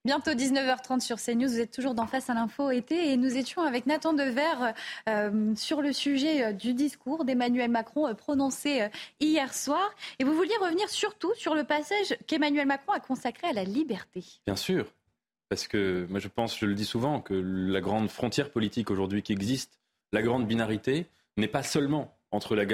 Bientôt 0.03 0.31
19h30 0.31 0.99
sur 0.99 1.17
CNews, 1.17 1.47
vous 1.47 1.59
êtes 1.59 1.71
toujours 1.71 1.95
dans 1.95 2.05
Face 2.05 2.29
à 2.29 2.35
l'info 2.35 2.69
été 2.69 3.11
et 3.11 3.17
nous 3.17 3.37
étions 3.37 3.63
avec 3.63 3.87
Nathan 3.87 4.13
Dever 4.13 4.73
euh, 5.09 5.55
sur 5.55 5.81
le 5.81 5.93
sujet 5.93 6.43
euh, 6.43 6.51
du 6.53 6.75
discours 6.75 7.25
d'Emmanuel 7.25 7.71
Macron 7.71 8.13
prononcé 8.13 8.87
hier 9.19 9.53
soir. 9.53 9.95
Et 10.19 10.23
vous 10.23 10.35
vouliez 10.35 10.55
revenir 10.61 10.89
surtout 10.89 11.33
sur 11.35 11.55
le 11.55 11.63
passage 11.63 12.15
qu'Emmanuel 12.27 12.67
Macron 12.67 12.91
a 12.91 12.99
consacré 12.99 13.47
à 13.47 13.53
la 13.53 13.63
liberté. 13.63 14.23
Bien 14.45 14.55
sûr, 14.55 14.85
parce 15.49 15.67
que 15.67 16.05
moi 16.09 16.19
je 16.19 16.27
pense, 16.27 16.57
je 16.57 16.67
le 16.67 16.75
dis 16.75 16.85
souvent, 16.85 17.19
que 17.19 17.33
la 17.33 17.81
grande 17.81 18.09
frontière 18.09 18.51
politique 18.51 18.91
aujourd'hui 18.91 19.23
qui 19.23 19.33
existe, 19.33 19.79
la 20.11 20.21
grande 20.21 20.45
binarité, 20.45 21.07
n'est 21.37 21.47
pas 21.47 21.63
seulement 21.63 22.14
entre 22.35 22.55
la, 22.55 22.65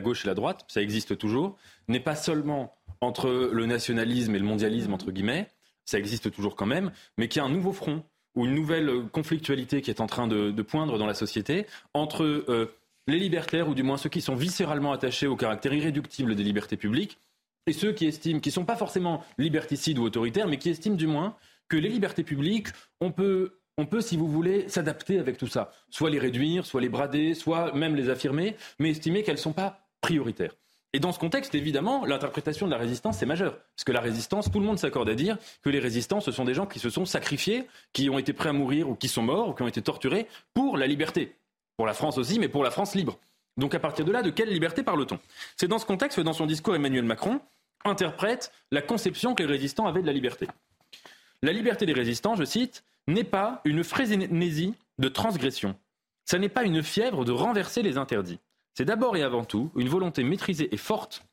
gauche 0.00 0.24
et 0.24 0.28
la 0.28 0.34
droite, 0.34 0.64
ça 0.68 0.82
existe 0.82 1.16
toujours, 1.16 1.56
n'est 1.88 2.00
pas 2.00 2.16
seulement 2.16 2.74
entre 3.00 3.50
le 3.52 3.66
nationalisme 3.66 4.34
et 4.34 4.38
le 4.38 4.44
mondialisme, 4.44 4.92
entre 4.92 5.10
guillemets, 5.12 5.48
ça 5.84 5.98
existe 5.98 6.32
toujours 6.32 6.56
quand 6.56 6.66
même, 6.66 6.90
mais 7.16 7.28
qu'il 7.28 7.40
y 7.40 7.44
a 7.44 7.48
un 7.48 7.52
nouveau 7.52 7.72
front 7.72 8.02
ou 8.34 8.44
une 8.44 8.54
nouvelle 8.54 8.90
conflictualité 9.12 9.80
qui 9.80 9.90
est 9.90 10.00
en 10.00 10.06
train 10.06 10.26
de, 10.26 10.62
poindre 10.62 10.98
dans 10.98 11.06
la 11.06 11.14
société 11.14 11.66
entre 11.94 12.24
euh, 12.24 12.74
les 13.06 13.18
libertaires, 13.18 13.68
ou 13.68 13.74
du 13.74 13.82
moins 13.82 13.96
ceux 13.96 14.08
qui 14.08 14.20
sont 14.20 14.34
viscéralement 14.34 14.92
attachés 14.92 15.26
au 15.26 15.36
caractère 15.36 15.72
irréductible 15.72 16.34
des 16.34 16.42
libertés 16.42 16.76
publiques, 16.76 17.18
et 17.66 17.72
ceux 17.72 17.92
qui 17.92 18.06
estiment, 18.06 18.40
qui 18.40 18.50
ne 18.50 18.54
sont 18.54 18.64
pas 18.64 18.76
forcément 18.76 19.24
liberticides 19.38 19.98
ou 19.98 20.04
autoritaires, 20.04 20.48
mais 20.48 20.58
qui 20.58 20.70
estiment 20.70 20.96
du 20.96 21.06
moins 21.06 21.36
que 21.68 21.76
les 21.76 21.88
libertés 21.88 22.22
publiques, 22.22 22.68
on 23.00 23.10
peut 23.10 23.58
on 23.78 23.86
peut, 23.86 24.00
si 24.00 24.16
vous 24.16 24.28
voulez, 24.28 24.68
s'adapter 24.68 25.18
avec 25.18 25.36
tout 25.36 25.46
ça. 25.46 25.72
Soit 25.90 26.10
les 26.10 26.18
réduire, 26.18 26.64
soit 26.64 26.80
les 26.80 26.88
brader, 26.88 27.34
soit 27.34 27.72
même 27.74 27.94
les 27.94 28.08
affirmer, 28.08 28.56
mais 28.78 28.90
estimer 28.90 29.22
qu'elles 29.22 29.36
ne 29.36 29.40
sont 29.40 29.52
pas 29.52 29.80
prioritaires. 30.00 30.52
Et 30.92 30.98
dans 30.98 31.12
ce 31.12 31.18
contexte, 31.18 31.54
évidemment, 31.54 32.06
l'interprétation 32.06 32.66
de 32.66 32.70
la 32.70 32.78
résistance, 32.78 33.18
c'est 33.18 33.26
majeur. 33.26 33.58
Parce 33.74 33.84
que 33.84 33.92
la 33.92 34.00
résistance, 34.00 34.50
tout 34.50 34.60
le 34.60 34.66
monde 34.66 34.78
s'accorde 34.78 35.10
à 35.10 35.14
dire 35.14 35.36
que 35.62 35.68
les 35.68 35.78
résistants, 35.78 36.20
ce 36.20 36.32
sont 36.32 36.46
des 36.46 36.54
gens 36.54 36.64
qui 36.64 36.78
se 36.78 36.88
sont 36.88 37.04
sacrifiés, 37.04 37.66
qui 37.92 38.08
ont 38.08 38.18
été 38.18 38.32
prêts 38.32 38.48
à 38.48 38.54
mourir 38.54 38.88
ou 38.88 38.94
qui 38.94 39.08
sont 39.08 39.22
morts 39.22 39.48
ou 39.50 39.52
qui 39.52 39.62
ont 39.62 39.68
été 39.68 39.82
torturés 39.82 40.26
pour 40.54 40.78
la 40.78 40.86
liberté. 40.86 41.34
Pour 41.76 41.86
la 41.86 41.92
France 41.92 42.16
aussi, 42.16 42.38
mais 42.38 42.48
pour 42.48 42.64
la 42.64 42.70
France 42.70 42.94
libre. 42.94 43.18
Donc 43.58 43.74
à 43.74 43.78
partir 43.78 44.06
de 44.06 44.12
là, 44.12 44.22
de 44.22 44.30
quelle 44.30 44.48
liberté 44.48 44.82
parle-t-on? 44.82 45.18
C'est 45.56 45.68
dans 45.68 45.78
ce 45.78 45.84
contexte 45.84 46.16
que 46.16 46.22
dans 46.22 46.32
son 46.32 46.46
discours, 46.46 46.74
Emmanuel 46.74 47.04
Macron 47.04 47.40
interprète 47.84 48.50
la 48.70 48.80
conception 48.80 49.34
que 49.34 49.42
les 49.42 49.48
résistants 49.48 49.86
avaient 49.86 50.00
de 50.00 50.06
la 50.06 50.14
liberté. 50.14 50.48
La 51.42 51.52
liberté 51.52 51.84
des 51.84 51.92
résistants, 51.92 52.36
je 52.36 52.44
cite, 52.44 52.84
n'est 53.06 53.24
pas 53.24 53.60
une 53.64 53.84
frénésie 53.84 54.74
de 54.98 55.08
transgression. 55.08 55.76
Ça 56.24 56.38
n'est 56.38 56.48
pas 56.48 56.64
une 56.64 56.82
fièvre 56.82 57.24
de 57.24 57.32
renverser 57.32 57.82
les 57.82 57.98
interdits. 57.98 58.40
C'est 58.74 58.84
d'abord 58.84 59.16
et 59.16 59.22
avant 59.22 59.44
tout 59.44 59.70
une 59.76 59.88
volonté 59.88 60.24
maîtrisée 60.24 60.72
et 60.74 60.76
forte, 60.76 61.24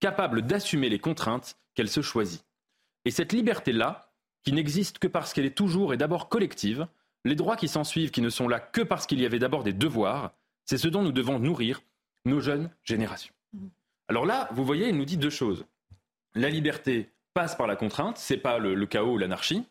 capable 0.00 0.42
d'assumer 0.42 0.88
les 0.88 0.98
contraintes 0.98 1.56
qu'elle 1.74 1.88
se 1.88 2.02
choisit. 2.02 2.44
Et 3.04 3.10
cette 3.10 3.32
liberté-là, 3.32 4.12
qui 4.44 4.52
n'existe 4.52 4.98
que 4.98 5.06
parce 5.06 5.32
qu'elle 5.32 5.46
est 5.46 5.56
toujours 5.56 5.94
et 5.94 5.96
d'abord 5.96 6.28
collective, 6.28 6.86
les 7.24 7.36
droits 7.36 7.56
qui 7.56 7.68
s'en 7.68 7.84
suivent, 7.84 8.10
qui 8.10 8.20
ne 8.20 8.28
sont 8.28 8.48
là 8.48 8.60
que 8.60 8.80
parce 8.80 9.06
qu'il 9.06 9.20
y 9.20 9.26
avait 9.26 9.38
d'abord 9.38 9.62
des 9.62 9.72
devoirs, 9.72 10.32
c'est 10.64 10.78
ce 10.78 10.88
dont 10.88 11.02
nous 11.02 11.12
devons 11.12 11.38
nourrir 11.38 11.82
nos 12.24 12.40
jeunes 12.40 12.70
générations. 12.82 13.34
Alors 14.08 14.26
là, 14.26 14.48
vous 14.52 14.64
voyez, 14.64 14.88
il 14.88 14.96
nous 14.96 15.04
dit 15.04 15.16
deux 15.16 15.30
choses. 15.30 15.64
La 16.34 16.50
liberté 16.50 17.10
passe 17.34 17.54
par 17.54 17.66
la 17.66 17.76
contrainte, 17.76 18.18
c'est 18.18 18.36
pas 18.36 18.58
le, 18.58 18.74
le 18.74 18.86
chaos 18.86 19.14
ou 19.14 19.18
l'anarchie. 19.18 19.64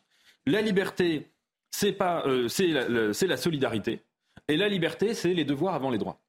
La 0.46 0.62
liberté 0.62 1.30
c'est 1.72 1.92
pas, 1.92 2.22
euh, 2.26 2.48
c'est 2.48 2.68
la, 3.26 3.36
solidarité. 3.36 4.02
Et 4.48 4.56
la 4.56 4.68
liberté, 4.68 5.14
c'est 5.14 5.34
les 5.34 5.44
devoirs 5.44 5.74
avant 5.74 5.90
les 5.90 5.98
droits. 5.98 6.20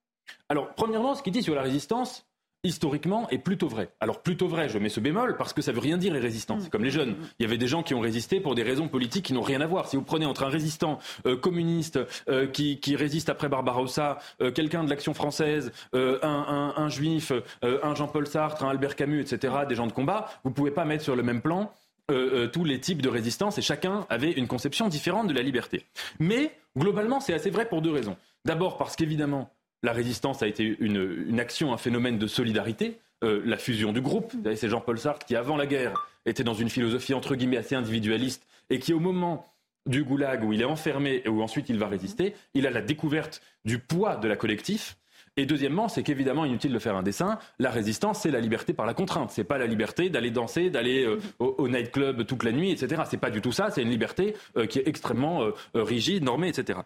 Alors, 0.50 0.74
premièrement, 0.74 1.14
ce 1.14 1.22
qu'il 1.22 1.34
dit 1.34 1.44
sur 1.44 1.54
la 1.54 1.62
résistance, 1.62 2.26
historiquement, 2.64 3.30
est 3.30 3.40
plutôt 3.40 3.68
vrai. 3.68 3.90
Alors, 4.00 4.22
plutôt 4.22 4.48
vrai, 4.48 4.70
je 4.70 4.80
mets 4.80 4.88
ce 4.88 5.02
bémol, 5.02 5.36
parce 5.36 5.52
que 5.52 5.62
ça 5.62 5.74
veut 5.74 5.82
rien 5.82 5.98
dire 5.98 6.14
les 6.14 6.22
résistants. 6.22 6.60
C'est 6.62 6.70
comme 6.70 6.86
les 6.86 6.92
jeunes. 6.92 7.18
Il 7.38 7.44
y 7.44 7.46
avait 7.46 7.58
des 7.58 7.68
gens 7.68 7.84
qui 7.84 7.94
ont 7.94 8.00
résisté 8.00 8.40
pour 8.40 8.56
des 8.56 8.64
raisons 8.64 8.88
politiques 8.88 9.26
qui 9.26 9.34
n'ont 9.34 9.42
rien 9.42 9.60
à 9.60 9.68
voir. 9.68 9.90
Si 9.90 9.98
vous 9.98 10.02
prenez 10.02 10.26
entre 10.26 10.44
un 10.44 10.50
résistant 10.50 11.00
euh, 11.26 11.36
communiste 11.36 12.00
euh, 12.30 12.48
qui, 12.48 12.96
résiste 12.96 13.28
après 13.28 13.50
Barbarossa, 13.50 14.20
quelqu'un 14.56 14.86
de 14.86 14.90
l'action 14.90 15.14
française, 15.14 15.74
un, 15.94 16.74
un, 16.78 16.90
juif, 16.90 17.34
un 17.62 17.96
Jean-Paul 17.96 18.28
Sartre, 18.28 18.64
un 18.64 18.70
Albert 18.70 18.96
Camus, 18.96 19.20
etc., 19.20 19.54
des 19.68 19.76
gens 19.76 19.88
de 19.88 19.92
combat, 19.92 20.30
vous 20.44 20.52
ne 20.52 20.56
pouvez 20.56 20.72
pas 20.72 20.86
mettre 20.86 21.04
sur 21.04 21.16
le 21.16 21.24
même 21.24 21.42
plan 21.42 21.74
euh, 22.14 22.48
tous 22.48 22.64
les 22.64 22.80
types 22.80 23.02
de 23.02 23.10
résistance 23.10 23.58
et 23.58 23.62
chacun 23.62 24.06
avait 24.10 24.32
une 24.32 24.48
conception 24.48 24.88
différente 24.88 25.28
de 25.28 25.34
la 25.34 25.42
liberté. 25.42 25.86
Mais 26.20 26.52
globalement, 26.78 27.20
c'est 27.20 27.34
assez 27.34 27.50
vrai 27.50 27.68
pour 27.68 27.82
deux 27.82 27.92
raisons. 27.92 28.18
D'abord 28.46 28.78
parce 28.78 28.96
qu'évidemment, 28.96 29.50
la 29.84 29.92
résistance 29.92 30.42
a 30.42 30.48
été 30.48 30.78
une, 30.80 31.40
action, 31.40 31.74
un 31.74 31.78
phénomène 31.78 32.18
de 32.18 32.28
solidarité, 32.28 33.00
euh, 33.24 33.42
la 33.46 33.58
fusion 33.58 33.92
du 33.92 34.02
groupe. 34.02 34.34
C'est 34.56 34.70
Jean-Paul 34.70 34.98
Sartre 34.98 35.26
qui, 35.26 35.36
avant 35.36 35.58
la 35.58 35.66
guerre, 35.66 35.94
était 36.26 36.44
dans 36.44 36.54
une 36.54 36.70
philosophie 36.70 37.14
entre 37.14 37.36
guillemets 37.36 37.58
assez 37.58 37.76
individualiste 37.76 38.46
et 38.70 38.80
qui, 38.80 38.94
au 38.94 39.00
moment 39.00 39.46
du 39.86 40.04
goulag 40.04 40.44
où 40.44 40.54
il 40.54 40.62
est 40.62 40.66
enfermé 40.66 41.22
et 41.26 41.30
où 41.30 41.42
ensuite 41.42 41.70
il 41.70 41.78
va 41.78 41.88
résister, 41.88 42.36
il 42.54 42.66
a 42.66 42.72
la 42.72 42.82
découverte 42.82 43.42
du 43.66 43.80
poids 43.80 44.16
de 44.16 44.28
la 44.28 44.38
collectif 44.38 44.98
et 45.36 45.46
deuxièmement, 45.46 45.88
c'est 45.88 46.04
qu'évidemment, 46.04 46.46
inutile 46.46 46.72
de 46.72 46.80
faire 46.80 46.96
un 46.96 47.02
dessin, 47.02 47.40
la 47.58 47.72
résistance, 47.72 48.22
c'est 48.22 48.32
la 48.32 48.40
liberté 48.40 48.74
par 48.74 48.86
la 48.86 48.94
contrainte. 48.94 49.32
C'est 49.32 49.44
pas 49.44 49.58
la 49.58 49.66
liberté 49.66 50.10
d'aller 50.10 50.30
danser, 50.30 50.70
d'aller 50.70 51.06
euh, 51.06 51.20
au, 51.40 51.68
nightclub 51.68 52.26
toute 52.26 52.44
la 52.44 52.52
nuit, 52.52 52.72
etc. 52.72 53.04
C'est 53.10 53.18
pas 53.18 53.32
du 53.32 53.42
tout 53.42 53.52
ça. 53.52 53.72
C'est 53.72 53.82
une 53.82 53.90
liberté 53.90 54.36
euh, 54.58 54.68
qui 54.68 54.80
est 54.80 54.88
extrêmement 54.88 55.44
euh, 55.44 55.54
rigide, 55.74 56.24
normée, 56.24 56.50
etc. 56.50 56.80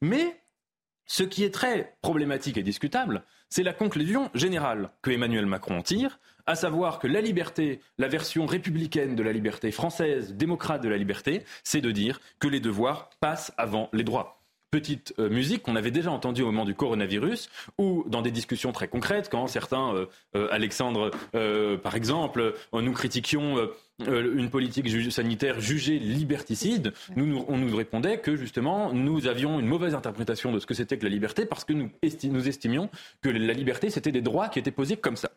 Mais 0.00 0.40
ce 1.04 1.24
qui 1.24 1.44
est 1.44 1.52
très 1.52 1.98
problématique 2.00 2.56
et 2.56 2.62
discutable, 2.62 3.22
c'est 3.50 3.64
la 3.64 3.74
conclusion 3.74 4.30
générale 4.32 4.90
que 5.02 5.10
Emmanuel 5.10 5.44
Macron 5.44 5.82
tire, 5.82 6.20
à 6.46 6.54
savoir 6.54 7.00
que 7.00 7.06
la 7.06 7.20
liberté, 7.20 7.80
la 7.98 8.08
version 8.08 8.46
républicaine 8.46 9.14
de 9.14 9.22
la 9.22 9.32
liberté 9.32 9.72
française, 9.72 10.34
démocrate 10.34 10.82
de 10.82 10.88
la 10.88 10.96
liberté, 10.96 11.44
c'est 11.64 11.80
de 11.80 11.90
dire 11.90 12.20
que 12.38 12.48
les 12.48 12.60
devoirs 12.60 13.10
passent 13.20 13.52
avant 13.58 13.90
les 13.92 14.04
droits. 14.04 14.39
Petite 14.70 15.14
euh, 15.18 15.28
musique 15.28 15.62
qu'on 15.62 15.76
avait 15.76 15.90
déjà 15.90 16.10
entendue 16.10 16.42
au 16.42 16.46
moment 16.46 16.64
du 16.64 16.74
coronavirus 16.74 17.50
ou 17.78 18.04
dans 18.06 18.22
des 18.22 18.30
discussions 18.30 18.72
très 18.72 18.88
concrètes 18.88 19.28
quand 19.30 19.46
certains, 19.46 20.06
Alexandre 20.50 21.10
par 21.82 21.94
exemple, 21.94 22.54
nous 22.72 22.92
critiquions 22.92 23.68
une 24.06 24.50
politique 24.50 24.88
sanitaire 25.10 25.60
jugée 25.60 25.98
liberticide, 25.98 26.92
nous, 27.16 27.44
on 27.48 27.58
nous 27.58 27.76
répondait 27.76 28.18
que 28.18 28.36
justement 28.36 28.92
nous 28.92 29.26
avions 29.26 29.58
une 29.60 29.66
mauvaise 29.66 29.94
interprétation 29.94 30.52
de 30.52 30.58
ce 30.58 30.66
que 30.66 30.74
c'était 30.74 30.98
que 30.98 31.04
la 31.04 31.10
liberté 31.10 31.46
parce 31.46 31.64
que 31.64 31.72
nous, 31.72 31.90
nous 32.24 32.48
estimions 32.48 32.90
que 33.22 33.28
la 33.28 33.52
liberté 33.52 33.90
c'était 33.90 34.12
des 34.12 34.22
droits 34.22 34.48
qui 34.48 34.58
étaient 34.58 34.70
posés 34.70 34.96
comme 34.96 35.16
ça. 35.16 35.30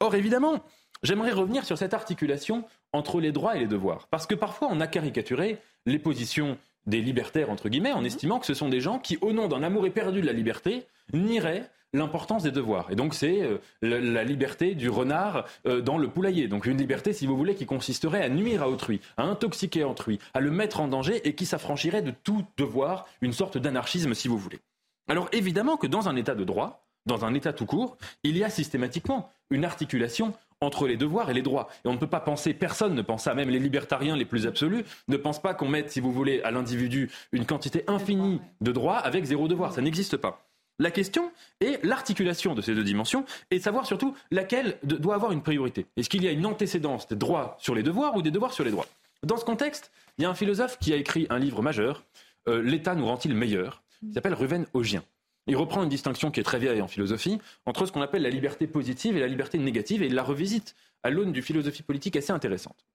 Or 0.00 0.14
évidemment, 0.14 0.64
J'aimerais 1.02 1.32
revenir 1.32 1.64
sur 1.64 1.78
cette 1.78 1.94
articulation 1.94 2.64
entre 2.92 3.20
les 3.20 3.32
droits 3.32 3.56
et 3.56 3.60
les 3.60 3.66
devoirs. 3.66 4.06
Parce 4.10 4.26
que 4.26 4.34
parfois, 4.34 4.68
on 4.70 4.80
a 4.80 4.86
caricaturé 4.86 5.58
les 5.86 5.98
positions 5.98 6.58
des 6.86 7.00
libertaires, 7.00 7.50
entre 7.50 7.68
guillemets, 7.68 7.92
en 7.92 8.00
mhm. 8.00 8.06
estimant 8.06 8.38
que 8.38 8.46
ce 8.46 8.54
sont 8.54 8.68
des 8.68 8.80
gens 8.80 8.98
qui, 8.98 9.18
au 9.20 9.32
nom 9.32 9.48
d'un 9.48 9.62
amour 9.62 9.86
éperdu 9.86 10.20
de 10.20 10.26
la 10.26 10.32
liberté, 10.32 10.86
nieraient 11.12 11.68
l'importance 11.92 12.44
des 12.44 12.50
devoirs. 12.50 12.90
Et 12.90 12.94
donc 12.94 13.14
c'est 13.14 13.42
euh, 13.42 13.58
la, 13.82 14.22
liberté 14.24 14.74
du 14.74 14.88
renard 14.88 15.44
euh, 15.66 15.80
dans 15.80 15.98
le 15.98 16.08
poulailler. 16.08 16.48
Donc 16.48 16.66
une 16.66 16.78
liberté, 16.78 17.12
si 17.12 17.26
vous 17.26 17.36
voulez, 17.36 17.54
qui 17.54 17.66
consisterait 17.66 18.22
à 18.22 18.28
nuire 18.28 18.62
à 18.62 18.68
autrui, 18.68 19.00
à 19.16 19.24
intoxiquer 19.24 19.84
autrui, 19.84 20.20
à 20.34 20.40
le 20.40 20.50
mettre 20.50 20.80
en 20.80 20.88
danger 20.88 21.26
et 21.26 21.34
qui 21.34 21.46
s'affranchirait 21.46 22.02
de 22.02 22.12
tout 22.22 22.44
devoir, 22.56 23.06
une 23.20 23.32
sorte 23.32 23.58
d'anarchisme, 23.58 24.14
si 24.14 24.28
vous 24.28 24.38
voulez. 24.38 24.60
Alors 25.08 25.28
évidemment 25.32 25.76
que 25.76 25.88
dans 25.88 26.08
un 26.08 26.16
état 26.16 26.34
de 26.34 26.44
droit, 26.44 26.86
dans 27.06 27.24
un 27.24 27.34
état 27.34 27.52
tout 27.52 27.66
court, 27.66 27.96
il 28.22 28.36
y 28.36 28.44
a 28.44 28.50
systématiquement 28.50 29.30
une 29.50 29.64
articulation 29.64 30.34
entre 30.60 30.86
les 30.86 30.96
devoirs 30.96 31.30
et 31.30 31.34
les 31.34 31.42
droits. 31.42 31.68
Et 31.84 31.88
on 31.88 31.94
ne 31.94 31.98
peut 31.98 32.06
pas 32.06 32.20
penser, 32.20 32.54
personne 32.54 32.94
ne 32.94 33.02
pense 33.02 33.24
ça, 33.24 33.34
même 33.34 33.50
les 33.50 33.58
libertariens 33.58 34.16
les 34.16 34.24
plus 34.24 34.46
absolus 34.46 34.84
ne 35.08 35.16
pensent 35.16 35.42
pas 35.42 35.54
qu'on 35.54 35.68
mette, 35.68 35.90
si 35.90 36.00
vous 36.00 36.12
voulez, 36.12 36.42
à 36.42 36.50
l'individu 36.50 37.10
une 37.32 37.46
quantité 37.46 37.84
infinie 37.86 38.40
de 38.60 38.72
droits 38.72 38.98
avec 38.98 39.24
zéro 39.24 39.48
devoir. 39.48 39.72
Ça 39.72 39.82
n'existe 39.82 40.16
pas. 40.16 40.46
La 40.78 40.90
question 40.90 41.30
est 41.60 41.84
l'articulation 41.84 42.54
de 42.54 42.62
ces 42.62 42.74
deux 42.74 42.84
dimensions 42.84 43.26
et 43.50 43.60
savoir 43.60 43.84
surtout 43.84 44.14
laquelle 44.30 44.78
doit 44.82 45.14
avoir 45.14 45.32
une 45.32 45.42
priorité. 45.42 45.86
Est-ce 45.96 46.08
qu'il 46.08 46.24
y 46.24 46.28
a 46.28 46.30
une 46.30 46.46
antécédence 46.46 47.06
des 47.06 47.16
droits 47.16 47.56
sur 47.58 47.74
les 47.74 47.82
devoirs 47.82 48.16
ou 48.16 48.22
des 48.22 48.30
devoirs 48.30 48.54
sur 48.54 48.64
les 48.64 48.70
droits? 48.70 48.86
Dans 49.22 49.36
ce 49.36 49.44
contexte, 49.44 49.92
il 50.16 50.22
y 50.22 50.24
a 50.24 50.30
un 50.30 50.34
philosophe 50.34 50.78
qui 50.78 50.94
a 50.94 50.96
écrit 50.96 51.26
un 51.28 51.38
livre 51.38 51.60
majeur, 51.60 52.02
euh, 52.48 52.62
L'État 52.62 52.94
nous 52.94 53.04
rend-il 53.04 53.34
meilleur 53.34 53.82
Il 54.02 54.14
s'appelle 54.14 54.32
Ruven 54.32 54.66
Augien. 54.72 55.02
Il 55.46 55.56
reprend 55.56 55.82
une 55.82 55.88
distinction 55.88 56.30
qui 56.30 56.40
est 56.40 56.44
très 56.44 56.58
vieille 56.58 56.82
en 56.82 56.88
philosophie 56.88 57.38
entre 57.66 57.86
ce 57.86 57.92
qu'on 57.92 58.02
appelle 58.02 58.22
la 58.22 58.30
liberté 58.30 58.66
positive 58.66 59.16
et 59.16 59.20
la 59.20 59.26
liberté 59.26 59.58
négative 59.58 60.02
et 60.02 60.06
il 60.06 60.14
la 60.14 60.22
revisite 60.22 60.76
à 61.02 61.10
l'aune 61.10 61.32
d'une 61.32 61.42
philosophie 61.42 61.82
politique 61.82 62.16
assez 62.16 62.32
intéressante. 62.32 62.86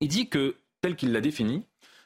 Il 0.00 0.08
dit 0.08 0.28
que, 0.28 0.56
tel 0.80 0.96
qu'il 0.96 1.12
l'a 1.12 1.20
défini, 1.20 1.64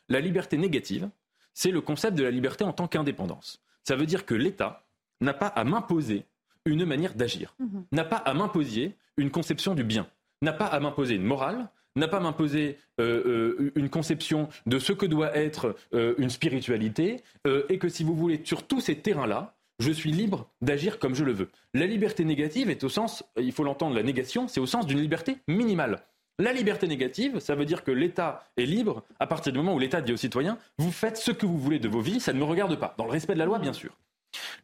la 0.09 0.21
liberté 0.21 0.57
négative, 0.57 1.09
c'est 1.55 1.71
le 1.71 1.81
concept 1.81 2.17
de 2.17 2.23
la 2.23 2.31
liberté 2.31 2.65
en 2.65 2.73
tant 2.73 2.89
qu'indépendance. 2.89 3.61
Ça 3.85 3.97
veut 3.97 4.07
dire 4.07 4.25
que 4.27 4.35
l'État 4.35 4.85
n'a 5.21 5.35
pas 5.35 5.47
à 5.47 5.65
m'imposer 5.65 6.25
une 6.65 6.85
manière 6.85 7.15
d'agir, 7.15 7.55
mhm. 7.59 7.85
n'a 7.93 8.05
pas 8.05 8.17
à 8.17 8.35
m'imposer 8.35 8.95
une 9.17 9.31
conception 9.31 9.75
du 9.75 9.85
bien, 9.85 10.07
n'a 10.43 10.53
pas 10.53 10.67
à 10.67 10.81
m'imposer 10.81 11.15
une 11.15 11.25
morale, 11.25 11.69
n'a 11.97 12.09
pas 12.09 12.21
m'imposer 12.21 12.79
euh, 13.01 13.57
euh, 13.59 13.73
une 13.75 13.91
conception 13.91 14.49
de 14.67 14.79
ce 14.79 14.93
que 14.93 15.07
doit 15.07 15.37
être 15.37 15.77
euh, 15.93 16.15
une 16.19 16.31
spiritualité, 16.31 17.23
et 17.69 17.79
que 17.79 17.89
si 17.89 18.05
vous 18.05 18.15
voulez, 18.15 18.41
sur 18.45 18.67
tous 18.67 18.81
ces 18.81 18.97
terrains-là, 18.97 19.55
je 19.83 19.93
suis 19.93 20.13
libre 20.13 20.49
d'agir 20.63 20.99
comme 20.99 21.15
je 21.15 21.25
le 21.25 21.33
veux. 21.33 21.51
La 21.75 21.87
liberté 21.87 22.25
négative 22.25 22.71
est 22.71 22.85
au 22.85 22.89
sens, 22.89 23.25
il 23.37 23.53
faut 23.53 23.65
l'entendre, 23.65 23.95
la 23.95 24.03
négation, 24.03 24.49
c'est 24.49 24.61
au 24.61 24.67
sens 24.67 24.87
d'une 24.87 25.01
liberté 25.01 25.37
minimale. 25.49 26.03
La 26.39 26.53
liberté 26.53 26.87
négative, 26.87 27.41
ça 27.41 27.55
veut 27.55 27.67
dire 27.67 27.85
que 27.85 27.91
l'État 27.91 28.45
est 28.57 28.65
libre 28.65 29.05
à 29.21 29.27
partir 29.27 29.53
du 29.53 29.59
moment 29.59 29.75
où 29.75 29.79
l'État 29.79 30.01
dit 30.01 30.13
aux 30.13 30.17
citoyens, 30.17 30.57
vous 30.79 30.91
faites 30.91 31.19
ce 31.19 31.31
que 31.31 31.45
vous 31.45 31.59
voulez 31.59 31.79
de 31.79 31.89
vos 31.89 32.01
vies, 32.01 32.21
ça 32.21 32.33
ne 32.33 32.39
me 32.39 32.45
regarde 32.45 32.75
pas, 32.77 32.95
dans 32.97 33.05
le 33.05 33.11
respect 33.11 33.35
de 33.35 33.39
la 33.39 33.45
loi 33.45 33.59
bien 33.59 33.73
sûr. 33.73 33.99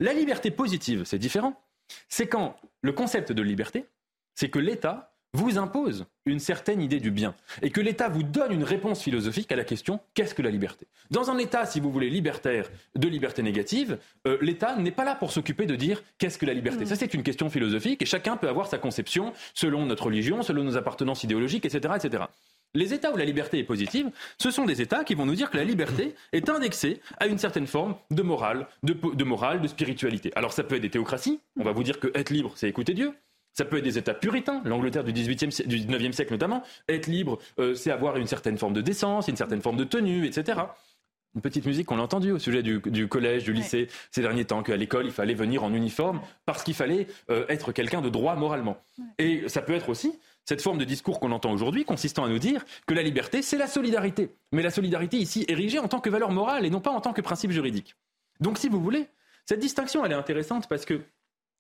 La 0.01 0.15
liberté 0.15 0.51
positive, 0.51 1.05
c'est 1.05 1.19
différent. 1.19 1.61
C'est 2.09 2.27
quand 2.27 2.57
le 2.81 2.93
concept 2.93 3.33
de 3.33 3.43
liberté, 3.43 3.87
c'est 4.35 4.49
que 4.49 4.59
l'État 4.59 5.08
vous 5.35 5.59
impose 5.59 6.07
une 6.27 6.39
certaine 6.39 6.81
idée 6.81 7.01
du 7.01 7.11
bien 7.11 7.35
et 7.63 7.71
que 7.71 7.81
l'État 7.81 8.09
vous 8.09 8.23
donne 8.23 8.53
une 8.53 8.65
réponse 8.65 9.03
philosophique 9.03 9.51
à 9.53 9.57
la 9.57 9.65
question 9.65 10.01
qu'est-ce 10.15 10.35
que 10.35 10.43
la 10.43 10.51
liberté? 10.51 10.87
Dans 11.11 11.31
un 11.31 11.39
État, 11.39 11.67
si 11.67 11.81
vous 11.81 11.91
voulez, 11.91 12.11
libertaire, 12.11 12.71
de 12.95 13.09
liberté 13.09 13.43
négative, 13.43 13.99
euh, 14.27 14.39
l'État 14.41 14.77
n'est 14.77 14.91
pas 14.91 15.05
là 15.05 15.15
pour 15.15 15.33
s'occuper 15.33 15.67
de 15.67 15.77
dire 15.77 16.03
qu'est-ce 16.19 16.39
que 16.39 16.47
la 16.47 16.55
liberté? 16.55 16.87
Ça, 16.87 16.97
c'est 16.97 17.15
une 17.15 17.23
question 17.23 17.51
philosophique 17.51 18.03
et 18.03 18.07
chacun 18.07 18.37
peut 18.37 18.49
avoir 18.49 18.67
sa 18.67 18.79
conception 18.79 19.33
selon 19.55 19.87
notre 19.87 20.07
religion, 20.07 20.43
selon 20.43 20.65
nos 20.65 20.77
appartenances 20.77 21.25
idéologiques, 21.25 21.65
etc. 21.65 21.95
etc. 21.97 22.25
Les 22.75 22.93
États 22.93 23.13
où 23.13 23.17
la 23.17 23.25
liberté 23.25 23.59
est 23.59 23.65
positive, 23.65 24.11
ce 24.39 24.51
sont 24.51 24.67
des 24.67 24.83
États 24.83 25.03
qui 25.03 25.15
vont 25.15 25.25
nous 25.25 25.35
dire 25.35 25.51
que 25.51 25.57
la 25.57 25.65
liberté 25.65 26.15
est 26.33 26.51
indexée 26.51 27.01
à 27.19 27.27
une 27.27 27.39
certaine 27.39 27.67
forme 27.67 27.97
de 28.11 28.23
morale, 28.23 28.67
de, 28.83 28.93
de 28.93 29.25
morale, 29.25 29.63
de 29.63 29.69
spiritualité. 29.69 30.33
Alors 30.37 30.53
ça 30.53 30.65
peut 30.65 30.77
être 30.77 30.83
des 30.83 30.91
théocraties, 30.91 31.41
on 31.59 31.65
va 31.65 31.73
vous 31.73 31.83
dire 31.83 31.99
que 31.99 32.09
être 32.15 32.31
libre, 32.31 32.53
c'est 32.57 32.69
écouter 32.69 32.93
Dieu. 32.93 33.15
Ça 33.59 33.65
peut 33.65 33.79
être 33.79 33.83
des 33.83 33.99
États 33.99 34.15
puritains, 34.15 34.63
l'Angleterre 34.65 35.03
du, 35.03 35.13
18e, 35.13 35.67
du 35.67 35.81
19e 35.81 36.13
siècle 36.13 36.31
notamment. 36.31 36.63
Être 36.89 37.09
libre, 37.09 37.41
euh, 37.59 37.75
c'est 37.75 37.91
avoir 37.91 38.17
une 38.17 38.29
certaine 38.29 38.57
forme 38.57 38.73
de 38.73 38.81
décence, 38.81 39.27
une 39.27 39.37
certaine 39.37 39.61
forme 39.61 39.77
de 39.77 39.83
tenue, 39.83 40.27
etc. 40.27 40.61
Une 41.35 41.41
petite 41.41 41.67
musique 41.67 41.87
qu'on 41.87 41.99
a 41.99 42.03
entendue 42.03 42.31
au 42.31 42.39
sujet 42.39 42.63
du, 42.63 43.09
collège, 43.09 43.43
du 43.43 43.53
lycée 43.53 43.89
ces 44.13 44.23
derniers 44.23 44.45
temps, 44.45 44.63
qu'à 44.63 44.77
l'école, 44.77 45.07
il 45.07 45.11
fallait 45.11 45.35
venir 45.35 45.65
en 45.65 45.75
uniforme 45.75 46.21
parce 46.47 46.63
qu'il 46.63 46.75
fallait 46.75 47.09
euh, 47.31 47.47
être 47.49 47.73
quelqu'un 47.73 48.01
de 48.01 48.09
droit 48.09 48.37
moralement. 48.37 48.81
Et 49.19 49.49
ça 49.49 49.61
peut 49.61 49.75
être 49.75 49.89
aussi 49.89 50.17
cette 50.45 50.63
forme 50.63 50.79
de 50.79 50.85
discours 50.85 51.19
qu'on 51.19 51.33
entend 51.33 51.51
aujourd'hui, 51.51 51.85
consistant 51.85 52.23
à 52.23 52.29
nous 52.29 52.39
dire 52.39 52.65
que 52.87 52.95
la 52.95 53.03
liberté, 53.03 53.43
c'est 53.43 53.59
la 53.59 53.67
solidarité. 53.67 54.37
Mais 54.53 54.63
la 54.63 54.71
solidarité 54.71 55.17
ici 55.17 55.45
érigée 55.49 55.81
en 55.81 55.89
tant 55.89 55.99
que 55.99 56.11
valeur 56.11 56.31
morale 56.31 56.65
et 56.65 56.71
non 56.71 56.81
pas 56.81 56.93
en 56.93 57.01
tant 57.01 57.13
que 57.13 57.23
principe 57.23 57.51
juridique. 57.51 57.97
Donc, 58.39 58.57
si 58.57 58.69
vous 58.69 58.81
voulez, 58.81 59.09
cette 59.47 59.59
distinction, 59.59 60.05
elle 60.05 60.13
est 60.13 60.15
intéressante 60.15 60.69
parce 60.69 60.85
que 60.85 61.01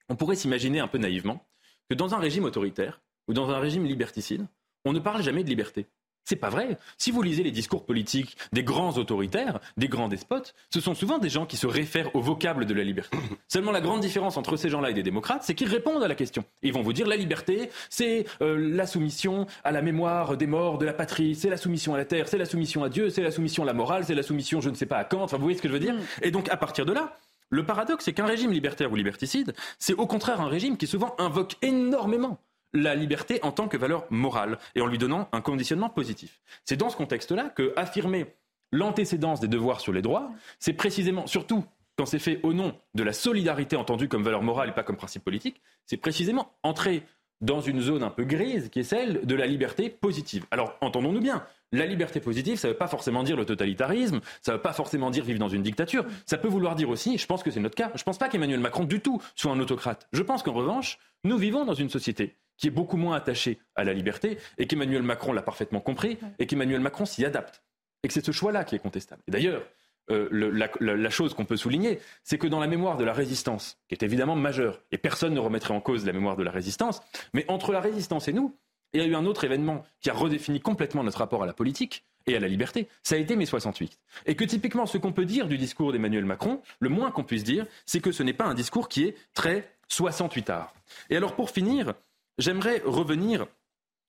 on 0.08 0.14
pourrait 0.14 0.36
s'imaginer 0.36 0.78
un 0.78 0.86
peu 0.86 0.98
naïvement 0.98 1.44
que 1.88 1.94
dans 1.94 2.14
un 2.14 2.18
régime 2.18 2.44
autoritaire 2.44 3.00
ou 3.28 3.32
dans 3.32 3.50
un 3.50 3.58
régime 3.58 3.84
liberticide, 3.84 4.46
on 4.84 4.92
ne 4.92 4.98
parle 4.98 5.22
jamais 5.22 5.44
de 5.44 5.48
liberté. 5.48 5.86
C'est 6.28 6.36
pas 6.36 6.50
vrai. 6.50 6.76
Si 6.98 7.10
vous 7.10 7.22
lisez 7.22 7.42
les 7.42 7.50
discours 7.50 7.86
politiques 7.86 8.36
des 8.52 8.62
grands 8.62 8.92
autoritaires, 8.98 9.60
des 9.78 9.88
grands 9.88 10.08
despotes, 10.08 10.54
ce 10.68 10.78
sont 10.78 10.94
souvent 10.94 11.16
des 11.16 11.30
gens 11.30 11.46
qui 11.46 11.56
se 11.56 11.66
réfèrent 11.66 12.14
au 12.14 12.20
vocable 12.20 12.66
de 12.66 12.74
la 12.74 12.84
liberté. 12.84 13.16
Seulement 13.48 13.72
la 13.72 13.80
grande 13.80 14.02
différence 14.02 14.36
entre 14.36 14.58
ces 14.58 14.68
gens-là 14.68 14.90
et 14.90 14.92
des 14.92 15.02
démocrates, 15.02 15.42
c'est 15.42 15.54
qu'ils 15.54 15.70
répondent 15.70 16.02
à 16.02 16.08
la 16.08 16.14
question. 16.14 16.44
Ils 16.62 16.74
vont 16.74 16.82
vous 16.82 16.92
dire 16.92 17.06
la 17.06 17.16
liberté, 17.16 17.70
c'est 17.88 18.26
euh, 18.42 18.58
la 18.58 18.86
soumission 18.86 19.46
à 19.64 19.72
la 19.72 19.80
mémoire 19.80 20.36
des 20.36 20.46
morts 20.46 20.76
de 20.76 20.84
la 20.84 20.92
patrie, 20.92 21.34
c'est 21.34 21.48
la 21.48 21.56
soumission 21.56 21.94
à 21.94 21.96
la 21.96 22.04
terre, 22.04 22.28
c'est 22.28 22.36
la 22.36 22.44
soumission 22.44 22.84
à 22.84 22.90
Dieu, 22.90 23.08
c'est 23.08 23.22
la 23.22 23.30
soumission 23.30 23.62
à 23.62 23.66
la 23.66 23.72
morale, 23.72 24.04
c'est 24.04 24.14
la 24.14 24.22
soumission 24.22 24.60
je 24.60 24.68
ne 24.68 24.74
sais 24.74 24.84
pas 24.84 24.98
à 24.98 25.04
quand. 25.04 25.22
Enfin, 25.22 25.38
vous 25.38 25.44
voyez 25.44 25.56
ce 25.56 25.62
que 25.62 25.68
je 25.68 25.72
veux 25.72 25.80
dire? 25.80 25.94
Mm. 25.94 26.00
Et 26.20 26.30
donc 26.30 26.50
à 26.50 26.58
partir 26.58 26.84
de 26.84 26.92
là, 26.92 27.16
le 27.50 27.64
paradoxe, 27.64 28.04
c'est 28.04 28.12
qu'un 28.12 28.26
régime 28.26 28.52
libertaire 28.52 28.92
ou 28.92 28.96
liberticide, 28.96 29.54
c'est 29.78 29.94
au 29.94 30.06
contraire 30.06 30.40
un 30.40 30.48
régime 30.48 30.76
qui 30.76 30.86
souvent 30.86 31.14
invoque 31.18 31.56
énormément 31.62 32.38
la 32.74 32.94
liberté 32.94 33.40
en 33.42 33.52
tant 33.52 33.68
que 33.68 33.76
valeur 33.76 34.06
morale 34.10 34.58
et 34.74 34.80
en 34.80 34.86
lui 34.86 34.98
donnant 34.98 35.28
un 35.32 35.40
conditionnement 35.40 35.88
positif. 35.88 36.42
C'est 36.64 36.76
dans 36.76 36.90
ce 36.90 36.96
contexte-là 36.96 37.48
que 37.48 37.72
affirmer 37.76 38.26
l'antécédence 38.72 39.40
des 39.40 39.48
devoirs 39.48 39.80
sur 39.80 39.92
les 39.92 40.02
droits, 40.02 40.30
c'est 40.58 40.74
précisément, 40.74 41.26
surtout 41.26 41.64
quand 41.96 42.06
c'est 42.06 42.18
fait 42.18 42.38
au 42.42 42.52
nom 42.52 42.78
de 42.94 43.02
la 43.02 43.12
solidarité 43.12 43.76
entendue 43.76 44.08
comme 44.08 44.22
valeur 44.22 44.42
morale 44.42 44.68
et 44.68 44.72
pas 44.72 44.84
comme 44.84 44.96
principe 44.96 45.24
politique, 45.24 45.60
c'est 45.84 45.96
précisément 45.96 46.52
entrer 46.62 47.02
dans 47.40 47.60
une 47.60 47.80
zone 47.80 48.02
un 48.02 48.10
peu 48.10 48.24
grise 48.24 48.68
qui 48.68 48.80
est 48.80 48.84
celle 48.84 49.24
de 49.24 49.34
la 49.34 49.46
liberté 49.46 49.90
positive. 49.90 50.44
Alors 50.50 50.76
entendons-nous 50.80 51.20
bien, 51.20 51.44
la 51.72 51.86
liberté 51.86 52.20
positive, 52.20 52.56
ça 52.56 52.68
ne 52.68 52.72
veut 52.72 52.78
pas 52.78 52.88
forcément 52.88 53.22
dire 53.22 53.36
le 53.36 53.44
totalitarisme, 53.44 54.20
ça 54.42 54.52
ne 54.52 54.56
veut 54.56 54.62
pas 54.62 54.72
forcément 54.72 55.10
dire 55.10 55.24
vivre 55.24 55.38
dans 55.38 55.48
une 55.48 55.62
dictature. 55.62 56.04
Ça 56.26 56.38
peut 56.38 56.48
vouloir 56.48 56.74
dire 56.74 56.88
aussi, 56.88 57.18
je 57.18 57.26
pense 57.26 57.42
que 57.42 57.50
c'est 57.50 57.60
notre 57.60 57.76
cas, 57.76 57.90
je 57.94 58.00
ne 58.00 58.04
pense 58.04 58.18
pas 58.18 58.28
qu'Emmanuel 58.28 58.60
Macron 58.60 58.84
du 58.84 59.00
tout 59.00 59.20
soit 59.34 59.52
un 59.52 59.60
autocrate. 59.60 60.08
Je 60.12 60.22
pense 60.22 60.42
qu'en 60.42 60.52
revanche, 60.52 60.98
nous 61.24 61.36
vivons 61.36 61.64
dans 61.64 61.74
une 61.74 61.90
société 61.90 62.36
qui 62.56 62.66
est 62.66 62.72
beaucoup 62.72 62.96
moins 62.96 63.16
attachée 63.16 63.58
à 63.76 63.84
la 63.84 63.92
liberté 63.92 64.38
et 64.58 64.66
qu'Emmanuel 64.66 65.02
Macron 65.02 65.32
l'a 65.32 65.42
parfaitement 65.42 65.80
compris 65.80 66.18
et 66.38 66.46
qu'Emmanuel 66.46 66.80
Macron 66.80 67.06
s'y 67.06 67.24
adapte. 67.24 67.62
Et 68.02 68.08
que 68.08 68.14
c'est 68.14 68.24
ce 68.24 68.32
choix-là 68.32 68.64
qui 68.64 68.74
est 68.74 68.78
contestable. 68.78 69.22
Et 69.28 69.30
d'ailleurs, 69.30 69.62
euh, 70.10 70.28
la, 70.30 71.10
chose 71.10 71.34
qu'on 71.34 71.44
peut 71.44 71.56
souligner, 71.56 71.98
c'est 72.24 72.38
que 72.38 72.46
dans 72.46 72.60
la 72.60 72.66
mémoire 72.66 72.96
de 72.96 73.04
la 73.04 73.12
résistance, 73.12 73.78
qui 73.88 73.94
est 73.94 74.02
évidemment 74.02 74.36
majeure, 74.36 74.80
et 74.92 74.98
personne 74.98 75.34
ne 75.34 75.40
remettrait 75.40 75.74
en 75.74 75.80
cause 75.80 76.06
la 76.06 76.12
mémoire 76.12 76.36
de 76.36 76.42
la 76.42 76.50
résistance, 76.50 77.00
mais 77.32 77.44
entre 77.48 77.72
la 77.72 77.80
résistance 77.80 78.28
et 78.28 78.32
nous, 78.32 78.54
il 78.92 79.00
y 79.00 79.04
a 79.04 79.06
eu 79.06 79.14
un 79.14 79.26
autre 79.26 79.44
événement 79.44 79.84
qui 80.00 80.10
a 80.10 80.14
redéfini 80.14 80.60
complètement 80.60 81.04
notre 81.04 81.18
rapport 81.18 81.42
à 81.42 81.46
la 81.46 81.52
politique 81.52 82.04
et 82.26 82.36
à 82.36 82.40
la 82.40 82.48
liberté. 82.48 82.88
Ça 83.02 83.16
a 83.16 83.18
été 83.18 83.36
mai 83.36 83.46
68. 83.46 83.98
Et 84.26 84.34
que 84.34 84.44
typiquement, 84.44 84.86
ce 84.86 84.98
qu'on 84.98 85.12
peut 85.12 85.26
dire 85.26 85.46
du 85.46 85.58
discours 85.58 85.92
d'Emmanuel 85.92 86.24
Macron, 86.24 86.62
le 86.80 86.88
moins 86.88 87.10
qu'on 87.10 87.24
puisse 87.24 87.44
dire, 87.44 87.66
c'est 87.86 88.00
que 88.00 88.12
ce 88.12 88.22
n'est 88.22 88.32
pas 88.32 88.46
un 88.46 88.54
discours 88.54 88.88
qui 88.88 89.04
est 89.04 89.16
très 89.34 89.70
68 89.88 90.50
art. 90.50 90.74
Et 91.10 91.16
alors, 91.16 91.34
pour 91.34 91.50
finir, 91.50 91.94
j'aimerais 92.38 92.82
revenir 92.84 93.46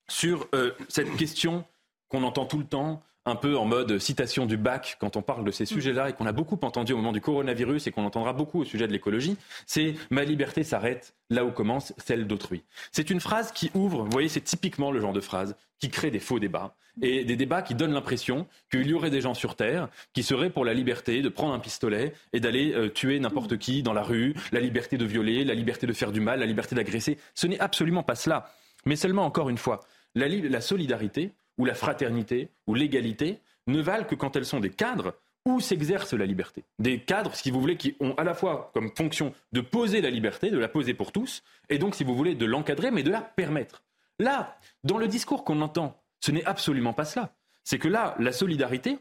sur 0.08 0.48
euh, 0.54 0.72
cette 0.88 1.14
question 1.16 1.64
qu'on 2.08 2.22
entend 2.24 2.44
tout 2.44 2.58
le 2.58 2.64
temps, 2.64 3.02
un 3.26 3.36
peu 3.36 3.56
en 3.56 3.66
mode 3.66 3.98
citation 3.98 4.46
du 4.46 4.56
bac 4.56 4.96
quand 5.00 5.16
on 5.16 5.22
parle 5.22 5.44
de 5.44 5.50
ces 5.50 5.66
sujets-là 5.66 6.10
et 6.10 6.12
qu'on 6.14 6.26
a 6.26 6.32
beaucoup 6.32 6.58
entendu 6.62 6.92
au 6.92 6.96
moment 6.96 7.12
du 7.12 7.20
coronavirus 7.20 7.86
et 7.86 7.90
qu'on 7.92 8.04
entendra 8.04 8.32
beaucoup 8.32 8.60
au 8.60 8.64
sujet 8.64 8.86
de 8.86 8.92
l'écologie, 8.92 9.36
c'est 9.66 9.94
ma 10.10 10.24
liberté 10.24 10.64
s'arrête 10.64 11.14
là 11.28 11.44
où 11.44 11.50
commence 11.50 11.92
celle 11.98 12.26
d'autrui. 12.26 12.62
C'est 12.92 13.10
une 13.10 13.20
phrase 13.20 13.52
qui 13.52 13.70
ouvre, 13.74 14.04
vous 14.04 14.10
voyez, 14.10 14.28
c'est 14.28 14.40
typiquement 14.40 14.90
le 14.90 15.00
genre 15.00 15.12
de 15.12 15.20
phrase 15.20 15.54
qui 15.78 15.90
crée 15.90 16.10
des 16.10 16.18
faux 16.18 16.38
débats 16.38 16.74
et 17.02 17.24
des 17.24 17.36
débats 17.36 17.62
qui 17.62 17.74
donnent 17.74 17.92
l'impression 17.92 18.46
qu'il 18.70 18.86
y 18.86 18.94
aurait 18.94 19.10
des 19.10 19.20
gens 19.20 19.34
sur 19.34 19.54
Terre 19.54 19.88
qui 20.12 20.22
seraient 20.22 20.50
pour 20.50 20.64
la 20.64 20.74
liberté 20.74 21.22
de 21.22 21.28
prendre 21.28 21.54
un 21.54 21.58
pistolet 21.58 22.14
et 22.32 22.40
d'aller 22.40 22.72
euh, 22.74 22.88
tuer 22.88 23.20
n'importe 23.20 23.58
qui 23.58 23.82
dans 23.82 23.92
la 23.92 24.02
rue, 24.02 24.34
la 24.52 24.60
liberté 24.60 24.98
de 24.98 25.04
violer, 25.04 25.44
la 25.44 25.54
liberté 25.54 25.86
de 25.86 25.92
faire 25.92 26.12
du 26.12 26.20
mal, 26.20 26.40
la 26.40 26.46
liberté 26.46 26.74
d'agresser. 26.74 27.18
Ce 27.34 27.46
n'est 27.46 27.60
absolument 27.60 28.02
pas 28.02 28.14
cela. 28.14 28.52
Mais 28.86 28.96
seulement, 28.96 29.24
encore 29.24 29.50
une 29.50 29.58
fois, 29.58 29.80
la, 30.14 30.28
la 30.28 30.60
solidarité, 30.60 31.32
ou 31.60 31.66
la 31.66 31.74
fraternité 31.74 32.48
ou 32.66 32.74
l'égalité 32.74 33.38
ne 33.66 33.82
valent 33.82 34.06
que 34.06 34.14
quand 34.14 34.34
elles 34.34 34.46
sont 34.46 34.60
des 34.60 34.70
cadres 34.70 35.14
où 35.44 35.60
s'exerce 35.60 36.14
la 36.14 36.24
liberté. 36.24 36.64
Des 36.78 37.00
cadres, 37.00 37.34
si 37.34 37.50
vous 37.50 37.60
voulez, 37.60 37.76
qui 37.76 37.96
ont 38.00 38.14
à 38.14 38.24
la 38.24 38.32
fois 38.32 38.70
comme 38.72 38.90
fonction 38.96 39.34
de 39.52 39.60
poser 39.60 40.00
la 40.00 40.08
liberté, 40.08 40.50
de 40.50 40.58
la 40.58 40.68
poser 40.68 40.94
pour 40.94 41.12
tous, 41.12 41.42
et 41.68 41.78
donc, 41.78 41.94
si 41.94 42.02
vous 42.02 42.16
voulez, 42.16 42.34
de 42.34 42.46
l'encadrer, 42.46 42.90
mais 42.90 43.02
de 43.02 43.10
la 43.10 43.20
permettre. 43.20 43.82
Là, 44.18 44.58
dans 44.84 44.96
le 44.96 45.06
discours 45.06 45.44
qu'on 45.44 45.60
entend, 45.60 46.02
ce 46.20 46.30
n'est 46.30 46.44
absolument 46.44 46.94
pas 46.94 47.04
cela. 47.04 47.34
C'est 47.62 47.78
que 47.78 47.88
là, 47.88 48.14
la 48.18 48.32
solidarité, 48.32 48.98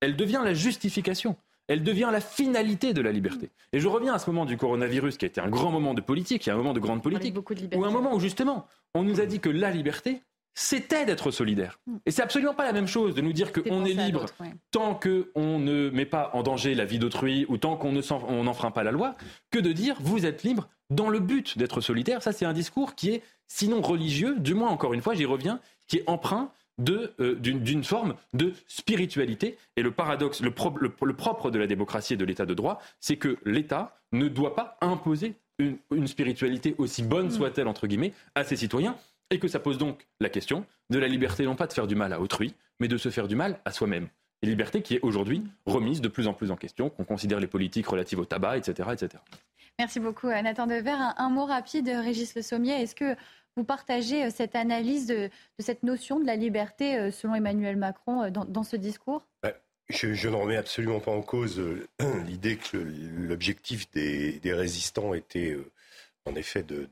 elle 0.00 0.16
devient 0.16 0.42
la 0.44 0.54
justification. 0.54 1.36
Elle 1.68 1.84
devient 1.84 2.08
la 2.10 2.20
finalité 2.20 2.92
de 2.92 3.00
la 3.00 3.12
liberté. 3.12 3.50
Et 3.72 3.78
je 3.78 3.86
reviens 3.86 4.14
à 4.14 4.18
ce 4.18 4.28
moment 4.28 4.44
du 4.44 4.56
coronavirus 4.56 5.16
qui 5.16 5.26
a 5.26 5.28
été 5.28 5.40
un 5.40 5.48
grand 5.48 5.70
moment 5.70 5.94
de 5.94 6.00
politique, 6.00 6.42
qui 6.42 6.50
est 6.50 6.52
un 6.52 6.56
moment 6.56 6.72
de 6.72 6.80
grande 6.80 7.00
politique, 7.00 7.36
ou 7.76 7.84
un 7.84 7.90
moment 7.90 8.12
où 8.12 8.18
justement 8.18 8.66
on 8.94 9.04
nous 9.04 9.20
a 9.20 9.26
dit 9.26 9.38
que 9.38 9.48
la 9.48 9.70
liberté, 9.70 10.22
c'était 10.54 11.04
d'être 11.04 11.30
solidaire. 11.30 11.78
Mm. 11.86 11.96
Et 12.06 12.10
c'est 12.10 12.22
absolument 12.22 12.54
pas 12.54 12.64
la 12.64 12.72
même 12.72 12.86
chose 12.86 13.14
de 13.14 13.20
nous 13.20 13.32
dire 13.32 13.52
qu'on 13.52 13.84
est 13.84 13.92
libre 13.92 14.26
tant 14.70 14.94
qu'on 14.94 15.58
ne 15.58 15.90
met 15.90 16.06
pas 16.06 16.30
en 16.34 16.42
danger 16.42 16.74
la 16.74 16.84
vie 16.84 16.98
d'autrui 16.98 17.46
ou 17.48 17.56
tant 17.56 17.76
qu'on 17.76 17.92
n'enfreint 17.92 18.70
pas 18.70 18.82
la 18.82 18.92
loi, 18.92 19.16
que 19.50 19.58
de 19.58 19.72
dire 19.72 19.96
vous 20.00 20.26
êtes 20.26 20.42
libre 20.42 20.68
dans 20.90 21.08
le 21.08 21.20
but 21.20 21.56
d'être 21.56 21.80
solidaire. 21.80 22.22
Ça, 22.22 22.32
c'est 22.32 22.44
un 22.44 22.52
discours 22.52 22.94
qui 22.94 23.10
est, 23.10 23.22
sinon 23.46 23.80
religieux, 23.80 24.36
du 24.38 24.54
moins, 24.54 24.68
encore 24.68 24.92
une 24.92 25.02
fois, 25.02 25.14
j'y 25.14 25.24
reviens, 25.24 25.60
qui 25.86 25.98
est 25.98 26.04
empreint 26.08 26.50
euh, 26.88 27.34
d'une 27.34 27.84
forme 27.84 28.14
de 28.32 28.52
spiritualité. 28.66 29.56
Et 29.76 29.82
le 29.82 29.90
paradoxe, 29.90 30.40
le, 30.40 30.50
propre 30.50 31.50
de 31.50 31.58
la 31.58 31.66
démocratie 31.66 32.14
et 32.14 32.16
de 32.16 32.24
l'état 32.24 32.46
de 32.46 32.54
droit, 32.54 32.80
c'est 33.00 33.16
que 33.16 33.38
l'État 33.44 33.98
ne 34.12 34.28
doit 34.28 34.54
pas 34.54 34.76
imposer 34.80 35.34
une, 35.58 35.76
une 35.94 36.06
spiritualité 36.06 36.74
aussi 36.78 37.02
bonne 37.02 37.26
mm. 37.26 37.30
soit-elle, 37.30 37.68
entre 37.68 37.86
guillemets, 37.86 38.12
à 38.34 38.44
ses 38.44 38.56
citoyens 38.56 38.96
et 39.30 39.38
que 39.38 39.48
ça 39.48 39.60
pose 39.60 39.78
donc 39.78 40.06
la 40.20 40.28
question 40.28 40.66
de 40.90 40.98
la 40.98 41.08
liberté, 41.08 41.44
non 41.44 41.56
pas 41.56 41.66
de 41.66 41.72
faire 41.72 41.86
du 41.86 41.94
mal 41.94 42.12
à 42.12 42.20
autrui, 42.20 42.54
mais 42.80 42.88
de 42.88 42.96
se 42.96 43.10
faire 43.10 43.28
du 43.28 43.36
mal 43.36 43.60
à 43.64 43.70
soi-même. 43.72 44.08
Et 44.42 44.46
liberté 44.46 44.82
qui 44.82 44.94
est 44.96 45.00
aujourd'hui 45.02 45.44
remise 45.66 46.00
de 46.00 46.08
plus 46.08 46.26
en 46.26 46.32
plus 46.32 46.50
en 46.50 46.56
question, 46.56 46.88
qu'on 46.90 47.04
considère 47.04 47.40
les 47.40 47.46
politiques 47.46 47.86
relatives 47.86 48.18
au 48.18 48.24
tabac, 48.24 48.56
etc. 48.56 48.88
etc. 48.92 49.22
Merci 49.78 50.00
beaucoup, 50.00 50.28
Nathan 50.28 50.66
Dever. 50.66 50.90
Un, 50.90 51.14
un 51.16 51.30
mot 51.30 51.44
rapide, 51.44 51.88
Régis 51.88 52.34
Le 52.34 52.42
Sommier. 52.42 52.82
Est-ce 52.82 52.94
que 52.94 53.16
vous 53.56 53.64
partagez 53.64 54.24
euh, 54.24 54.30
cette 54.30 54.54
analyse 54.54 55.06
de, 55.06 55.30
cette 55.58 55.82
notion 55.82 56.20
de 56.20 56.26
la 56.26 56.36
liberté 56.36 56.96
euh, 56.96 57.10
selon 57.10 57.34
Emmanuel 57.34 57.76
Macron 57.76 58.22
euh, 58.22 58.30
dans, 58.30 58.62
ce 58.62 58.76
discours? 58.76 59.26
Je, 59.88 60.14
je, 60.14 60.28
ne 60.28 60.36
remets 60.36 60.56
absolument 60.56 61.00
pas 61.00 61.10
en 61.10 61.22
cause 61.22 61.60
l'idée 62.26 62.56
que 62.56 62.76
l'objectif 62.76 63.90
des, 63.90 64.38
des, 64.38 64.54
résistants 64.54 65.14
était 65.14 65.58
en 66.26 66.36
effet 66.36 66.62
de, 66.62 66.88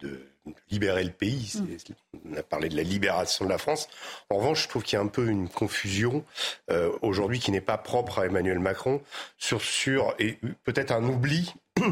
libérer 0.70 1.04
le 1.04 1.10
pays. 1.10 1.52
Mm. 1.56 2.20
On 2.32 2.36
a 2.36 2.42
parlé 2.42 2.68
de 2.68 2.76
la 2.76 2.82
libération 2.82 3.44
de 3.44 3.50
la 3.50 3.58
France. 3.58 3.88
En 4.30 4.36
revanche, 4.36 4.64
je 4.64 4.68
trouve 4.68 4.82
qu'il 4.82 4.96
y 4.96 5.00
a 5.00 5.04
un 5.04 5.08
peu 5.08 5.28
une 5.28 5.48
confusion 5.48 6.24
euh, 6.70 6.90
aujourd'hui 7.02 7.38
qui 7.38 7.50
n'est 7.50 7.60
pas 7.60 7.78
propre 7.78 8.20
à 8.20 8.26
Emmanuel 8.26 8.58
Macron 8.58 9.00
sur, 9.38 9.62
sur 9.62 10.14
et 10.18 10.38
peut-être 10.64 10.92
un 10.92 11.04
oubli 11.04 11.54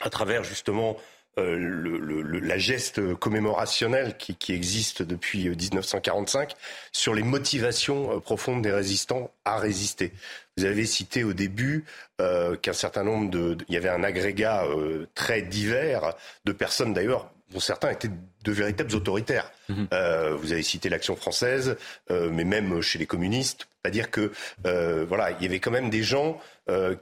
à 0.00 0.10
travers 0.10 0.44
justement 0.44 0.96
euh, 1.38 1.56
le, 1.56 2.40
la 2.40 2.58
geste 2.58 3.14
commémorationnelle 3.14 4.16
qui, 4.16 4.34
qui, 4.34 4.52
existe 4.52 5.02
depuis 5.02 5.48
1945 5.48 6.50
euh, 6.50 6.54
sur 6.90 7.14
les 7.14 7.22
motivations 7.22 8.20
profondes 8.20 8.62
des 8.62 8.72
résistants 8.72 9.30
à 9.44 9.58
résister. 9.58 10.12
Vous 10.58 10.64
avez 10.64 10.86
cité 10.86 11.22
au 11.22 11.34
début 11.34 11.84
euh, 12.20 12.56
qu'un 12.56 12.72
certain 12.72 13.04
nombre 13.04 13.30
de, 13.30 13.56
il 13.68 13.74
y 13.74 13.76
avait 13.76 13.88
un 13.88 14.02
agrégat 14.02 14.64
euh, 14.64 15.06
très 15.14 15.40
divers 15.40 16.14
de 16.44 16.50
personnes 16.50 16.92
d'ailleurs 16.92 17.30
dont 17.50 17.60
certains 17.60 17.90
étaient 17.90 18.10
de 18.44 18.52
véritables 18.52 18.94
autoritaires. 18.94 19.50
Mhm. 19.68 19.88
Euh, 19.92 20.36
vous 20.36 20.52
avez 20.52 20.62
cité 20.62 20.88
l'action 20.88 21.16
française, 21.16 21.76
euh, 22.10 22.30
mais 22.30 22.44
même 22.44 22.80
chez 22.82 22.98
les 22.98 23.06
communistes, 23.06 23.68
pas 23.82 23.90
dire 23.90 24.10
que 24.10 24.32
euh, 24.66 25.04
voilà, 25.08 25.30
il 25.32 25.42
y 25.42 25.46
avait 25.46 25.60
quand 25.60 25.70
même 25.70 25.90
des 25.90 26.02
gens 26.02 26.40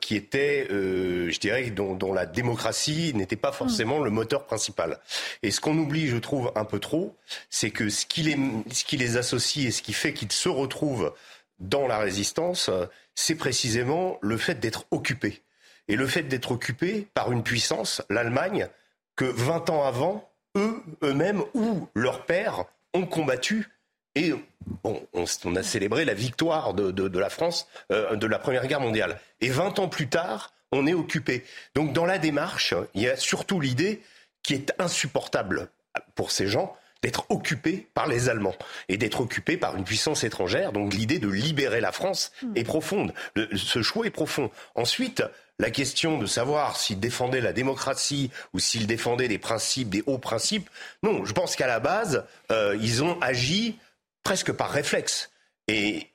qui 0.01 0.15
étaient, 0.15 0.69
je 0.71 1.39
dirais, 1.41 1.71
dont, 1.71 1.97
dont 1.97 2.13
la 2.13 2.25
démocratie 2.25 3.13
n'était 3.17 3.35
pas 3.35 3.51
forcément 3.51 3.99
le 3.99 4.11
moteur 4.13 4.47
principal. 4.47 5.01
Et 5.43 5.51
ce 5.51 5.61
qu'on 5.61 5.77
oublie, 5.77 6.07
je 6.07 6.19
trouve, 6.19 6.53
un 6.55 6.65
peu 6.65 6.79
trop, 6.79 7.17
c'est 7.51 7.71
que 7.71 7.89
ce 7.89 8.07
qui, 8.07 8.23
les, 8.23 8.39
ce 8.73 8.85
qui 8.85 8.97
les 8.97 9.17
associe 9.17 9.67
et 9.67 9.73
ce 9.73 9.83
qui 9.83 9.93
fait 9.93 10.13
qu'ils 10.13 10.31
se 10.31 10.49
retrouvent 10.49 11.13
dans 11.59 11.89
la 11.89 11.99
résistance, 11.99 12.71
c'est 13.17 13.35
précisément 13.35 14.21
le 14.23 14.37
fait 14.37 14.61
d'être 14.61 14.87
occupés. 14.93 15.43
Et 15.89 15.97
le 15.97 16.07
fait 16.07 16.23
d'être 16.23 16.53
occupés 16.53 17.09
par 17.13 17.33
une 17.33 17.43
puissance, 17.43 18.03
l'Allemagne, 18.09 18.69
que 19.17 19.25
20 19.25 19.71
ans 19.71 19.85
avant, 19.85 20.31
eux, 20.57 20.83
eux-mêmes 21.03 21.43
ou 21.55 21.89
leurs 21.95 22.25
pères 22.25 22.65
ont 22.95 23.07
combattu. 23.07 23.69
Et 24.15 24.33
bon, 24.83 25.07
on, 25.13 25.57
a 25.57 25.63
célébré 25.63 26.05
la 26.05 26.15
victoire 26.15 26.75
de, 26.75 27.19
la 27.19 27.29
France 27.29 27.69
euh, 27.93 28.17
de 28.17 28.27
la 28.27 28.39
Première 28.39 28.67
Guerre 28.67 28.81
mondiale. 28.81 29.21
Et 29.41 29.51
20 29.51 29.79
ans 29.79 29.89
plus 29.89 30.09
tard, 30.09 30.53
on 30.73 30.87
est 30.87 30.95
occupé. 30.95 31.45
Donc 31.75 31.93
dans 31.93 32.07
la 32.07 32.19
démarche, 32.19 32.75
il 32.95 33.03
y 33.03 33.09
a 33.09 33.17
surtout 33.17 33.61
l'idée 33.61 34.01
qui 34.43 34.55
est 34.55 34.73
insupportable 34.79 35.69
pour 36.15 36.31
ces 36.31 36.47
gens, 36.47 36.77
d'être 37.03 37.27
occupés 37.29 37.89
par 37.95 38.07
les 38.07 38.29
Allemands 38.29 38.55
et 38.89 38.97
d'être 38.97 39.21
occupés 39.21 39.57
par 39.57 39.77
une 39.77 39.85
puissance 39.85 40.25
étrangère. 40.25 40.73
Donc 40.73 40.95
l'idée 40.95 41.19
de 41.19 41.29
libérer 41.29 41.81
la 41.81 41.93
France 41.93 42.33
est 42.55 42.65
profonde. 42.65 43.13
ce 43.55 43.83
choix 43.83 44.07
est 44.07 44.11
profond. 44.11 44.51
Ensuite, 44.75 45.23
la 45.59 45.71
question 45.71 46.19
de 46.19 46.27
savoir 46.27 46.77
s'il 46.77 47.01
défendait 47.01 47.41
la 47.41 47.53
démocratie 47.53 48.31
ou 48.53 48.59
s'il 48.59 48.87
défendait 48.87 49.29
des 49.29 49.39
principes, 49.39 49.89
des 49.89 50.03
hauts 50.07 50.19
principes, 50.19 50.69
non, 51.03 51.25
je 51.25 51.33
pense 51.33 51.57
qu'à 51.57 51.67
la 51.67 51.81
base, 51.81 52.25
euh, 52.51 52.77
ils 52.81 53.03
ont 53.03 53.21
agi 53.21 53.79
presque 54.23 54.53
par 54.53 54.71
réflexe. 54.71 55.31
Et 55.69 56.09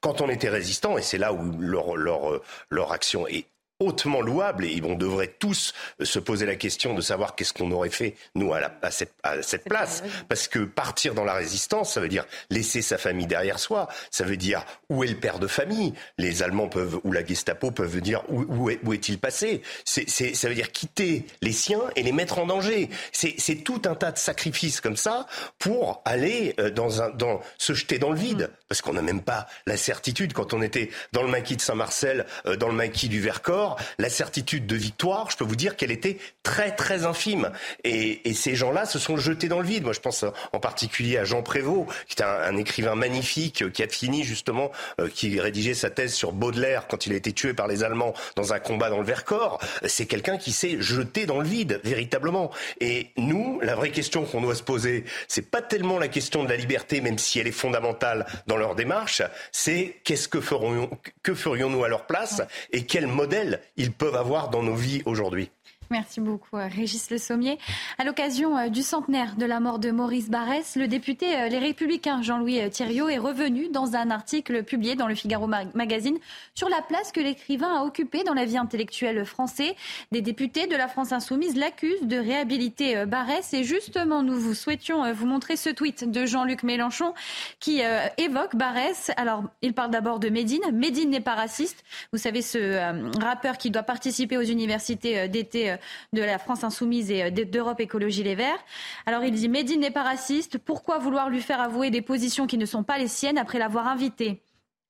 quand 0.00 0.20
on 0.20 0.28
était 0.28 0.50
résistant, 0.50 0.98
et 0.98 1.02
c'est 1.02 1.18
là 1.18 1.32
où 1.32 1.58
leur, 1.60 1.96
leur, 1.96 2.42
leur 2.68 2.92
action 2.92 3.26
est 3.26 3.46
hautement 3.80 4.20
louable 4.20 4.64
et 4.64 4.80
on 4.84 4.94
devrait 4.94 5.34
tous 5.38 5.74
se 6.00 6.18
poser 6.18 6.46
la 6.46 6.56
question 6.56 6.94
de 6.94 7.00
savoir 7.00 7.34
qu'est-ce 7.34 7.52
qu'on 7.52 7.70
aurait 7.72 7.90
fait 7.90 8.14
nous 8.34 8.52
à, 8.54 8.60
à 8.82 8.90
cette, 8.90 9.12
à 9.22 9.42
cette 9.42 9.64
place. 9.64 10.02
parce 10.28 10.48
que 10.48 10.60
partir 10.60 11.14
dans 11.14 11.24
la 11.24 11.34
résistance 11.34 11.94
ça 11.94 12.00
veut 12.00 12.08
dire 12.08 12.24
laisser 12.50 12.82
sa 12.82 12.98
famille 12.98 13.26
derrière 13.26 13.58
soi. 13.58 13.88
Ça 14.10 14.24
veut 14.24 14.36
dire 14.36 14.64
où 14.88 15.04
est 15.04 15.08
le 15.08 15.16
père 15.16 15.38
de 15.38 15.46
famille? 15.46 15.92
Les 16.18 16.42
Allemands 16.42 16.68
peuvent 16.68 17.00
ou 17.04 17.12
la 17.12 17.24
Gestapo 17.24 17.70
peuvent 17.70 18.00
dire 18.00 18.22
où, 18.28 18.44
où, 18.48 18.70
est, 18.70 18.80
où 18.84 18.92
est-il 18.92 19.18
passé? 19.18 19.62
C'est, 19.84 20.08
c'est, 20.08 20.34
ça 20.34 20.48
veut 20.48 20.54
dire 20.54 20.72
quitter 20.72 21.26
les 21.42 21.52
siens 21.52 21.82
et 21.96 22.02
les 22.02 22.12
mettre 22.12 22.38
en 22.38 22.46
danger. 22.46 22.90
C'est, 23.12 23.34
c'est 23.38 23.56
tout 23.56 23.82
un 23.84 23.94
tas 23.94 24.12
de 24.12 24.18
sacrifices 24.18 24.80
comme 24.80 24.96
ça 24.96 25.26
pour 25.58 26.02
aller 26.04 26.54
euh, 26.58 26.70
dans 26.70 27.02
un 27.02 27.10
dans 27.10 27.40
se 27.58 27.72
jeter 27.72 27.98
dans 27.98 28.10
le 28.10 28.18
vide. 28.18 28.36
Mm. 28.36 28.66
parce 28.68 28.82
qu'on 28.82 28.92
n'a 28.92 29.02
même 29.02 29.22
pas 29.22 29.46
la 29.66 29.76
certitude. 29.76 30.32
Quand 30.32 30.52
on 30.54 30.62
était 30.62 30.90
dans 31.12 31.22
le 31.22 31.28
maquis 31.28 31.56
de 31.56 31.60
Saint-Marcel 31.60 32.26
euh, 32.46 32.56
dans 32.56 32.68
le 32.68 32.74
maquis 32.74 33.08
du 33.08 33.20
Vercors 33.20 33.65
la 33.98 34.08
certitude 34.08 34.66
de 34.66 34.76
victoire, 34.76 35.30
je 35.30 35.36
peux 35.36 35.44
vous 35.44 35.56
dire 35.56 35.76
qu'elle 35.76 35.90
était 35.90 36.18
très 36.42 36.74
très 36.74 37.04
infime. 37.04 37.50
Et, 37.84 38.22
ces 38.36 38.54
gens-là 38.54 38.84
se 38.84 38.98
sont 38.98 39.16
jetés 39.16 39.48
dans 39.48 39.60
le 39.60 39.66
vide. 39.66 39.84
Moi, 39.84 39.94
je 39.94 40.00
pense 40.00 40.24
en 40.52 40.60
particulier 40.60 41.16
à 41.16 41.24
Jean 41.24 41.42
Prévost, 41.42 41.88
qui 42.06 42.16
est 42.20 42.22
un, 42.22 42.56
écrivain 42.56 42.94
magnifique, 42.94 43.72
qui 43.72 43.82
a 43.82 43.88
fini 43.88 44.24
justement, 44.24 44.70
euh, 45.00 45.08
qui 45.08 45.40
rédigeait 45.40 45.74
sa 45.74 45.90
thèse 45.90 46.12
sur 46.12 46.32
Baudelaire 46.32 46.86
quand 46.86 47.06
il 47.06 47.12
a 47.12 47.16
été 47.16 47.32
tué 47.32 47.54
par 47.54 47.66
les 47.66 47.82
Allemands 47.82 48.12
dans 48.36 48.52
un 48.52 48.58
combat 48.58 48.90
dans 48.90 48.98
le 48.98 49.04
Vercors. 49.04 49.58
C'est 49.86 50.06
quelqu'un 50.06 50.36
qui 50.36 50.52
s'est 50.52 50.76
jeté 50.80 51.24
dans 51.24 51.40
le 51.40 51.46
vide, 51.46 51.80
véritablement. 51.82 52.50
Et 52.80 53.10
nous, 53.16 53.58
la 53.62 53.74
vraie 53.74 53.90
question 53.90 54.24
qu'on 54.24 54.42
doit 54.42 54.54
se 54.54 54.62
poser, 54.62 55.04
c'est 55.28 55.50
pas 55.50 55.62
tellement 55.62 55.98
la 55.98 56.08
question 56.08 56.44
de 56.44 56.48
la 56.48 56.56
liberté, 56.56 57.00
même 57.00 57.18
si 57.18 57.38
elle 57.38 57.46
est 57.46 57.52
fondamentale 57.52 58.26
dans 58.46 58.56
leur 58.56 58.74
démarche, 58.74 59.22
c'est 59.52 59.96
qu'est-ce 60.04 60.28
que 60.28 60.40
ferions, 60.40 60.90
que 61.22 61.34
ferions-nous 61.34 61.84
à 61.84 61.88
leur 61.88 62.06
place 62.06 62.42
et 62.72 62.84
quel 62.84 63.06
modèle 63.06 63.55
ils 63.76 63.92
peuvent 63.92 64.16
avoir 64.16 64.50
dans 64.50 64.62
nos 64.62 64.74
vies 64.74 65.02
aujourd'hui. 65.06 65.50
Merci 65.90 66.20
beaucoup, 66.20 66.56
euh, 66.56 66.66
Régis 66.66 67.10
Le 67.10 67.18
Sommier. 67.18 67.58
À 67.98 68.04
l'occasion 68.04 68.58
euh, 68.58 68.68
du 68.68 68.82
centenaire 68.82 69.36
de 69.36 69.46
la 69.46 69.60
mort 69.60 69.78
de 69.78 69.92
Maurice 69.92 70.28
Barrès, 70.28 70.74
le 70.74 70.88
député 70.88 71.36
euh, 71.36 71.48
Les 71.48 71.58
Républicains 71.58 72.22
Jean-Louis 72.22 72.68
Thiriot 72.70 73.08
est 73.08 73.18
revenu 73.18 73.68
dans 73.68 73.94
un 73.94 74.10
article 74.10 74.64
publié 74.64 74.96
dans 74.96 75.06
le 75.06 75.14
Figaro 75.14 75.46
Magazine 75.46 76.18
sur 76.54 76.68
la 76.68 76.82
place 76.82 77.12
que 77.12 77.20
l'écrivain 77.20 77.80
a 77.80 77.84
occupée 77.84 78.24
dans 78.24 78.34
la 78.34 78.44
vie 78.44 78.58
intellectuelle 78.58 79.24
française. 79.24 79.72
Des 80.10 80.22
députés 80.22 80.66
de 80.66 80.74
la 80.74 80.88
France 80.88 81.12
Insoumise 81.12 81.56
l'accusent 81.56 82.02
de 82.02 82.16
réhabiliter 82.16 83.06
Barrès 83.06 83.54
et 83.54 83.62
justement, 83.62 84.22
nous 84.22 84.38
vous 84.38 84.54
souhaitions 84.54 85.12
vous 85.12 85.26
montrer 85.26 85.56
ce 85.56 85.70
tweet 85.70 86.10
de 86.10 86.26
Jean-Luc 86.26 86.62
Mélenchon 86.62 87.14
qui 87.60 87.80
évoque 88.18 88.56
Barrès. 88.56 89.10
Alors, 89.16 89.44
il 89.62 89.72
parle 89.72 89.90
d'abord 89.90 90.18
de 90.18 90.28
Médine. 90.28 90.62
Médine 90.72 91.10
n'est 91.10 91.20
pas 91.20 91.34
raciste. 91.34 91.84
Vous 92.12 92.18
savez, 92.18 92.42
ce 92.42 93.20
rappeur 93.22 93.58
qui 93.58 93.70
doit 93.70 93.82
participer 93.82 94.36
aux 94.36 94.42
universités 94.42 95.28
d'été 95.28 95.75
de 96.12 96.22
la 96.22 96.38
France 96.38 96.64
Insoumise 96.64 97.10
et 97.10 97.24
euh, 97.24 97.30
d'Europe 97.30 97.80
Écologie 97.80 98.22
Les 98.22 98.34
Verts. 98.34 98.64
Alors 99.06 99.24
il 99.24 99.32
dit 99.32 99.48
Médine 99.48 99.80
n'est 99.80 99.90
pas 99.90 100.02
raciste. 100.02 100.58
Pourquoi 100.58 100.98
vouloir 100.98 101.30
lui 101.30 101.40
faire 101.40 101.60
avouer 101.60 101.90
des 101.90 102.02
positions 102.02 102.46
qui 102.46 102.58
ne 102.58 102.66
sont 102.66 102.82
pas 102.82 102.98
les 102.98 103.08
siennes 103.08 103.38
après 103.38 103.58
l'avoir 103.58 103.86
invité 103.86 104.42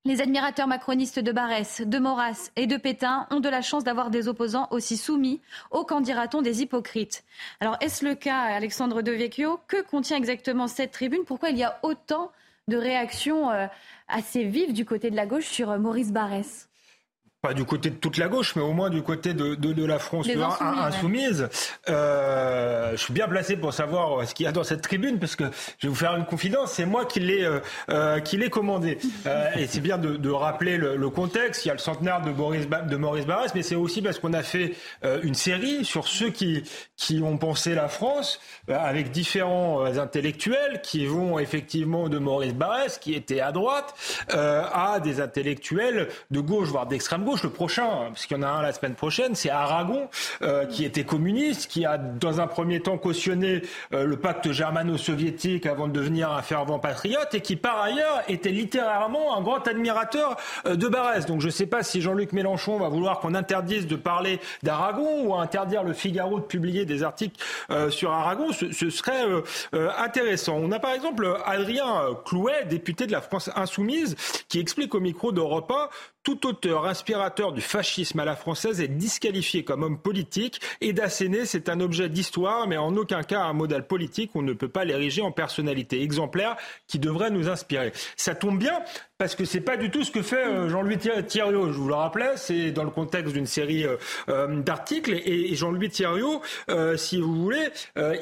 les 0.06 0.22
admirateurs 0.22 0.68
macronistes 0.68 1.18
de 1.18 1.32
Barès, 1.32 1.80
de 1.80 1.98
Maurras 1.98 2.50
et 2.54 2.68
de 2.68 2.76
Pétain 2.76 3.26
ont 3.30 3.40
de 3.40 3.48
la 3.48 3.60
chance 3.60 3.82
d'avoir 3.82 4.10
des 4.10 4.28
opposants 4.28 4.68
aussi 4.70 4.96
soumis 4.96 5.40
aux 5.72 5.84
qu'en 5.84 6.00
dira-t-on, 6.00 6.42
des 6.42 6.62
hypocrites. 6.62 7.24
Alors, 7.58 7.76
est-ce 7.80 8.04
le 8.04 8.14
cas, 8.14 8.38
Alexandre 8.38 9.02
Devecchio? 9.02 9.58
Que 9.66 9.82
contient 9.82 10.16
exactement 10.16 10.68
cette 10.68 10.92
tribune? 10.92 11.24
Pourquoi 11.26 11.50
il 11.50 11.58
y 11.58 11.64
a 11.64 11.80
autant 11.82 12.30
de 12.68 12.76
réactions 12.76 13.50
euh, 13.50 13.66
assez 14.06 14.44
vives 14.44 14.72
du 14.72 14.84
côté 14.84 15.10
de 15.10 15.16
la 15.16 15.26
gauche 15.26 15.46
sur 15.46 15.70
euh, 15.70 15.78
Maurice 15.78 16.12
Barès? 16.12 16.68
Pas 17.46 17.54
du 17.54 17.64
côté 17.64 17.90
de 17.90 17.94
toute 17.94 18.16
la 18.16 18.26
gauche, 18.26 18.56
mais 18.56 18.62
au 18.62 18.72
moins 18.72 18.90
du 18.90 19.02
côté 19.02 19.32
de, 19.32 19.54
de, 19.54 19.84
la 19.84 20.00
France 20.00 20.26
insoumise. 20.60 21.48
Euh, 21.88 22.90
je 22.92 22.96
suis 22.96 23.12
bien 23.12 23.28
placé 23.28 23.56
pour 23.56 23.72
savoir 23.72 24.26
ce 24.26 24.34
qu'il 24.34 24.44
y 24.44 24.48
a 24.48 24.52
dans 24.52 24.64
cette 24.64 24.82
tribune, 24.82 25.20
parce 25.20 25.36
que 25.36 25.44
je 25.78 25.86
vais 25.86 25.88
vous 25.88 25.94
faire 25.94 26.16
une 26.16 26.24
confidence, 26.24 26.72
c'est 26.72 26.86
moi 26.86 27.04
qui 27.04 27.20
l'ai 27.20 27.44
euh, 27.44 27.60
euh 27.90 28.18
qui 28.18 28.36
l'ai 28.36 28.50
commandé. 28.50 28.98
Euh, 29.26 29.46
et 29.56 29.68
c'est 29.68 29.80
bien 29.80 29.96
de, 29.96 30.16
de 30.16 30.30
rappeler 30.30 30.76
le, 30.76 30.96
le, 30.96 31.10
contexte. 31.10 31.64
Il 31.64 31.68
y 31.68 31.70
a 31.70 31.74
le 31.74 31.78
centenaire 31.78 32.20
de, 32.20 32.32
Boris, 32.32 32.66
de 32.68 32.96
Maurice 32.96 33.26
Barrès, 33.26 33.54
mais 33.54 33.62
c'est 33.62 33.76
aussi 33.76 34.02
parce 34.02 34.18
qu'on 34.18 34.32
a 34.32 34.42
fait 34.42 34.74
euh, 35.04 35.20
une 35.22 35.34
série 35.34 35.84
sur 35.84 36.08
ceux 36.08 36.30
qui, 36.30 36.64
qui 36.96 37.20
ont 37.22 37.38
pensé 37.38 37.74
la 37.74 37.88
France, 37.88 38.40
avec 38.68 39.12
différents 39.12 39.84
intellectuels 39.84 40.80
qui 40.82 41.06
vont 41.06 41.38
effectivement 41.38 42.08
de 42.08 42.18
Maurice 42.18 42.54
Barrès, 42.54 42.98
qui 42.98 43.14
était 43.14 43.40
à 43.40 43.52
droite, 43.52 43.94
à 44.30 44.98
des 45.02 45.20
intellectuels 45.20 46.08
de 46.32 46.40
gauche, 46.40 46.68
voire 46.68 46.86
d'extrême 46.86 47.24
gauche 47.24 47.35
le 47.42 47.50
prochain, 47.50 47.86
parce 48.08 48.26
qu'il 48.26 48.36
y 48.36 48.40
en 48.40 48.42
a 48.42 48.48
un 48.48 48.62
la 48.62 48.72
semaine 48.72 48.94
prochaine, 48.94 49.34
c'est 49.34 49.50
Aragon, 49.50 50.08
euh, 50.42 50.66
qui 50.66 50.84
était 50.84 51.04
communiste, 51.04 51.70
qui 51.70 51.84
a 51.84 51.98
dans 51.98 52.40
un 52.40 52.46
premier 52.46 52.80
temps 52.80 52.98
cautionné 52.98 53.62
euh, 53.92 54.04
le 54.04 54.16
pacte 54.16 54.50
germano-soviétique 54.52 55.66
avant 55.66 55.88
de 55.88 55.92
devenir 55.92 56.30
un 56.32 56.42
fervent 56.42 56.78
patriote, 56.78 57.34
et 57.34 57.40
qui 57.40 57.56
par 57.56 57.80
ailleurs 57.80 58.22
était 58.28 58.50
littéralement 58.50 59.36
un 59.36 59.40
grand 59.40 59.66
admirateur 59.66 60.36
euh, 60.66 60.76
de 60.76 60.88
Barès. 60.88 61.26
Donc 61.26 61.40
je 61.40 61.46
ne 61.46 61.52
sais 61.52 61.66
pas 61.66 61.82
si 61.82 62.00
Jean-Luc 62.00 62.32
Mélenchon 62.32 62.78
va 62.78 62.88
vouloir 62.88 63.20
qu'on 63.20 63.34
interdise 63.34 63.86
de 63.86 63.96
parler 63.96 64.40
d'Aragon 64.62 65.26
ou 65.26 65.34
interdire 65.34 65.82
le 65.82 65.92
Figaro 65.92 66.40
de 66.40 66.44
publier 66.44 66.84
des 66.84 67.02
articles 67.02 67.42
sur 67.90 68.12
Aragon. 68.12 68.52
Ce, 68.52 68.72
ce 68.72 68.90
serait 68.90 69.22
intéressant. 69.98 70.56
On 70.56 70.72
a 70.72 70.78
par 70.78 70.92
exemple 70.92 71.36
Adrien 71.44 72.02
Clouet, 72.24 72.64
député 72.64 73.06
de 73.06 73.12
la 73.12 73.20
France 73.20 73.50
insoumise, 73.54 74.16
qui 74.48 74.60
explique 74.60 74.94
au 74.94 75.00
micro 75.00 75.32
d'Europe 75.32 75.70
1 75.70 75.88
tout 76.26 76.44
auteur 76.44 76.86
inspirateur 76.86 77.52
du 77.52 77.60
fascisme 77.60 78.18
à 78.18 78.24
la 78.24 78.34
française 78.34 78.80
est 78.80 78.88
disqualifié 78.88 79.62
comme 79.62 79.84
homme 79.84 79.96
politique 79.96 80.60
et 80.80 80.92
d'asséner, 80.92 81.46
c'est 81.46 81.68
un 81.68 81.78
objet 81.78 82.08
d'histoire, 82.08 82.66
mais 82.66 82.76
en 82.76 82.96
aucun 82.96 83.22
cas 83.22 83.42
un 83.42 83.52
modèle 83.52 83.86
politique. 83.86 84.32
On 84.34 84.42
ne 84.42 84.52
peut 84.52 84.66
pas 84.66 84.84
l'ériger 84.84 85.22
en 85.22 85.30
personnalité 85.30 86.02
exemplaire 86.02 86.56
qui 86.88 86.98
devrait 86.98 87.30
nous 87.30 87.48
inspirer. 87.48 87.92
Ça 88.16 88.34
tombe 88.34 88.58
bien 88.58 88.80
parce 89.18 89.34
que 89.34 89.46
c'est 89.46 89.60
pas 89.60 89.78
du 89.78 89.90
tout 89.90 90.04
ce 90.04 90.10
que 90.10 90.20
fait 90.20 90.44
euh, 90.44 90.68
Jean-Louis 90.68 90.98
Thierriot. 90.98 91.72
Je 91.72 91.78
vous 91.78 91.88
le 91.88 91.94
rappelais, 91.94 92.32
c'est 92.36 92.70
dans 92.70 92.84
le 92.84 92.90
contexte 92.90 93.32
d'une 93.32 93.46
série 93.46 93.84
euh, 93.84 93.96
euh, 94.28 94.60
d'articles 94.60 95.12
et, 95.12 95.54
Jean-Louis 95.54 95.88
Thierriot, 95.88 96.42
si 96.96 97.18
vous 97.18 97.34
voulez, 97.34 97.68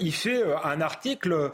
il 0.01 0.13
fait 0.13 0.43
un 0.63 0.81
article 0.81 1.51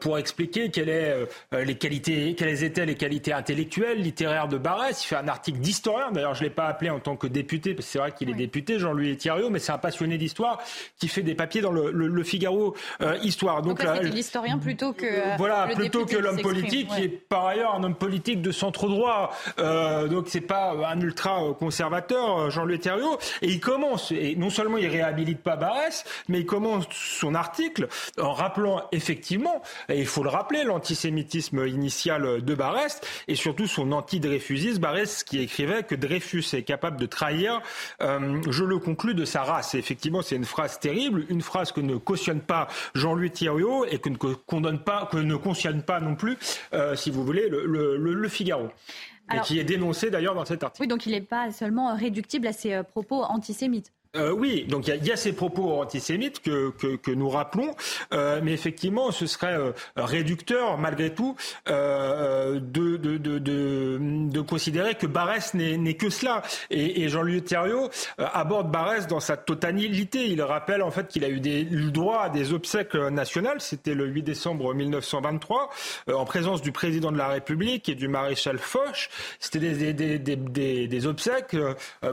pour 0.00 0.18
expliquer 0.18 0.70
quelles, 0.70 0.88
est, 0.90 1.28
les 1.52 1.76
qualités, 1.76 2.34
quelles 2.34 2.62
étaient 2.64 2.84
les 2.84 2.96
qualités 2.96 3.32
intellectuelles, 3.32 4.00
littéraires 4.00 4.48
de 4.48 4.58
Barès. 4.58 5.02
Il 5.02 5.06
fait 5.06 5.16
un 5.16 5.28
article 5.28 5.58
d'historien. 5.58 6.10
D'ailleurs, 6.12 6.34
je 6.34 6.42
l'ai 6.42 6.50
pas 6.50 6.66
appelé 6.66 6.90
en 6.90 7.00
tant 7.00 7.16
que 7.16 7.26
député, 7.26 7.74
parce 7.74 7.86
que 7.86 7.92
c'est 7.92 7.98
vrai 7.98 8.12
qu'il 8.12 8.28
est 8.28 8.34
député, 8.34 8.78
Jean-Louis 8.78 9.16
Thierriot, 9.16 9.48
mais 9.48 9.58
c'est 9.58 9.72
un 9.72 9.78
passionné 9.78 10.18
d'histoire 10.18 10.58
qui 10.98 11.08
fait 11.08 11.22
des 11.22 11.34
papiers 11.34 11.62
dans 11.62 11.72
le, 11.72 11.90
le, 11.90 12.24
Figaro 12.24 12.74
Histoire. 13.22 13.62
Donc, 13.62 13.82
Donc 13.82 14.02
l'historien 14.02 14.58
plutôt 14.58 14.92
que 14.92 15.36
voilà, 15.38 15.68
plutôt 15.74 16.04
que 16.04 16.16
l'homme 16.16 16.40
politique, 16.40 16.88
qui 16.88 17.04
est 17.04 17.08
par 17.08 17.46
ailleurs 17.46 17.74
un 17.74 17.84
homme 17.84 17.94
politique 17.94 18.42
de 18.42 18.52
centre 18.52 18.81
droit, 18.88 19.32
euh, 19.58 20.08
donc 20.08 20.26
c'est 20.28 20.40
pas 20.40 20.74
un 20.86 21.00
ultra 21.00 21.40
conservateur, 21.58 22.38
euh, 22.38 22.50
Jean-Louis 22.50 22.78
Thériault, 22.78 23.18
et 23.40 23.48
il 23.48 23.60
commence, 23.60 24.12
et 24.12 24.36
non 24.36 24.50
seulement 24.50 24.78
il 24.78 24.86
réhabilite 24.86 25.42
pas 25.42 25.56
Barès, 25.56 26.04
mais 26.28 26.40
il 26.40 26.46
commence 26.46 26.86
son 26.90 27.34
article 27.34 27.88
en 28.18 28.32
rappelant 28.32 28.82
effectivement, 28.92 29.62
et 29.88 30.00
il 30.00 30.06
faut 30.06 30.22
le 30.22 30.30
rappeler, 30.30 30.64
l'antisémitisme 30.64 31.66
initial 31.66 32.42
de 32.42 32.54
Barès, 32.54 33.00
et 33.28 33.34
surtout 33.34 33.66
son 33.66 33.92
anti-Dreyfusisme, 33.92 34.80
Barès 34.80 35.24
qui 35.24 35.40
écrivait 35.40 35.82
que 35.82 35.94
Dreyfus 35.94 36.44
est 36.54 36.62
capable 36.62 36.98
de 36.98 37.06
trahir, 37.06 37.60
euh, 38.00 38.40
je 38.50 38.64
le 38.64 38.78
conclus, 38.78 39.14
de 39.14 39.24
sa 39.24 39.42
race. 39.42 39.74
Et 39.74 39.78
effectivement, 39.78 40.22
c'est 40.22 40.36
une 40.36 40.44
phrase 40.44 40.78
terrible, 40.78 41.24
une 41.28 41.42
phrase 41.42 41.72
que 41.72 41.80
ne 41.80 41.96
cautionne 41.96 42.40
pas 42.40 42.68
Jean-Louis 42.94 43.30
Thériault 43.30 43.84
et 43.84 43.98
que 43.98 44.08
ne 44.08 44.16
condamne 44.16 44.78
pas, 44.78 45.08
que 45.10 45.18
ne 45.18 45.36
cautionne 45.36 45.82
pas 45.82 46.00
non 46.00 46.14
plus, 46.14 46.38
euh, 46.72 46.96
si 46.96 47.10
vous 47.10 47.24
voulez, 47.24 47.48
le, 47.48 47.66
le, 47.66 47.96
le 47.96 48.28
Figaro 48.28 48.71
et 49.32 49.40
qui 49.40 49.58
est 49.58 49.64
dénoncé 49.64 50.10
d'ailleurs 50.10 50.34
dans 50.34 50.44
cet 50.44 50.62
article. 50.62 50.82
Oui, 50.82 50.88
donc 50.88 51.06
il 51.06 51.12
n'est 51.12 51.20
pas 51.20 51.50
seulement 51.52 51.94
réductible 51.94 52.46
à 52.46 52.52
ses 52.52 52.74
euh, 52.74 52.82
propos 52.82 53.22
antisémites. 53.22 53.92
Euh, 54.14 54.30
oui, 54.30 54.66
donc 54.68 54.88
il 54.88 55.06
y, 55.06 55.12
a 55.12 55.16
ces 55.16 55.32
propos 55.32 55.80
antisémites 55.80 56.42
que, 56.42 57.14
nous 57.14 57.30
rappelons, 57.30 57.74
euh, 58.12 58.40
mais 58.42 58.52
effectivement, 58.52 59.10
ce 59.10 59.26
serait 59.26 59.54
euh, 59.54 59.72
réducteur, 59.96 60.76
malgré 60.76 61.14
tout, 61.14 61.34
de, 61.66 62.60
considérer 64.42 64.96
que 64.96 65.06
Barès 65.06 65.54
n'est 65.54 65.94
que 65.94 66.10
cela. 66.10 66.42
Et, 66.70 67.08
Jean-Louis 67.08 67.42
Thériault 67.42 67.88
aborde 68.18 68.70
Barès 68.70 69.06
dans 69.06 69.20
sa 69.20 69.38
totalité. 69.38 70.26
Il 70.26 70.42
rappelle 70.42 70.82
en 70.82 70.90
fait 70.90 71.08
qu'il 71.08 71.24
a 71.24 71.28
eu, 71.28 71.40
eu 71.44 71.90
droit 71.90 72.24
à 72.24 72.28
des 72.28 72.52
obsèques 72.52 72.94
nationales, 72.94 73.60
c'était 73.60 73.94
le 73.94 74.06
8 74.06 74.22
décembre 74.22 74.74
1923, 74.74 75.70
en 76.12 76.24
présence 76.24 76.60
du 76.60 76.72
président 76.72 77.12
de 77.12 77.18
la 77.18 77.28
République 77.28 77.88
et 77.88 77.94
du 77.94 78.08
maréchal 78.08 78.58
Foch. 78.58 79.08
C'était 79.40 79.92
des, 79.94 80.18
des 80.18 81.06
obsèques 81.06 81.56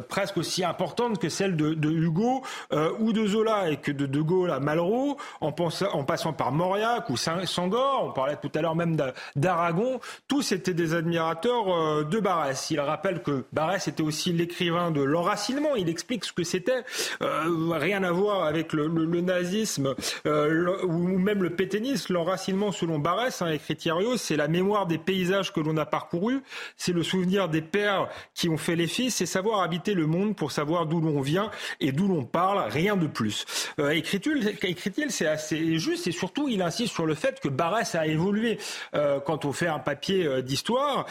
presque 0.08 0.38
aussi 0.38 0.64
importantes 0.64 1.20
que 1.20 1.28
celles 1.30 1.56
de, 1.58 1.89
Hugo 1.92 2.44
euh, 2.74 2.92
ou 3.00 3.14
de 3.14 3.26
Zola 3.26 3.70
et 3.70 3.78
que 3.78 3.92
de 3.92 4.06
De 4.06 4.22
Gaulle 4.22 4.52
à 4.52 4.60
Malraux, 4.60 5.18
en, 5.42 5.54
en 5.94 6.04
passant 6.04 6.34
par 6.34 6.52
Mauriac 6.52 7.10
ou 7.10 7.18
Sangor, 7.18 8.06
on 8.06 8.12
parlait 8.12 8.38
tout 8.42 8.52
à 8.56 8.62
l'heure 8.62 8.76
même 8.76 8.98
d'Aragon, 9.36 10.00
tous 10.28 10.52
étaient 10.52 10.74
des 10.74 10.94
admirateurs 10.94 11.70
euh, 11.70 12.04
de 12.04 12.20
Barès. 12.20 12.70
Il 12.72 12.80
rappelle 12.80 13.22
que 13.22 13.46
Barès 13.54 13.88
était 13.88 14.04
aussi 14.04 14.34
l'écrivain 14.34 14.92
de 14.92 15.02
l'enracinement. 15.02 15.76
Il 15.76 15.90
explique 15.90 16.26
ce 16.26 16.34
que 16.34 16.44
c'était, 16.44 16.84
euh, 17.22 17.72
rien 17.72 18.04
à 18.04 18.12
voir 18.12 18.44
avec 18.46 18.74
le, 18.74 18.88
nazisme 19.20 19.96
ou 20.26 21.18
même 21.18 21.44
le 21.44 21.50
pétainisme. 21.50 22.14
L'enracinement, 22.14 22.72
selon 22.72 23.00
Barès, 23.00 23.42
hein, 23.42 23.48
écrit 23.48 23.76
Thierry, 23.76 24.18
c'est 24.18 24.38
la 24.38 24.48
mémoire 24.48 24.86
des 24.88 24.98
paysages 24.98 25.54
que 25.54 25.60
l'on 25.60 25.78
a 25.78 25.86
parcourus, 25.86 26.42
c'est 26.78 26.94
le 26.94 27.04
souvenir 27.04 27.50
des 27.50 27.62
pères 27.62 28.08
qui 28.34 28.50
ont 28.50 28.58
fait 28.58 28.76
les 28.76 28.88
fils, 28.88 29.16
c'est 29.16 29.26
savoir 29.26 29.62
habiter 29.62 29.94
le 29.94 30.08
monde 30.08 30.36
pour 30.36 30.52
savoir 30.52 30.86
d'où 30.86 31.00
l'on 31.00 31.22
vient 31.22 31.52
et 31.82 31.92
d'où 31.92 32.08
l'on 32.08 32.26
parle, 32.26 32.60
rien 32.70 32.98
de 32.98 33.08
plus. 33.08 33.46
Euh, 33.80 33.90
écrit-il, 33.92 35.12
c'est 35.12 35.28
assez 35.28 35.78
juste 35.78 36.08
et 36.08 36.12
surtout 36.12 36.50
il 36.50 36.62
insiste 36.62 36.94
sur 36.94 37.06
le 37.06 37.16
fait 37.16 37.40
que 37.40 37.48
Barès 37.48 37.96
a 37.96 38.06
évolué. 38.06 38.58
Euh, 38.96 39.20
quand 39.20 39.46
on 39.46 39.54
fait 39.54 39.68
un 39.68 39.80
papier 39.80 40.26
euh, 40.26 40.42
d'histoire, 40.42 41.06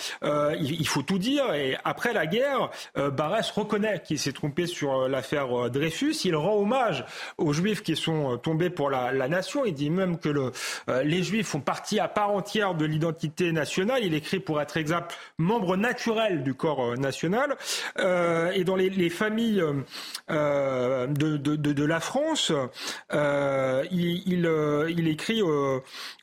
il, 0.60 0.86
faut 0.86 1.02
tout 1.02 1.18
dire 1.18 1.52
et 1.54 1.76
après 1.84 2.12
la 2.12 2.26
guerre, 2.26 2.70
Barès 2.96 3.50
reconnaît 3.50 4.02
qu'il 4.02 4.18
s'est 4.18 4.32
trompé 4.32 4.66
sur 4.66 5.08
l'affaire 5.08 5.70
Dreyfus. 5.70 6.14
Il 6.24 6.34
rend 6.34 6.56
hommage 6.56 7.04
aux 7.36 7.52
Juifs 7.52 7.82
qui 7.82 7.94
sont 7.94 8.38
tombés 8.38 8.70
pour 8.70 8.90
la, 8.90 9.28
nation. 9.28 9.64
Il 9.64 9.74
dit 9.74 9.90
même 9.90 10.18
que 10.18 10.28
le, 10.28 10.52
les 11.04 11.22
Juifs 11.22 11.48
font 11.48 11.60
partie 11.60 12.00
à 12.00 12.08
part 12.08 12.30
entière 12.30 12.74
de 12.74 12.84
l'identité 12.84 13.52
nationale. 13.52 14.00
Il 14.02 14.14
écrit 14.14 14.40
pour 14.40 14.60
être 14.60 14.76
exact 14.76 15.16
membre 15.36 15.76
naturel 15.76 16.42
du 16.42 16.54
corps 16.54 16.96
national. 16.96 17.56
et 17.98 18.64
dans 18.64 18.76
les, 18.76 18.90
les 18.90 19.10
familles 19.10 19.62
de, 21.06 21.36
de, 21.36 21.84
la 21.84 22.00
France, 22.00 22.52
euh, 23.12 23.84
il, 23.90 24.22
il, 24.26 24.46
euh, 24.46 24.90
il, 24.90 25.08
écrit 25.08 25.42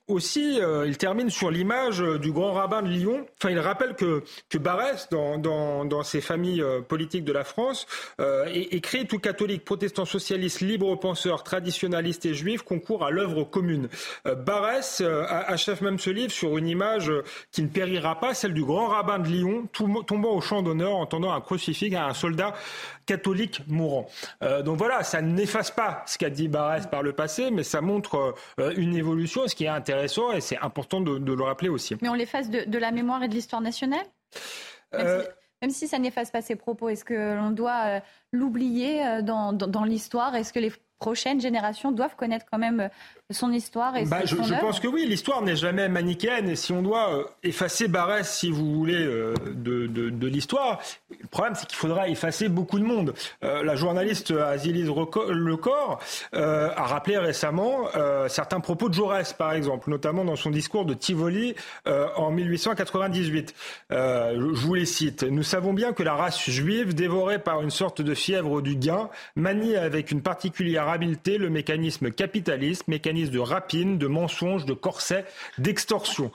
aussi, 0.07 0.59
euh, 0.61 0.85
il 0.85 0.97
termine 0.97 1.31
sur 1.31 1.49
l'image 1.49 2.01
euh, 2.01 2.19
du 2.19 2.31
grand 2.31 2.53
rabbin 2.53 2.83
de 2.83 2.89
Lyon. 2.89 3.25
Enfin, 3.39 3.49
il 3.49 3.59
rappelle 3.59 3.95
que, 3.95 4.23
que 4.49 4.57
Barès, 4.59 5.09
dans, 5.09 5.39
dans, 5.39 6.03
ses 6.03 6.21
familles 6.21 6.61
euh, 6.61 6.81
politiques 6.81 7.23
de 7.23 7.31
la 7.33 7.43
France, 7.43 7.87
euh, 8.19 8.45
écrit 8.53 9.07
tout 9.07 9.17
catholique, 9.17 9.65
protestant, 9.65 10.05
socialiste, 10.05 10.61
libre 10.61 10.95
penseur, 10.95 11.43
traditionnaliste 11.43 12.25
et 12.27 12.35
juif 12.35 12.61
concourt 12.61 13.03
à 13.03 13.09
l'œuvre 13.09 13.43
commune. 13.43 13.89
Barès 14.25 15.01
achève 15.01 15.83
même 15.83 15.99
ce 15.99 16.09
livre 16.09 16.31
sur 16.31 16.57
une 16.57 16.67
image 16.67 17.11
qui 17.51 17.61
ne 17.63 17.67
périra 17.67 18.19
pas, 18.19 18.33
celle 18.33 18.53
du 18.53 18.63
grand 18.63 18.87
rabbin 18.87 19.19
de 19.19 19.27
Lyon, 19.27 19.67
tombant 19.71 20.31
au 20.31 20.41
champ 20.41 20.61
d'honneur 20.61 20.95
en 20.95 21.05
tendant 21.05 21.33
un 21.33 21.41
crucifix 21.41 21.95
à 21.95 22.07
un 22.07 22.13
soldat 22.13 22.53
catholique 23.05 23.61
mourant. 23.67 24.07
Donc 24.63 24.77
voilà, 24.77 25.03
ça 25.03 25.21
n'efface 25.21 25.71
pas 25.71 26.03
ce 26.07 26.17
qu'a 26.17 26.29
dit 26.29 26.47
Barès 26.47 26.87
par 26.87 27.03
le 27.03 27.13
passé, 27.13 27.51
mais 27.51 27.63
ça 27.63 27.81
montre 27.81 28.35
une 28.75 28.95
évolution, 28.95 29.47
ce 29.47 29.55
qui 29.55 29.65
est 29.65 29.69
intéressant 29.69 29.94
et 30.03 30.41
c'est 30.41 30.57
important 30.59 31.01
de, 31.01 31.33
le 31.33 31.43
rappeler 31.43 31.69
aussi. 31.69 31.95
Mais 32.01 32.09
on 32.09 32.13
l'efface 32.13 32.49
de, 32.49 32.77
la 32.77 32.91
mémoire 32.91 33.23
et 33.23 33.27
de 33.27 33.33
l'histoire 33.33 33.61
nationale 33.61 34.05
euh, 34.93 35.23
même, 35.61 35.71
si, 35.71 35.87
ça 35.87 35.97
n'efface 35.97 36.31
pas 36.31 36.41
ses 36.41 36.55
propos, 36.55 36.89
est-ce 36.89 37.03
que 37.03 37.35
l'on 37.35 37.51
doit 37.51 38.01
l'oublier 38.31 39.21
dans, 39.23 39.51
dans 39.51 39.83
l'histoire? 39.83 40.35
Est-ce 40.35 40.53
que 40.53 40.59
les 40.59 40.71
prochaines 41.05 41.39
générations 41.39 41.91
doivent 41.91 42.15
connaître 42.15 42.47
quand 42.51 42.57
même 42.57 42.89
son 43.31 43.51
histoire 43.51 43.97
et 43.97 44.05
bah, 44.05 44.19
je, 44.23 44.35
je 44.35 44.53
pense 44.59 44.79
que 44.79 44.87
oui, 44.87 45.05
l'histoire 45.07 45.41
n'est 45.41 45.55
jamais 45.55 45.89
manichéenne. 45.89 46.47
Et 46.49 46.55
si 46.55 46.71
on 46.71 46.83
doit 46.83 47.15
euh, 47.15 47.23
effacer 47.41 47.87
Barès, 47.87 48.29
si 48.29 48.51
vous 48.51 48.75
voulez, 48.75 49.03
euh, 49.03 49.33
de, 49.47 49.87
de, 49.87 50.11
de 50.11 50.27
l'histoire, 50.27 50.79
le 51.09 51.27
problème, 51.27 51.55
c'est 51.55 51.67
qu'il 51.67 51.77
faudra 51.77 52.07
effacer 52.07 52.49
beaucoup 52.49 52.77
de 52.77 52.83
monde. 52.83 53.15
Euh, 53.43 53.63
la 53.63 53.75
journaliste 53.75 54.31
Azilise 54.31 54.87
Lecor 54.87 55.99
euh, 56.35 56.69
a 56.75 56.83
rappelé 56.83 57.17
récemment 57.17 57.85
certains 58.27 58.59
propos 58.59 58.89
de 58.89 58.93
Jaurès, 58.93 59.33
par 59.33 59.53
exemple, 59.53 59.89
notamment 59.89 60.23
dans 60.23 60.35
son 60.35 60.49
discours 60.49 60.85
de 60.85 60.93
Tivoli 60.93 61.55
en 61.85 62.31
1898. 62.31 63.53
je 63.89 64.35
vous 64.37 64.73
les 64.73 64.85
cite. 64.85 65.23
Nous 65.23 65.43
savons 65.43 65.73
bien 65.73 65.93
que 65.93 66.03
la 66.03 66.13
race 66.13 66.49
juive, 66.49 66.93
dévorée 66.93 67.39
par 67.39 67.61
une 67.61 67.69
sorte 67.69 68.01
de 68.01 68.13
fièvre 68.13 68.61
du 68.61 68.75
gain, 68.75 69.09
manie 69.35 69.75
avec 69.75 70.11
une 70.11 70.21
particulière 70.21 70.89
le 70.97 71.49
mécanisme 71.49 72.11
capitaliste, 72.11 72.87
mécanisme 72.87 73.33
de 73.33 73.39
rapine, 73.39 73.97
de 73.97 74.07
mensonge, 74.07 74.65
de 74.65 74.73
corset, 74.73 75.25
d'extorsion. 75.57 76.31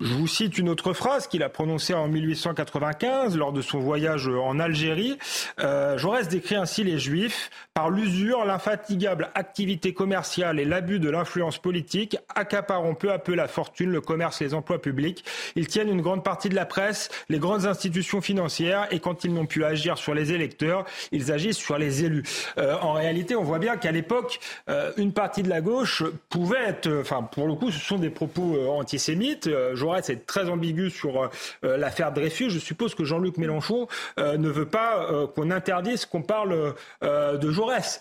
Je 0.00 0.14
vous 0.14 0.26
cite 0.26 0.56
une 0.56 0.70
autre 0.70 0.94
phrase 0.94 1.26
qu'il 1.26 1.42
a 1.42 1.50
prononcée 1.50 1.92
en 1.92 2.08
1895 2.08 3.36
lors 3.36 3.52
de 3.52 3.60
son 3.60 3.80
voyage 3.80 4.28
en 4.28 4.58
Algérie. 4.58 5.18
Euh, 5.62 5.98
Jaurès 5.98 6.26
décrit 6.26 6.54
ainsi 6.54 6.84
les 6.84 6.98
Juifs 6.98 7.50
par 7.74 7.90
l'usure, 7.90 8.46
l'infatigable 8.46 9.30
activité 9.34 9.92
commerciale 9.92 10.58
et 10.58 10.64
l'abus 10.64 11.00
de 11.00 11.10
l'influence 11.10 11.58
politique, 11.58 12.16
accaparant 12.34 12.94
peu 12.94 13.12
à 13.12 13.18
peu 13.18 13.34
la 13.34 13.46
fortune, 13.46 13.90
le 13.90 14.00
commerce 14.00 14.40
les 14.40 14.54
emplois 14.54 14.80
publics. 14.80 15.22
Ils 15.54 15.66
tiennent 15.66 15.90
une 15.90 16.00
grande 16.00 16.24
partie 16.24 16.48
de 16.48 16.54
la 16.54 16.64
presse, 16.64 17.10
les 17.28 17.38
grandes 17.38 17.66
institutions 17.66 18.22
financières 18.22 18.88
et 18.90 19.00
quand 19.00 19.24
ils 19.24 19.34
n'ont 19.34 19.44
pu 19.44 19.66
agir 19.66 19.98
sur 19.98 20.14
les 20.14 20.32
électeurs, 20.32 20.86
ils 21.12 21.30
agissent 21.30 21.58
sur 21.58 21.76
les 21.76 22.04
élus. 22.04 22.22
Euh, 22.56 22.74
en 22.80 22.94
réalité, 22.94 23.36
on 23.36 23.44
voit 23.44 23.58
bien 23.58 23.76
qu'à 23.76 23.92
l'époque, 23.92 24.40
euh, 24.70 24.92
une 24.96 25.12
partie 25.12 25.42
de 25.42 25.50
la 25.50 25.60
gauche 25.60 26.02
pouvait 26.30 26.64
être, 26.68 26.90
enfin 27.02 27.22
pour 27.22 27.46
le 27.46 27.54
coup, 27.54 27.70
ce 27.70 27.78
sont 27.78 27.98
des 27.98 28.08
propos 28.08 28.56
antisémites. 28.70 29.50
Euh, 29.94 30.00
c'est 30.02 30.26
très 30.26 30.48
ambigu 30.48 30.90
sur 30.90 31.22
euh, 31.22 31.28
euh, 31.64 31.76
l'affaire 31.76 32.12
Dreyfus. 32.12 32.50
Je 32.50 32.58
suppose 32.58 32.94
que 32.94 33.04
Jean-Luc 33.04 33.36
Mélenchon 33.36 33.88
euh, 34.18 34.36
ne 34.36 34.48
veut 34.48 34.66
pas 34.66 35.08
qu'on 35.34 35.50
interdise 35.50 36.06
qu'on 36.06 36.22
parle 36.22 36.74
de 37.02 37.50
Jaurès. 37.50 38.00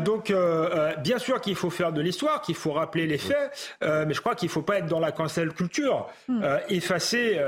donc, 0.00 0.32
bien 0.98 1.18
sûr 1.18 1.40
qu'il 1.40 1.54
faut 1.54 1.70
faire 1.70 1.92
de 1.92 2.00
l'histoire, 2.00 2.40
qu'il 2.42 2.54
faut 2.54 2.72
rappeler 2.72 3.06
les 3.06 3.18
faits, 3.18 3.74
mais 3.82 4.14
je 4.14 4.20
crois 4.20 4.34
qu'il 4.34 4.46
ne 4.46 4.52
faut 4.52 4.62
pas 4.62 4.78
être 4.78 4.86
dans 4.86 5.00
la 5.00 5.12
cancel 5.12 5.52
culture, 5.52 6.08
hmm. 6.28 6.42
effacer 6.68 7.40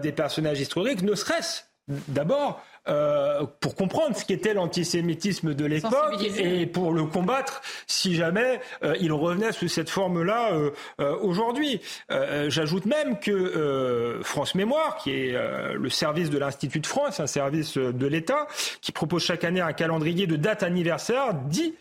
des 0.00 0.12
personnages 0.12 0.60
historiques, 0.60 1.02
ne 1.02 1.14
serait-ce 1.14 1.62
d'abord 2.08 2.62
euh, 2.88 3.44
pour 3.60 3.74
comprendre 3.74 4.16
ce 4.16 4.24
qu'était 4.24 4.54
l'antisémitisme 4.54 5.54
de 5.54 5.64
l'époque 5.66 6.22
et 6.38 6.66
pour 6.66 6.92
le 6.92 7.04
combattre 7.04 7.60
si 7.86 8.14
jamais 8.14 8.60
euh, 8.82 8.94
il 9.00 9.12
revenait 9.12 9.52
sous 9.52 9.68
cette 9.68 9.90
forme-là 9.90 10.52
euh, 10.52 11.16
aujourd'hui. 11.20 11.80
J'ajoute 12.08 12.86
même 12.86 13.18
que 13.18 14.20
France 14.22 14.54
Mémoire, 14.54 14.96
qui 14.96 15.10
est 15.10 15.36
le 15.74 15.90
service 15.90 16.30
de 16.30 16.38
l'Institut 16.38 16.80
de 16.80 16.86
France, 16.86 17.20
un 17.20 17.26
service 17.26 17.76
de 17.76 18.06
l'État, 18.06 18.46
qui 18.80 18.92
propose 18.92 19.22
chaque 19.22 19.44
année 19.44 19.60
un 19.60 19.72
calendrier 19.72 20.26
de 20.26 20.36
dates 20.36 20.62
anniversaires, 20.62 21.34
dit 21.34 21.74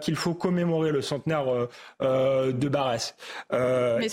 qu'il 0.00 0.16
faut 0.16 0.34
commémorer 0.34 0.92
le 0.92 1.02
centenaire 1.02 1.46
de 2.00 2.68
Barès. 2.68 3.16
Mais 3.50 4.08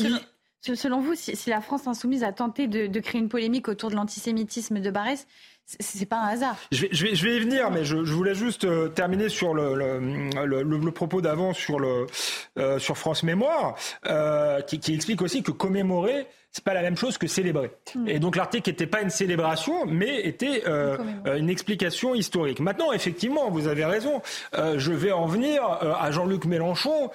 selon, 0.76 1.00
vous, 1.00 1.16
si, 1.16 1.50
la 1.50 1.62
France 1.62 1.88
insoumise 1.88 2.24
a 2.24 2.32
tenté 2.32 2.68
de, 2.68 2.88
de 2.88 3.00
créer 3.00 3.22
une 3.22 3.30
polémique 3.30 3.68
autour 3.68 3.90
de 3.90 3.96
l'antisémitisme 3.96 4.80
de 4.80 4.92
Barès, 4.92 5.28
c'est 5.68 6.06
pas 6.06 6.22
un 6.22 6.28
hasard. 6.30 6.56
Je 6.72 6.84
vais, 6.84 6.90
je 6.94 7.06
vais, 7.06 7.16
je 7.16 7.28
vais 7.28 7.36
y 7.36 7.40
venir, 7.42 7.70
mais 7.72 7.84
je, 7.84 8.06
je 8.06 8.14
voulais 8.14 8.36
juste 8.36 8.64
euh, 8.64 8.88
terminer 8.88 9.28
sur 9.28 9.54
le, 9.54 9.76
le, 9.76 10.64
le, 10.64 10.92
propos 10.92 11.20
d'avant 11.20 11.54
sur, 11.54 11.78
le, 11.80 12.08
euh, 12.58 12.80
sur 12.80 12.98
France 12.98 13.24
Mémoire, 13.24 13.76
euh, 14.08 14.62
qui, 14.62 14.80
qui, 14.80 14.94
explique 14.94 15.22
aussi 15.22 15.44
que 15.44 15.52
commémorer, 15.52 16.28
c'est 16.54 16.64
pas 16.64 16.74
la 16.74 16.82
même 16.82 16.96
chose 16.96 17.18
que 17.18 17.28
célébrer. 17.28 17.72
Hmm. 17.94 18.08
Et 18.08 18.20
donc 18.20 18.38
l'article 18.38 18.70
n'était 18.70 18.88
pas 18.88 19.02
une 19.02 19.10
célébration, 19.10 19.86
mais 19.86 20.22
était 20.22 20.64
une 21.38 21.50
explication 21.50 22.16
historique. 22.16 22.62
Maintenant, 22.62 22.94
effectivement, 22.94 23.52
vous 23.52 23.68
avez 23.68 23.84
raison. 23.84 24.22
je 24.54 24.92
vais 24.94 25.12
en 25.12 25.26
venir 25.26 25.64
à 25.64 26.10
Jean-Luc 26.12 26.46
Mélenchon 26.46 27.12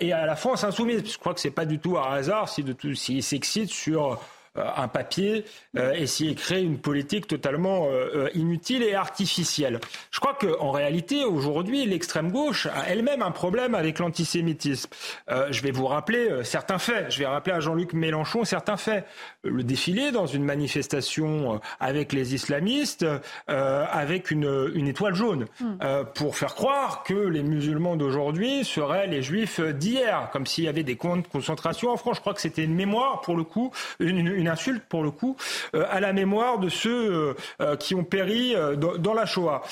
et 0.00 0.12
à 0.12 0.26
la 0.26 0.36
France 0.36 0.64
insoumise. 0.64 1.04
Je 1.10 1.18
crois 1.18 1.32
que 1.32 1.40
c'est 1.40 1.52
pas 1.52 1.64
du 1.64 1.78
tout 1.78 1.96
un 1.96 2.12
hasard 2.12 2.48
si 2.48 2.64
de 2.64 2.72
tout 2.72 2.94
s'il 2.94 3.22
s'excite 3.22 3.70
sur 3.70 4.20
un 4.54 4.88
papier 4.88 5.44
euh, 5.78 5.92
et 5.92 6.06
s'y 6.06 6.34
créer 6.34 6.62
une 6.62 6.78
politique 6.78 7.26
totalement 7.26 7.88
euh, 7.88 8.28
inutile 8.34 8.82
et 8.82 8.94
artificielle. 8.94 9.80
Je 10.10 10.20
crois 10.20 10.34
qu'en 10.34 10.70
réalité, 10.70 11.24
aujourd'hui, 11.24 11.86
l'extrême 11.86 12.30
gauche 12.30 12.66
a 12.66 12.88
elle-même 12.88 13.22
un 13.22 13.30
problème 13.30 13.74
avec 13.74 13.98
l'antisémitisme. 13.98 14.90
je 15.28 15.62
vais 15.62 15.70
vous 15.70 15.86
rappeler 15.86 16.44
certains 16.44 16.78
faits. 16.78 17.10
Je 17.10 17.18
vais 17.18 17.26
rappeler 17.26 17.54
à 17.54 17.60
Jean-Luc 17.60 17.92
Mélenchon 17.92 18.44
certains 18.44 18.76
faits. 18.76 19.06
Le 19.44 19.62
défilé 19.62 20.12
dans 20.12 20.26
une 20.26 20.44
manifestation 20.44 21.60
avec 21.80 22.12
les 22.12 22.34
islamistes, 22.34 23.06
avec 23.48 24.30
une, 24.30 24.70
une, 24.74 24.88
étoile 24.88 25.14
jaune, 25.14 25.46
hmm. 25.60 25.76
pour 26.14 26.36
faire 26.36 26.54
croire 26.54 27.02
que 27.04 27.14
les 27.14 27.42
musulmans 27.42 27.96
d'aujourd'hui 27.96 28.64
seraient 28.64 29.06
les 29.06 29.22
juifs 29.22 29.60
d'hier, 29.60 30.28
comme 30.32 30.46
s'il 30.46 30.64
y 30.64 30.68
avait 30.68 30.82
des 30.82 30.96
camps 30.96 31.16
de 31.16 31.26
concentration 31.26 31.90
en 31.90 31.96
France. 31.96 32.16
Je 32.16 32.20
crois 32.20 32.34
que 32.34 32.40
c'était 32.40 32.64
une 32.64 32.74
mémoire, 32.74 33.20
pour 33.20 33.36
le 33.36 33.44
coup, 33.44 33.72
une, 34.00 34.26
une 34.41 34.41
une 34.42 34.48
insulte 34.48 34.82
pour 34.88 35.02
le 35.02 35.10
coup 35.10 35.36
euh, 35.74 35.84
à 35.88 36.00
la 36.00 36.12
mémoire 36.12 36.58
de 36.58 36.68
ceux 36.68 37.12
euh, 37.12 37.34
euh, 37.60 37.76
qui 37.76 37.94
ont 37.94 38.04
péri 38.04 38.54
dans, 38.76 39.14
la 39.14 39.26
Shoah. 39.26 39.62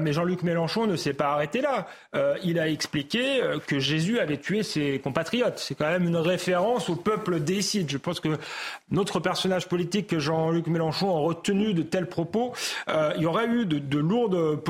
mais 0.00 0.12
Jean-Luc 0.12 0.42
Mélenchon 0.42 0.86
ne 0.86 0.96
s'est 0.96 1.12
pas 1.12 1.28
arrêté 1.32 1.60
là. 1.60 1.86
il 2.42 2.58
a 2.58 2.68
expliqué 2.68 3.40
que 3.66 3.78
Jésus 3.78 4.18
avait 4.18 4.38
tué 4.38 4.62
ses 4.62 4.98
compatriotes. 4.98 5.58
C'est 5.58 5.74
quand 5.74 5.88
même 5.88 6.04
une 6.04 6.16
référence 6.16 6.88
au 6.88 6.96
peuple 6.96 7.40
décide. 7.40 7.90
Je 7.90 7.98
pense 7.98 8.20
que 8.20 8.38
notre 8.90 9.20
personnage 9.20 9.68
politique 9.68 10.06
que 10.06 10.18
Jean-Luc 10.18 10.66
Mélenchon 10.66 11.14
a 11.14 11.20
retenu 11.20 11.74
de 11.74 11.82
tels 11.82 12.08
propos, 12.08 12.54
il 12.88 13.22
y 13.22 13.26
aurait 13.26 13.46
eu 13.46 13.66
de 13.66 13.98
lourdes 13.98 14.62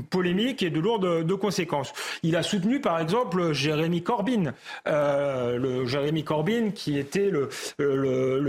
polémique 0.00 0.62
et 0.62 0.70
de 0.70 0.80
lourdes 0.80 1.24
de 1.24 1.34
conséquences. 1.34 1.92
Il 2.22 2.36
a 2.36 2.42
soutenu 2.42 2.80
par 2.80 3.00
exemple 3.00 3.52
Jérémy 3.52 4.02
Corbyn, 4.02 4.54
euh, 4.86 5.58
le 5.58 5.86
Jérémy 5.86 6.24
Corbyn 6.24 6.70
qui 6.70 6.98
était 6.98 7.30
le, 7.30 7.48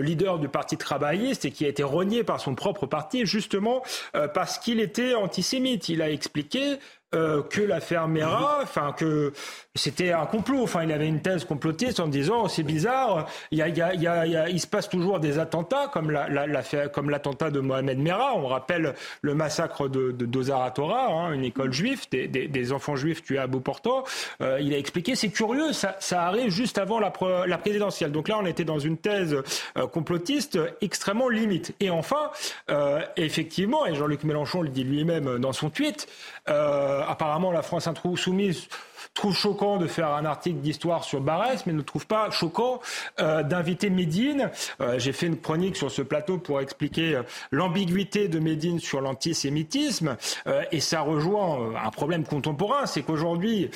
leader 0.01 0.39
du 0.39 0.47
parti 0.47 0.77
travailliste 0.77 1.45
et 1.45 1.51
qui 1.51 1.65
a 1.65 1.67
été 1.67 1.83
renié 1.83 2.23
par 2.23 2.39
son 2.39 2.55
propre 2.55 2.85
parti 2.85 3.25
justement 3.25 3.83
euh, 4.15 4.27
parce 4.27 4.57
qu'il 4.57 4.79
était 4.79 5.13
antisémite. 5.15 5.89
Il 5.89 6.01
a 6.01 6.09
expliqué 6.09 6.77
euh, 7.13 7.41
que 7.43 7.61
l'affaire 7.61 8.07
Mera, 8.07 8.59
enfin 8.61 8.93
que 8.93 9.33
c'était 9.75 10.11
un 10.11 10.25
complot. 10.25 10.61
Enfin, 10.63 10.83
il 10.83 10.91
avait 10.91 11.07
une 11.07 11.21
thèse 11.21 11.45
complotiste 11.45 11.99
en 11.99 12.07
disant 12.07 12.47
c'est 12.47 12.63
bizarre, 12.63 13.27
il, 13.51 13.57
y 13.57 13.61
a, 13.61 13.67
il, 13.67 13.77
y 13.77 13.81
a, 13.81 14.25
y 14.25 14.35
a, 14.35 14.49
il, 14.49 14.59
se 14.59 14.67
passe 14.67 14.87
toujours 14.89 15.19
des 15.19 15.39
attentats 15.39 15.87
comme 15.91 16.11
la, 16.11 16.27
la, 16.29 16.63
comme 16.89 17.09
l'attentat 17.09 17.49
de 17.49 17.59
Mohamed 17.59 17.97
Merah. 17.97 18.35
On 18.35 18.47
rappelle 18.47 18.93
le 19.21 19.35
massacre 19.35 19.87
de, 19.87 20.11
de 20.11 20.25
Dozaratora, 20.25 21.07
hein, 21.07 21.33
une 21.33 21.43
école 21.43 21.73
juive, 21.73 22.01
des, 22.11 22.27
des, 22.27 22.71
enfants 22.71 22.95
juifs 22.95 23.23
tués 23.23 23.39
à 23.39 23.47
Beauportant. 23.47 24.03
Euh, 24.41 24.59
il 24.61 24.73
a 24.73 24.77
expliqué 24.77 25.15
c'est 25.15 25.29
curieux, 25.29 25.73
ça, 25.73 25.97
ça, 25.99 26.23
arrive 26.23 26.49
juste 26.49 26.77
avant 26.77 26.99
la, 26.99 27.11
la, 27.47 27.57
présidentielle. 27.57 28.11
Donc 28.11 28.27
là, 28.27 28.37
on 28.39 28.45
était 28.45 28.65
dans 28.65 28.79
une 28.79 28.97
thèse 28.97 29.35
euh, 29.77 29.87
complotiste 29.87 30.59
extrêmement 30.81 31.29
limite. 31.29 31.73
Et 31.79 31.89
enfin, 31.89 32.31
euh, 32.69 33.01
effectivement, 33.17 33.85
et 33.85 33.95
Jean-Luc 33.95 34.23
Mélenchon 34.23 34.61
le 34.61 34.69
dit 34.69 34.83
lui-même 34.83 35.39
dans 35.39 35.53
son 35.53 35.69
tweet. 35.69 36.07
Euh, 36.49 37.03
apparemment, 37.07 37.51
la 37.51 37.61
France 37.61 37.87
insoumise 37.87 38.67
trouve 39.13 39.35
choquant 39.35 39.77
de 39.77 39.87
faire 39.87 40.09
un 40.09 40.25
article 40.25 40.59
d'histoire 40.59 41.03
sur 41.03 41.21
Barès, 41.21 41.65
mais 41.65 41.73
ne 41.73 41.81
trouve 41.81 42.07
pas 42.07 42.29
choquant 42.31 42.81
euh, 43.19 43.43
d'inviter 43.43 43.89
Médine. 43.89 44.49
Euh, 44.81 44.97
j'ai 44.97 45.13
fait 45.13 45.27
une 45.27 45.39
chronique 45.39 45.75
sur 45.75 45.91
ce 45.91 46.01
plateau 46.01 46.37
pour 46.37 46.61
expliquer 46.61 47.15
euh, 47.15 47.23
l'ambiguïté 47.51 48.27
de 48.27 48.39
Médine 48.39 48.79
sur 48.79 49.01
l'antisémitisme, 49.01 50.17
et 50.71 50.79
ça 50.79 51.01
rejoint 51.01 51.73
un 51.83 51.89
problème 51.89 52.23
contemporain, 52.23 52.85
c'est 52.85 53.01
qu'aujourd'hui, 53.01 53.69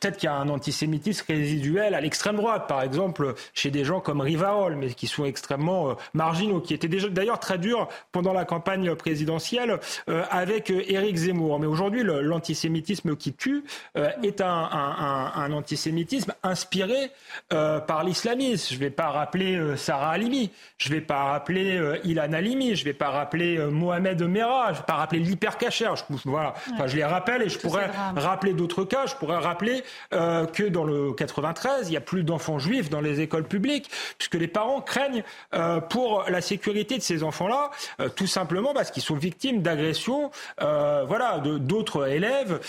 Peut-être 0.00 0.16
qu'il 0.16 0.28
y 0.28 0.32
a 0.32 0.36
un 0.36 0.48
antisémitisme 0.48 1.24
résiduel 1.28 1.94
à 1.94 2.00
l'extrême 2.00 2.36
droite, 2.36 2.66
par 2.68 2.82
exemple 2.82 3.34
chez 3.54 3.70
des 3.70 3.84
gens 3.84 4.00
comme 4.00 4.20
Rivarol, 4.20 4.76
mais 4.76 4.88
qui 4.90 5.06
sont 5.06 5.24
extrêmement 5.24 5.90
euh, 5.90 5.94
marginaux, 6.14 6.60
qui 6.60 6.74
étaient 6.74 6.88
d'ailleurs 6.88 7.38
très 7.38 7.58
durs 7.58 7.88
pendant 8.12 8.32
la 8.32 8.44
campagne 8.44 8.94
présidentielle 8.94 9.78
euh, 10.08 10.24
avec 10.30 10.70
euh, 10.70 10.82
Éric 10.88 11.16
Zemmour. 11.16 11.58
Mais 11.60 11.66
aujourd'hui, 11.66 12.02
l'antisémitisme 12.02 13.16
qui 13.16 13.32
tue 13.32 13.64
est 13.94 14.40
un, 14.40 14.46
un, 14.46 15.52
antisémitisme 15.52 16.32
inspiré 16.42 17.10
par 17.48 18.04
l'islamisme. 18.04 18.68
Je 18.70 18.74
ne 18.74 18.80
vais 18.80 18.90
pas 18.90 19.08
rappeler 19.08 19.76
Sarah 19.76 20.10
Halimi, 20.10 20.50
je 20.78 20.88
ne 20.88 20.94
vais 20.94 21.00
pas 21.00 21.24
rappeler 21.24 21.98
Ilan 22.04 22.32
Halimi, 22.32 22.74
je 22.74 22.82
ne 22.82 22.84
vais 22.86 22.94
pas 22.94 23.10
rappeler 23.10 23.58
Mohamed 23.58 24.22
Merah, 24.22 24.68
je 24.68 24.72
ne 24.72 24.76
vais 24.78 24.86
pas 24.86 24.94
rappeler 24.94 25.20
l'hypercacher. 25.20 25.90
Je, 25.94 26.16
voilà. 26.24 26.54
Enfin, 26.72 26.86
je 26.86 26.96
les 26.96 27.04
rappelle 27.04 27.42
et 27.42 27.48
je 27.48 27.58
pourrais 27.58 27.90
rappeler 28.16 28.52
d'autres 28.52 28.84
cas. 28.84 29.06
Je 29.06 29.14
pourrais 29.14 29.38
rappeler 29.38 29.82
euh, 30.12 30.46
que 30.46 30.64
dans 30.64 30.84
le 30.84 31.12
93, 31.12 31.88
il 31.88 31.92
y 31.92 31.96
a 31.96 32.00
plus 32.00 32.22
d'enfants 32.22 32.58
juifs 32.58 32.90
dans 32.90 33.00
les 33.00 33.20
écoles 33.20 33.44
publiques, 33.44 33.90
puisque 34.18 34.34
les 34.34 34.48
parents 34.48 34.80
craignent 34.80 35.24
euh, 35.54 35.80
pour 35.80 36.24
la 36.28 36.40
sécurité 36.40 36.96
de 36.96 37.02
ces 37.02 37.22
enfants-là, 37.22 37.70
euh, 38.00 38.08
tout 38.08 38.26
simplement 38.26 38.74
parce 38.74 38.90
qu'ils 38.90 39.02
sont 39.02 39.16
victimes 39.16 39.62
d'agressions, 39.62 40.30
voilà, 40.58 41.38
d'autres 41.40 42.08
élèves 42.08 42.60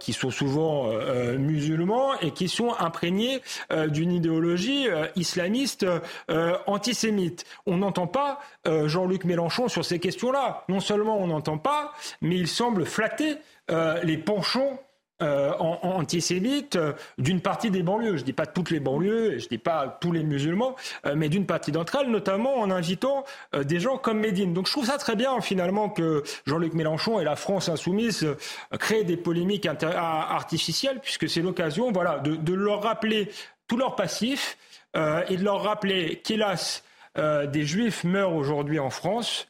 qui 0.00 0.12
sont 0.12 0.30
souvent 0.30 0.90
musulmans 1.38 2.18
et 2.20 2.32
qui 2.32 2.48
sont 2.48 2.74
imprégnés 2.78 3.42
d'une 3.88 4.12
idéologie 4.12 4.86
islamiste 5.16 5.86
antisémite. 6.66 7.44
On 7.66 7.78
n'entend 7.78 8.06
pas 8.06 8.40
Jean-Luc 8.66 9.24
Mélenchon 9.24 9.68
sur 9.68 9.84
ces 9.84 9.98
questions-là. 9.98 10.64
Non 10.68 10.80
seulement 10.80 11.18
on 11.18 11.28
n'entend 11.28 11.58
pas, 11.58 11.92
mais 12.20 12.36
il 12.36 12.48
semble 12.48 12.84
flatter 12.84 13.36
les 14.02 14.18
penchants 14.18 14.80
euh, 15.20 15.52
antisémite 15.58 16.76
euh, 16.76 16.92
d'une 17.18 17.40
partie 17.40 17.72
des 17.72 17.82
banlieues. 17.82 18.16
Je 18.16 18.20
ne 18.20 18.26
dis 18.26 18.32
pas 18.32 18.46
toutes 18.46 18.70
les 18.70 18.78
banlieues, 18.78 19.40
je 19.40 19.46
ne 19.46 19.48
dis 19.48 19.58
pas 19.58 19.98
tous 20.00 20.12
les 20.12 20.22
musulmans, 20.22 20.76
euh, 21.06 21.14
mais 21.16 21.28
d'une 21.28 21.44
partie 21.44 21.72
d'entre 21.72 21.96
elles, 21.96 22.08
notamment 22.08 22.54
en 22.60 22.70
invitant 22.70 23.24
des 23.60 23.80
gens 23.80 23.98
comme 23.98 24.20
Médine. 24.20 24.54
Donc 24.54 24.68
je 24.68 24.72
trouve 24.72 24.86
ça 24.86 24.96
très 24.96 25.16
bien 25.16 25.40
finalement 25.40 25.88
que 25.88 26.22
Jean-Luc 26.46 26.72
Mélenchon 26.74 27.18
et 27.18 27.24
la 27.24 27.34
France 27.34 27.68
insoumise 27.68 28.28
créent 28.78 29.02
des 29.02 29.16
polémiques 29.16 29.66
artificielles, 29.66 31.00
puisque 31.02 31.28
c'est 31.28 31.42
l'occasion 31.42 31.90
voilà, 31.90 32.20
de, 32.20 32.36
de, 32.36 32.54
leur 32.54 32.82
rappeler 32.82 33.28
tout 33.66 33.76
leur 33.76 33.96
passif 33.96 34.56
et 34.94 35.36
de 35.36 35.44
leur 35.44 35.62
rappeler 35.62 36.20
qu'hélas, 36.22 36.82
des 37.16 37.64
juifs 37.64 38.04
meurent 38.04 38.34
aujourd'hui 38.34 38.78
en 38.78 38.90
France. 38.90 39.48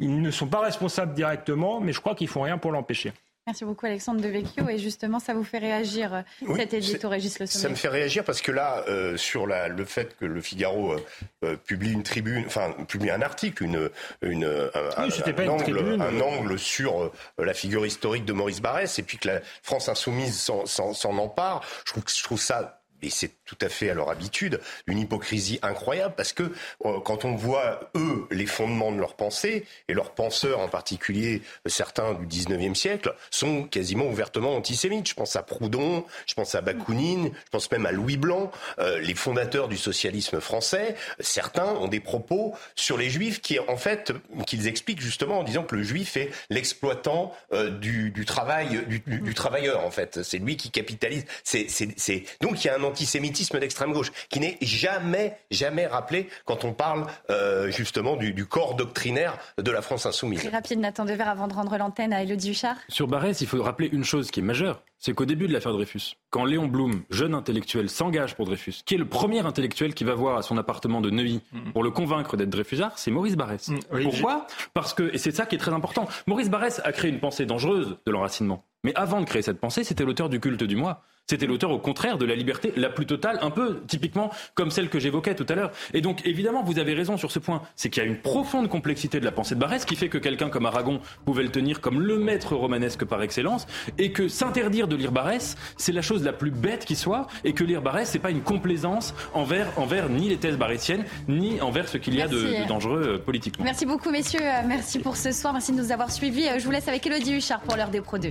Ils 0.00 0.20
ne 0.20 0.30
sont 0.30 0.48
pas 0.48 0.60
responsables 0.60 1.14
directement, 1.14 1.80
mais 1.80 1.92
je 1.92 2.00
crois 2.00 2.16
qu'ils 2.16 2.28
font 2.28 2.42
rien 2.42 2.58
pour 2.58 2.72
l'empêcher. 2.72 3.12
Merci 3.46 3.66
beaucoup 3.66 3.84
Alexandre 3.84 4.22
Devecchio. 4.22 4.68
Et 4.70 4.78
justement, 4.78 5.18
ça 5.18 5.34
vous 5.34 5.44
fait 5.44 5.58
réagir, 5.58 6.14
euh, 6.14 6.56
cet 6.56 6.72
édito 6.72 7.10
Régis 7.10 7.38
Le 7.38 7.44
Ça 7.44 7.68
me 7.68 7.74
fait 7.74 7.88
réagir 7.88 8.24
parce 8.24 8.40
que 8.40 8.50
là, 8.50 8.84
euh, 8.88 9.18
sur 9.18 9.46
la, 9.46 9.68
le 9.68 9.84
fait 9.84 10.16
que 10.16 10.24
le 10.24 10.40
Figaro 10.40 10.96
euh, 11.44 11.56
publie 11.56 11.92
une 11.92 12.02
tribune, 12.02 12.44
enfin, 12.46 12.72
publie 12.88 13.10
un 13.10 13.20
article, 13.20 13.64
une, 13.64 13.90
une, 14.22 14.44
un, 14.46 15.48
angle, 15.48 16.00
un, 16.00 16.20
angle, 16.20 16.58
sur 16.58 17.12
la 17.38 17.52
figure 17.52 17.84
historique 17.84 18.24
de 18.24 18.32
Maurice 18.32 18.62
Barrès, 18.62 18.98
et 18.98 19.02
puis 19.02 19.18
que 19.18 19.28
la 19.28 19.40
France 19.62 19.90
insoumise 19.90 20.50
s'en 20.64 21.18
empare, 21.18 21.62
je 21.84 21.92
trouve, 21.92 22.04
je 22.06 22.22
trouve 22.22 22.40
ça 22.40 22.83
et 23.04 23.10
c'est 23.10 23.32
tout 23.44 23.58
à 23.60 23.68
fait 23.68 23.90
à 23.90 23.94
leur 23.94 24.10
habitude, 24.10 24.60
une 24.86 24.98
hypocrisie 24.98 25.58
incroyable 25.62 26.14
parce 26.16 26.32
que 26.32 26.44
euh, 26.84 27.00
quand 27.00 27.24
on 27.24 27.34
voit, 27.34 27.90
eux, 27.94 28.26
les 28.30 28.46
fondements 28.46 28.92
de 28.92 28.98
leur 28.98 29.14
pensée, 29.14 29.66
et 29.88 29.94
leurs 29.94 30.12
penseurs 30.12 30.60
en 30.60 30.68
particulier, 30.68 31.42
certains 31.66 32.14
du 32.14 32.26
19e 32.26 32.74
siècle, 32.74 33.14
sont 33.30 33.64
quasiment 33.64 34.06
ouvertement 34.06 34.56
antisémites. 34.56 35.08
Je 35.08 35.14
pense 35.14 35.36
à 35.36 35.42
Proudhon, 35.42 36.04
je 36.26 36.34
pense 36.34 36.54
à 36.54 36.60
Bakounine, 36.60 37.30
je 37.44 37.50
pense 37.50 37.70
même 37.70 37.86
à 37.86 37.92
Louis 37.92 38.16
Blanc, 38.16 38.50
euh, 38.78 38.98
les 39.00 39.14
fondateurs 39.14 39.68
du 39.68 39.76
socialisme 39.76 40.40
français, 40.40 40.94
certains 41.20 41.66
ont 41.74 41.88
des 41.88 42.00
propos 42.00 42.54
sur 42.74 42.96
les 42.96 43.10
juifs 43.10 43.40
qui, 43.40 43.58
en 43.58 43.76
fait, 43.76 44.12
qu'ils 44.46 44.66
expliquent 44.66 45.00
justement 45.00 45.40
en 45.40 45.42
disant 45.42 45.64
que 45.64 45.76
le 45.76 45.82
juif 45.82 46.16
est 46.16 46.30
l'exploitant 46.50 47.34
euh, 47.52 47.70
du, 47.70 48.10
du, 48.10 48.24
travail, 48.24 48.84
du, 48.86 49.00
du, 49.00 49.34
travailleur, 49.34 49.84
en 49.84 49.90
fait. 49.90 50.22
C'est 50.22 50.38
lui 50.38 50.56
qui 50.56 50.70
capitalise. 50.70 51.24
C'est, 51.42 51.66
c'est, 51.68 52.24
Donc 52.40 52.64
il 52.64 52.68
y 52.68 52.70
a 52.70 52.76
un 52.76 52.84
antisémitisme 52.94 53.58
d'extrême 53.58 53.92
gauche, 53.92 54.12
qui 54.28 54.38
n'est 54.38 54.56
jamais, 54.62 55.36
jamais 55.50 55.86
rappelé 55.86 56.28
quand 56.44 56.64
on 56.64 56.72
parle 56.72 57.06
euh, 57.28 57.70
justement 57.72 58.16
du, 58.16 58.46
corps 58.46 58.76
doctrinaire 58.76 59.36
de 59.58 59.70
la 59.72 59.82
France 59.82 60.06
insoumise. 60.06 60.40
Très 60.40 60.50
rapide, 60.50 60.78
Nathan 60.78 61.04
Dever, 61.04 61.24
avant 61.24 61.48
de 61.48 61.54
rendre 61.54 61.76
l'antenne 61.76 62.12
à 62.12 62.22
Elodie 62.22 62.52
Huchard. 62.52 62.76
Sur 62.88 63.08
Barès, 63.08 63.40
il 63.40 63.48
faut 63.48 63.60
rappeler 63.62 63.88
une 63.90 64.04
chose 64.04 64.30
qui 64.30 64.40
est 64.40 64.44
majeure, 64.44 64.82
c'est 64.98 65.12
qu'au 65.12 65.24
début 65.24 65.48
de 65.48 65.52
l'affaire 65.52 65.72
Dreyfus, 65.72 66.16
quand 66.30 66.44
Léon 66.44 66.66
Blum, 66.66 67.02
jeune 67.10 67.34
intellectuel, 67.34 67.90
s'engage 67.90 68.36
pour 68.36 68.46
Dreyfus, 68.46 68.82
qui 68.86 68.94
est 68.94 68.98
le 68.98 69.08
premier 69.08 69.40
intellectuel 69.44 69.92
qui 69.92 70.04
va 70.04 70.14
voir 70.14 70.36
à 70.36 70.42
son 70.42 70.56
appartement 70.56 71.00
de 71.00 71.10
Neuilly 71.10 71.40
pour 71.72 71.82
le 71.82 71.90
convaincre 71.90 72.36
d'être 72.36 72.50
Dreyfusard, 72.50 72.96
c'est 72.96 73.10
Maurice 73.10 73.36
Barrès. 73.36 73.68
Mm, 73.68 73.78
Pourquoi 74.04 74.46
Parce 74.72 74.94
que, 74.94 75.12
et 75.12 75.18
c'est 75.18 75.32
ça 75.32 75.46
qui 75.46 75.56
est 75.56 75.58
très 75.58 75.72
important, 75.72 76.06
Maurice 76.26 76.48
Barrès 76.48 76.80
a 76.84 76.92
créé 76.92 77.10
une 77.10 77.20
pensée 77.20 77.44
dangereuse 77.44 77.96
de 78.06 78.12
l'enracinement. 78.12 78.64
Mais 78.84 78.94
avant 78.94 79.20
de 79.20 79.24
créer 79.24 79.42
cette 79.42 79.58
pensée, 79.58 79.82
c'était 79.82 80.04
l'auteur 80.04 80.28
du 80.28 80.38
culte 80.38 80.62
du 80.62 80.76
moi. 80.76 81.02
C'était 81.26 81.46
l'auteur, 81.46 81.70
au 81.70 81.78
contraire, 81.78 82.18
de 82.18 82.26
la 82.26 82.34
liberté 82.34 82.72
la 82.76 82.90
plus 82.90 83.06
totale, 83.06 83.38
un 83.40 83.50
peu 83.50 83.80
typiquement 83.86 84.30
comme 84.54 84.70
celle 84.70 84.90
que 84.90 84.98
j'évoquais 84.98 85.34
tout 85.34 85.46
à 85.48 85.54
l'heure. 85.54 85.70
Et 85.94 86.02
donc, 86.02 86.26
évidemment, 86.26 86.62
vous 86.62 86.78
avez 86.78 86.92
raison 86.92 87.16
sur 87.16 87.30
ce 87.30 87.38
point. 87.38 87.62
C'est 87.76 87.88
qu'il 87.88 88.02
y 88.02 88.06
a 88.06 88.08
une 88.08 88.18
profonde 88.18 88.68
complexité 88.68 89.20
de 89.20 89.24
la 89.24 89.32
pensée 89.32 89.54
de 89.54 89.60
Barès 89.60 89.86
qui 89.86 89.96
fait 89.96 90.10
que 90.10 90.18
quelqu'un 90.18 90.50
comme 90.50 90.66
Aragon 90.66 91.00
pouvait 91.24 91.42
le 91.42 91.50
tenir 91.50 91.80
comme 91.80 92.00
le 92.00 92.18
maître 92.18 92.54
romanesque 92.54 93.06
par 93.06 93.22
excellence 93.22 93.66
et 93.96 94.12
que 94.12 94.28
s'interdire 94.28 94.86
de 94.86 94.96
lire 94.96 95.12
Barès, 95.12 95.56
c'est 95.78 95.92
la 95.92 96.02
chose 96.02 96.24
la 96.24 96.34
plus 96.34 96.50
bête 96.50 96.84
qui 96.84 96.94
soit 96.94 97.26
et 97.42 97.54
que 97.54 97.64
lire 97.64 97.80
Barès, 97.80 98.08
c'est 98.08 98.18
pas 98.18 98.30
une 98.30 98.42
complaisance 98.42 99.14
envers, 99.32 99.78
envers 99.78 100.10
ni 100.10 100.28
les 100.28 100.36
thèses 100.36 100.58
barétiennes, 100.58 101.04
ni 101.26 101.60
envers 101.62 101.88
ce 101.88 101.96
qu'il 101.96 102.14
y 102.16 102.22
a 102.22 102.28
de, 102.28 102.66
dangereux 102.68 103.14
euh, 103.14 103.18
politiquement. 103.18 103.64
Merci 103.64 103.86
beaucoup, 103.86 104.10
messieurs. 104.10 104.42
Euh, 104.42 104.62
merci 104.66 104.98
pour 104.98 105.16
ce 105.16 105.32
soir. 105.32 105.54
Merci 105.54 105.72
de 105.72 105.78
nous 105.78 105.90
avoir 105.90 106.10
suivis. 106.10 106.48
Euh, 106.48 106.58
je 106.58 106.64
vous 106.64 106.70
laisse 106.70 106.88
avec 106.88 107.06
Elodie 107.06 107.36
Huchard 107.36 107.60
pour 107.60 107.76
l'heure 107.76 107.90
des 107.90 108.02
Pro 108.02 108.18
2. 108.18 108.28